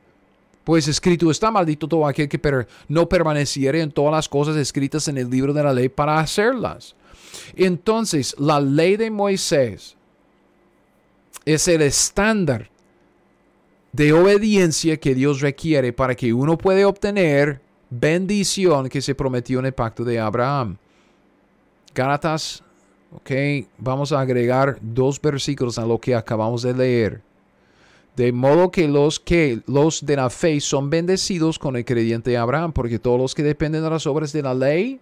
Pues 0.65 0.89
escrito 0.89 1.31
está 1.31 1.51
maldito 1.51 1.87
todo 1.87 2.07
aquel 2.07 2.29
que 2.29 2.67
no 2.89 3.07
permaneciere 3.07 3.83
en 3.83 3.93
todas 3.93 4.13
las 4.13 4.29
cosas 4.29 4.57
escritas 4.57 5.07
en 5.09 5.19
el 5.19 5.29
libro 5.29 5.53
de 5.53 5.63
la 5.63 5.75
ley 5.75 5.91
para 5.91 6.19
hacerlas. 6.19 6.95
Entonces, 7.55 8.35
la 8.39 8.61
ley 8.61 8.97
de 8.97 9.11
Moisés 9.11 9.97
es 11.45 11.69
el 11.69 11.83
estándar 11.83 12.71
de 13.93 14.15
obediencia 14.15 14.97
que 14.97 15.15
Dios 15.15 15.43
requiere 15.43 15.93
para 15.93 16.15
que 16.15 16.33
uno 16.33 16.57
pueda 16.57 16.89
obtener 16.89 17.61
bendición 17.91 18.89
que 18.89 19.03
se 19.03 19.15
prometió 19.15 19.59
en 19.59 19.67
el 19.67 19.75
pacto 19.75 20.03
de 20.03 20.19
Abraham. 20.19 20.79
Gálatas, 21.95 22.64
ok, 23.15 23.31
vamos 23.79 24.13
a 24.13 24.21
agregar 24.21 24.79
dos 24.81 25.21
versículos 25.21 25.79
a 25.79 25.87
lo 25.87 25.99
que 25.99 26.15
acabamos 26.15 26.63
de 26.63 26.75
leer. 26.75 27.21
De 28.17 28.33
modo 28.33 28.71
que 28.71 28.87
los 28.87 29.19
que 29.19 29.61
los 29.67 30.07
de 30.07 30.17
la 30.17 30.31
fe 30.31 30.61
son 30.61 30.89
bendecidos 30.89 31.59
con 31.59 31.77
el 31.77 31.85
creyente 31.85 32.37
Abraham, 32.37 32.73
porque 32.73 32.99
todos 32.99 33.19
los 33.19 33.35
que 33.35 33.43
dependen 33.43 33.83
de 33.83 33.91
las 33.91 34.07
obras 34.07 34.33
de 34.33 34.43
la 34.43 34.55
ley 34.55 35.01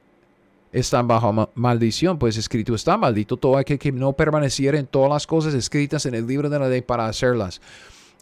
están 0.73 1.07
bajo 1.07 1.51
maldición, 1.55 2.19
pues 2.19 2.39
escrito 2.39 2.75
está 2.75 2.97
maldito 2.97 3.37
todo 3.37 3.59
aquel 3.59 3.79
que 3.79 3.93
no 3.93 4.15
permaneciera 4.15 4.79
en 4.79 4.87
todas 4.87 5.11
las 5.11 5.27
cosas 5.27 5.53
escritas 5.53 6.07
en 6.07 6.15
el 6.15 6.27
libro 6.27 6.49
de 6.49 6.59
la 6.59 6.69
ley 6.69 6.81
para 6.81 7.07
hacerlas. 7.07 7.61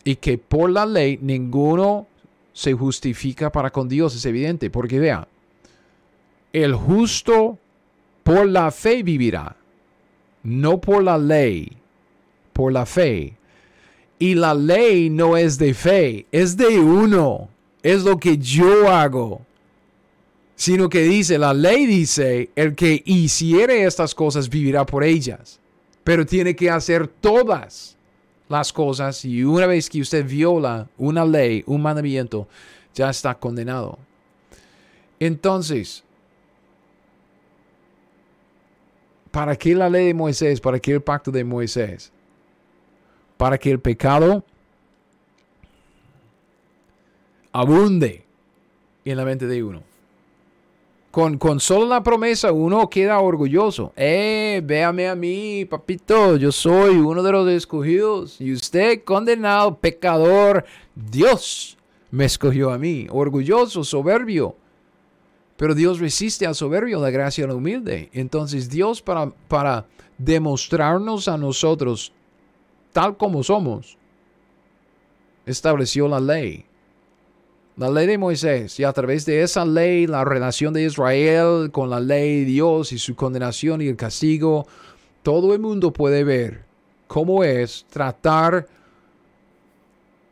Y 0.03 0.17
que 0.17 0.39
por 0.39 0.71
la 0.71 0.87
ley 0.87 1.19
ninguno 1.23 2.09
se 2.53 2.73
justifica 2.73 3.53
para 3.53 3.71
con 3.71 3.89
Dios, 3.89 4.17
es 4.17 4.25
evidente, 4.27 4.71
porque 4.71 4.99
vea, 4.99 5.29
el 6.53 6.75
justo 6.75 7.59
por 8.25 8.47
la 8.47 8.73
fe 8.73 9.05
vivirá, 9.05 9.57
no 10.43 10.81
por 10.81 11.03
la 11.03 11.19
ley, 11.19 11.73
por 12.53 12.73
la 12.73 12.87
fe. 12.87 13.35
Y 14.19 14.35
la 14.35 14.55
ley 14.55 15.11
no 15.11 15.37
es 15.37 15.59
de 15.59 15.75
fe, 15.75 16.27
es 16.31 16.57
de 16.57 16.79
uno, 16.79 17.49
es 17.83 18.05
lo 18.05 18.19
que 18.19 18.37
yo 18.39 18.89
hago. 18.89 19.43
Sino 20.57 20.91
que 20.91 21.03
dice, 21.03 21.39
la 21.39 21.55
ley 21.55 21.87
dice, 21.87 22.51
el 22.55 22.75
que 22.75 23.03
hiciere 23.07 23.85
estas 23.85 24.15
cosas 24.15 24.51
vivirá 24.51 24.85
por 24.85 25.05
ellas, 25.05 25.59
pero 26.05 26.27
tiene 26.27 26.55
que 26.55 26.69
hacer 26.69 27.09
todas 27.09 27.97
las 28.51 28.73
cosas 28.73 29.25
y 29.25 29.43
una 29.45 29.67
vez 29.67 29.89
que 29.89 30.01
usted 30.01 30.27
viola 30.27 30.89
una 30.99 31.25
ley, 31.25 31.63
un 31.67 31.81
mandamiento, 31.81 32.47
ya 32.95 33.09
está 33.09 33.35
condenado. 33.37 33.99
Entonces, 35.19 36.05
¿Para 39.31 39.57
qué 39.57 39.75
la 39.75 39.89
ley 39.89 40.09
de 40.09 40.15
Moisés? 40.15 40.61
¿Para 40.61 40.79
qué 40.79 40.93
el 40.93 41.03
pacto 41.03 41.31
de 41.31 41.45
Moisés? 41.45 42.13
Para 43.37 43.59
que 43.59 43.71
el 43.71 43.81
pecado 43.81 44.45
abunde 47.53 48.25
en 49.05 49.17
la 49.17 49.25
mente 49.25 49.47
de 49.47 49.63
uno. 49.63 49.83
Con, 51.11 51.39
con 51.39 51.59
solo 51.59 51.87
la 51.87 52.03
promesa 52.03 52.53
uno 52.53 52.89
queda 52.89 53.19
orgulloso. 53.19 53.93
Eh, 53.97 54.63
véame 54.65 55.09
a 55.09 55.17
mí, 55.17 55.65
papito, 55.65 56.37
yo 56.37 56.53
soy 56.53 56.97
uno 56.99 57.23
de 57.23 57.33
los 57.33 57.49
escogidos. 57.49 58.41
Y 58.41 58.53
usted, 58.53 59.03
condenado, 59.03 59.77
pecador, 59.77 60.65
Dios 60.95 61.77
me 62.11 62.27
escogió 62.27 62.71
a 62.71 62.79
mí. 62.79 63.07
Orgulloso, 63.11 63.83
soberbio. 63.83 64.55
Pero 65.61 65.75
Dios 65.75 66.01
resiste 66.01 66.47
al 66.47 66.55
soberbio, 66.55 67.03
la 67.03 67.11
gracia 67.11 67.45
al 67.45 67.51
humilde. 67.51 68.09
Entonces 68.15 68.71
Dios 68.71 69.03
para, 69.03 69.31
para 69.47 69.85
demostrarnos 70.17 71.29
a 71.29 71.37
nosotros 71.37 72.15
tal 72.95 73.19
como 73.19 73.43
somos, 73.43 73.99
estableció 75.45 76.09
la 76.09 76.19
ley 76.19 76.65
la 77.77 77.91
ley 77.91 78.07
de 78.07 78.17
Moisés, 78.17 78.81
y 78.81 78.85
a 78.85 78.93
través 78.93 79.27
de 79.27 79.43
esa 79.43 79.65
ley, 79.67 80.07
la 80.07 80.25
relación 80.25 80.73
de 80.73 80.85
Israel 80.85 81.71
con 81.71 81.91
la 81.91 82.01
ley 82.01 82.41
de 82.41 82.45
Dios 82.47 82.93
y 82.93 82.99
su 82.99 83.15
condenación 83.15 83.83
y 83.83 83.89
el 83.89 83.97
castigo, 83.97 84.67
todo 85.23 85.53
el 85.55 85.61
mundo 85.61 85.93
puede 85.93 86.25
ver 86.25 86.65
cómo 87.07 87.45
es 87.45 87.85
tratar 87.91 88.67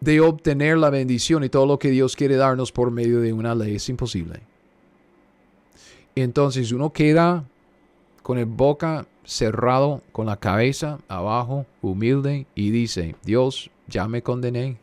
de 0.01 0.21
obtener 0.21 0.79
la 0.79 0.91
bendición 0.91 1.45
y 1.45 1.51
todo 1.51 1.67
lo 1.67 1.79
que 1.79 1.91
Dios 1.91 2.17
quiere 2.17 2.37
darnos 2.37 2.73
por 2.73 2.91
medio 2.91 3.21
de 3.21 3.33
una 3.33 3.55
ley. 3.55 3.77
Es 3.77 3.89
imposible. 3.89 4.41
Entonces 6.21 6.73
uno 6.73 6.93
queda 6.93 7.45
con 8.23 8.39
el 8.39 8.47
boca 8.47 9.07
cerrado, 9.25 10.03
con 10.13 10.27
la 10.27 10.37
cabeza 10.37 10.99
abajo, 11.09 11.67
humilde, 11.83 12.47
y 12.55 12.71
dice, 12.71 13.15
Dios, 13.25 13.71
ya 13.87 14.09
me 14.09 14.23
condené 14.23 14.79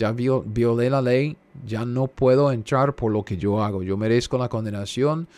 ya 0.00 0.12
violé 0.12 0.88
la 0.88 1.02
ley, 1.02 1.36
ya 1.66 1.84
no 1.84 2.06
puedo 2.06 2.50
entrar 2.50 2.94
por 2.94 3.12
lo 3.12 3.22
que 3.22 3.36
yo 3.36 3.62
hago. 3.62 3.82
Yo 3.82 3.98
merezco 3.98 4.38
la 4.38 4.48
condenación, 4.48 5.28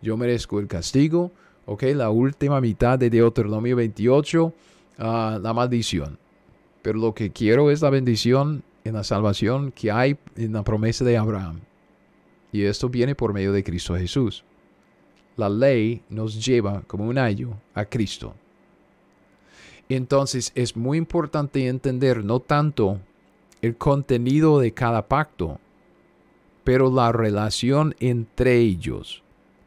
yo 0.00 0.16
merezco 0.16 0.60
el 0.60 0.68
castigo. 0.68 1.32
Ok, 1.66 1.82
la 1.94 2.10
última 2.10 2.60
mitad 2.60 2.98
de 2.98 3.10
Deuteronomio 3.10 3.74
28, 3.74 4.52
ah, 4.98 5.40
la 5.42 5.52
maldición. 5.52 6.18
Pero 6.82 7.00
lo 7.00 7.14
que 7.14 7.30
quiero 7.30 7.70
es 7.72 7.82
la 7.82 7.90
bendición 7.90 8.62
en 8.84 8.94
la 8.94 9.02
salvación 9.02 9.72
que 9.72 9.90
hay 9.90 10.16
en 10.36 10.52
la 10.52 10.62
promesa 10.62 11.04
de 11.04 11.16
Abraham. 11.16 11.60
Y 12.52 12.64
esto 12.64 12.88
viene 12.88 13.14
por 13.14 13.32
medio 13.32 13.52
de 13.52 13.64
Cristo 13.64 13.96
Jesús. 13.96 14.44
La 15.36 15.48
ley 15.48 16.02
nos 16.10 16.44
lleva 16.44 16.82
como 16.82 17.08
un 17.08 17.16
ayo 17.18 17.54
a 17.74 17.86
Cristo. 17.86 18.34
Entonces 19.88 20.52
es 20.54 20.76
muy 20.76 20.98
importante 20.98 21.66
entender 21.66 22.24
no 22.24 22.40
tanto 22.40 23.00
el 23.62 23.76
contenido 23.76 24.58
de 24.58 24.72
cada 24.72 25.08
pacto, 25.08 25.58
pero 26.64 26.90
la 26.90 27.12
relación 27.12 27.94
entre 28.00 28.58
ellos. 28.58 29.22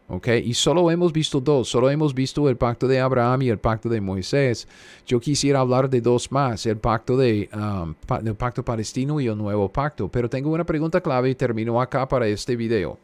¿Ok? 0.08 0.28
Y 0.44 0.54
solo 0.54 0.92
hemos 0.92 1.12
visto 1.12 1.42
dos, 1.42 1.68
solo 1.68 1.90
hemos 1.90 2.14
visto 2.14 2.48
el 2.48 2.58
pacto 2.58 2.88
de 2.88 3.00
Abraham 3.00 3.42
y 3.42 3.50
el 3.50 3.58
pacto 3.58 3.90
de 3.90 4.02
Moisés. 4.02 4.68
Yo 5.08 5.20
quisiera 5.20 5.62
hablar 5.62 5.90
de 5.90 6.00
dos 6.00 6.32
más, 6.32 6.66
el 6.68 6.78
pacto 6.78 7.18
de 7.18 7.50
um, 7.54 7.96
el 8.24 8.36
pacto 8.36 8.64
palestino 8.64 9.20
y 9.20 9.28
el 9.28 9.38
nuevo 9.38 9.68
pacto. 9.68 10.08
Pero 10.08 10.30
tengo 10.30 10.52
una 10.52 10.64
pregunta 10.64 11.02
clave 11.02 11.32
y 11.32 11.36
termino 11.36 11.82
acá 11.82 12.08
para 12.08 12.28
este 12.28 12.56
video. 12.56 13.00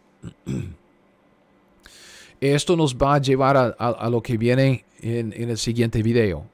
Esto 2.39 2.75
nos 2.75 2.95
va 2.95 3.15
a 3.15 3.21
llevar 3.21 3.75
a, 3.77 4.09
lo 4.09 4.21
que 4.21 4.37
viene 4.37 4.85
en, 4.99 5.33
el 5.33 5.57
siguiente 5.57 6.01
video. 6.01 6.45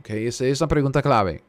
¿Ok? 0.00 0.10
Esa 0.10 0.44
es 0.46 0.60
la 0.60 0.68
pregunta 0.68 1.02
clave. 1.02 1.42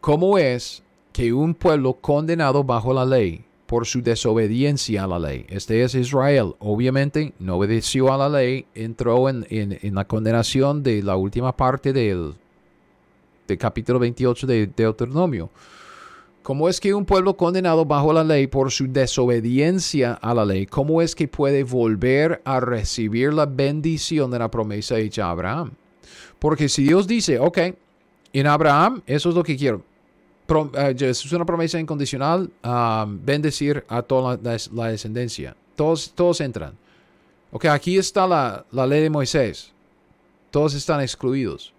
¿Cómo 0.00 0.38
es 0.38 0.82
que 1.12 1.32
un 1.32 1.54
pueblo 1.54 1.94
condenado 1.94 2.62
bajo 2.62 2.92
la 2.92 3.04
ley 3.04 3.44
por 3.68 3.86
su 3.86 4.00
desobediencia 4.00 5.04
a 5.04 5.06
la 5.06 5.18
ley, 5.18 5.44
este 5.50 5.82
es 5.82 5.94
Israel, 5.94 6.54
obviamente 6.58 7.34
no 7.38 7.56
obedeció 7.56 8.10
a 8.10 8.16
la 8.16 8.30
ley, 8.30 8.64
entró 8.74 9.28
en, 9.28 9.78
la 9.94 10.06
condenación 10.06 10.82
de 10.82 11.02
la 11.02 11.16
última 11.16 11.54
parte 11.54 11.92
del, 11.92 12.32
del 13.46 13.58
capítulo 13.58 13.98
28 13.98 14.46
de 14.46 14.66
Deuteronomio. 14.68 15.50
¿Cómo 16.42 16.70
es 16.70 16.80
que 16.80 16.94
un 16.94 17.04
pueblo 17.04 17.36
condenado 17.36 17.84
bajo 17.84 18.10
la 18.14 18.24
ley 18.24 18.46
por 18.46 18.72
su 18.72 18.90
desobediencia 18.90 20.14
a 20.14 20.32
la 20.32 20.46
ley, 20.46 20.64
cómo 20.64 21.02
es 21.02 21.14
que 21.14 21.28
puede 21.28 21.62
volver 21.62 22.40
a 22.46 22.60
recibir 22.60 23.34
la 23.34 23.44
bendición 23.44 24.30
de 24.30 24.38
la 24.38 24.50
promesa 24.50 24.96
hecha 24.96 25.26
a 25.26 25.32
Abraham? 25.32 25.72
Porque 26.38 26.70
si 26.70 26.84
Dios 26.84 27.06
dice, 27.06 27.38
ok, 27.38 27.58
en 28.32 28.46
Abraham, 28.46 29.02
eso 29.06 29.28
es 29.28 29.34
lo 29.34 29.44
que 29.44 29.58
quiero. 29.58 29.82
Eh, 30.48 30.96
es 31.00 31.32
una 31.32 31.44
promesa 31.44 31.78
incondicional, 31.78 32.50
bendecir 33.08 33.84
a 33.88 34.02
toda 34.02 34.38
la, 34.72 34.88
descendencia. 34.88 35.54
Todos, 35.76 36.10
todos 36.14 36.40
entran. 36.40 36.74
Ok, 37.52 37.66
aquí 37.66 37.98
está 37.98 38.26
la, 38.26 38.64
la, 38.72 38.86
ley 38.86 39.02
de 39.02 39.10
Moisés. 39.10 39.72
Todos 40.50 40.74
están 40.74 41.00
excluidos. 41.00 41.72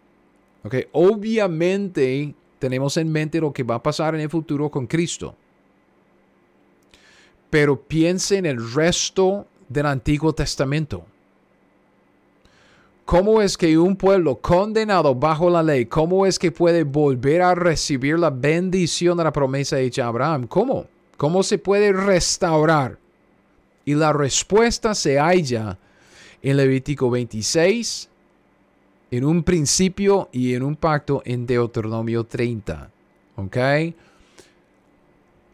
Ok, 0.64 0.76
obviamente 0.92 2.34
tenemos 2.60 2.98
en 2.98 3.12
mente 3.12 3.42
lo 3.42 3.52
que 3.52 3.64
va 3.64 3.76
a 3.76 3.84
pasar 3.84 4.14
en 4.14 4.22
el 4.22 4.30
futuro 4.30 4.70
con 4.70 4.86
Cristo. 4.86 5.36
Pero 7.50 7.82
piense 7.82 8.38
en 8.38 8.46
el 8.46 8.74
resto 8.74 9.48
del 9.68 9.88
Antiguo 9.88 10.34
Testamento. 10.34 11.06
¿Cómo 13.10 13.42
es 13.42 13.58
que 13.58 13.76
un 13.76 13.96
pueblo 13.96 14.36
condenado 14.36 15.16
bajo 15.16 15.50
la 15.50 15.64
ley, 15.64 15.88
cómo 15.88 16.28
es 16.28 16.38
que 16.38 16.52
puede 16.52 16.84
volver 16.84 17.42
a 17.42 17.56
recibir 17.56 18.20
la 18.20 18.30
bendición 18.30 19.18
de 19.18 19.24
la 19.24 19.34
promesa 19.34 19.80
hecha 19.80 20.06
a 20.06 20.10
Abraham? 20.10 20.46
¿Cómo? 20.46 20.86
¿Cómo 21.18 21.42
se 21.42 21.58
puede 21.58 21.92
restaurar? 21.92 23.00
Y 23.84 23.96
la 23.96 24.14
respuesta 24.14 24.94
se 24.94 25.18
halla 25.18 25.80
en 26.44 26.58
Levítico 26.58 27.10
26, 27.10 28.10
en 29.10 29.26
un 29.26 29.42
principio 29.42 30.30
y 30.32 30.54
en 30.54 30.62
un 30.62 30.76
pacto 30.76 31.24
en 31.26 31.48
Deuteronomio 31.48 32.26
30. 32.26 32.92
¿Ok? 33.38 33.58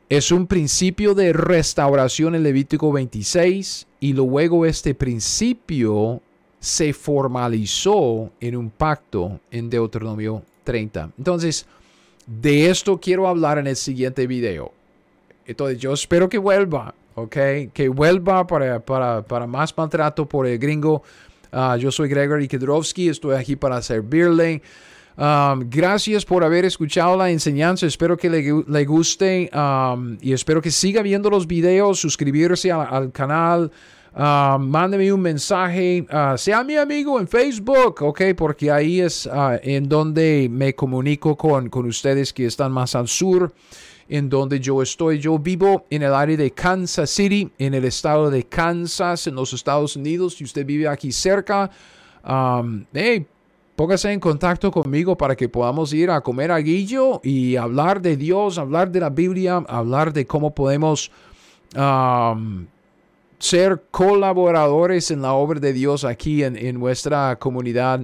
Es 0.10 0.30
un 0.30 0.46
principio 0.46 1.16
de 1.16 1.32
restauración 1.32 2.36
en 2.36 2.44
Levítico 2.44 2.92
26 2.92 3.88
y 4.02 4.12
luego 4.12 4.66
este 4.66 4.94
principio 4.94 6.22
se 6.66 6.94
formalizó 6.94 8.32
en 8.40 8.56
un 8.56 8.72
pacto 8.72 9.40
en 9.52 9.70
Deuteronomio 9.70 10.42
30. 10.64 11.12
Entonces, 11.16 11.68
de 12.26 12.72
esto 12.72 13.00
quiero 13.00 13.28
hablar 13.28 13.60
en 13.60 13.68
el 13.68 13.76
siguiente 13.76 14.26
video. 14.26 14.72
Entonces, 15.46 15.78
yo 15.78 15.94
espero 15.94 16.28
que 16.28 16.40
vuelva, 16.40 16.96
¿ok? 17.14 17.38
Que 17.72 17.88
vuelva 17.88 18.48
para, 18.48 18.80
para, 18.80 19.46
más 19.46 19.78
maltrato 19.78 20.28
por 20.28 20.48
el 20.48 20.58
gringo. 20.58 21.04
Ah, 21.52 21.78
yo 21.78 21.92
soy 21.92 22.10
Gregory 22.10 22.48
Kedrowski, 22.48 23.10
estoy 23.10 23.36
aquí 23.36 23.56
para 23.56 23.80
servirle. 23.84 24.64
Um, 25.18 25.70
gracias 25.70 26.26
por 26.26 26.44
haber 26.44 26.66
escuchado 26.66 27.16
la 27.16 27.30
enseñanza. 27.30 27.86
Espero 27.86 28.18
que 28.18 28.28
le, 28.28 28.86
guste 28.86 29.52
um, 29.54 30.18
y 30.20 30.34
espero 30.34 30.64
que 30.64 30.72
siga 30.72 31.04
viendo 31.04 31.30
los 31.30 31.46
videos, 31.46 32.00
suscribirse 32.00 32.72
al 32.72 33.12
canal. 33.12 33.72
Uh, 34.18 34.58
mándeme 34.58 35.12
un 35.12 35.20
mensaje, 35.20 36.08
uh, 36.10 36.38
sea 36.38 36.64
mi 36.64 36.78
amigo 36.78 37.20
en 37.20 37.28
Facebook, 37.28 38.02
ok, 38.02 38.22
porque 38.38 38.72
ahí 38.72 39.02
es 39.02 39.26
uh, 39.26 39.60
en 39.62 39.90
donde 39.90 40.48
me 40.50 40.74
comunico 40.74 41.36
con, 41.36 41.70
con 41.70 41.86
ustedes 41.86 42.32
que 42.32 42.46
están 42.46 42.72
más 42.72 42.96
al 42.96 43.10
sur, 43.10 43.54
en 44.08 44.30
donde 44.30 44.62
yo 44.62 44.82
estoy. 44.82 45.20
Yo 45.20 45.38
vivo 45.38 45.86
en 45.90 46.04
el 46.04 46.14
área 46.14 46.38
de 46.38 46.50
Kansas 46.52 47.10
City, 47.10 47.52
en 47.58 47.74
el 47.74 47.84
estado 47.84 48.30
de 48.30 48.44
Kansas, 48.44 49.28
en 49.28 49.36
los 49.36 49.52
Estados 49.52 49.98
Unidos. 49.98 50.36
Si 50.36 50.46
usted 50.46 50.66
vive 50.66 50.88
aquí 50.88 51.12
cerca, 51.12 51.70
um, 52.26 52.86
hey, 52.94 53.26
póngase 53.76 54.14
en 54.14 54.22
contacto 54.22 54.72
conmigo 54.72 55.18
para 55.18 55.36
que 55.36 55.50
podamos 55.50 55.92
ir 55.92 56.10
a 56.10 56.22
comer 56.22 56.54
a 56.54 56.60
Guillo 56.60 57.20
y 57.22 57.58
hablar 57.58 58.02
de 58.02 58.16
Dios, 58.16 58.60
hablar 58.60 58.90
de 58.90 59.02
la 59.02 59.10
Biblia, 59.10 59.58
hablar 59.68 60.14
de 60.14 60.26
cómo 60.26 60.56
podemos 60.56 61.12
ser 63.40 63.84
colaboradores 63.92 65.12
en 65.12 65.22
la 65.22 65.34
obra 65.34 65.60
de 65.60 65.74
Dios 65.74 66.04
aquí 66.04 66.44
en, 66.44 66.80
nuestra 66.80 67.38
comunidad, 67.38 68.02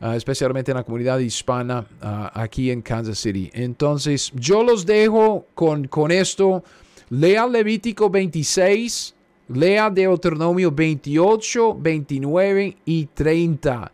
ah, 0.00 0.16
especialmente 0.16 0.70
en 0.70 0.76
la 0.76 0.84
comunidad 0.84 1.18
hispana 1.18 1.86
ah, 2.00 2.30
aquí 2.34 2.70
en 2.70 2.82
Kansas 2.82 3.18
City. 3.18 3.50
Entonces, 3.52 4.32
yo 4.34 4.62
los 4.62 4.86
dejo 4.86 5.46
con, 5.54 5.86
con 5.86 6.10
esto. 6.10 6.62
Lea 7.10 7.46
Levítico 7.46 8.08
26, 8.08 9.14
lea 9.48 9.90
Deuteronomio 9.90 10.72
28, 10.72 11.76
29 11.78 12.76
y 12.84 13.06
30 13.06 13.92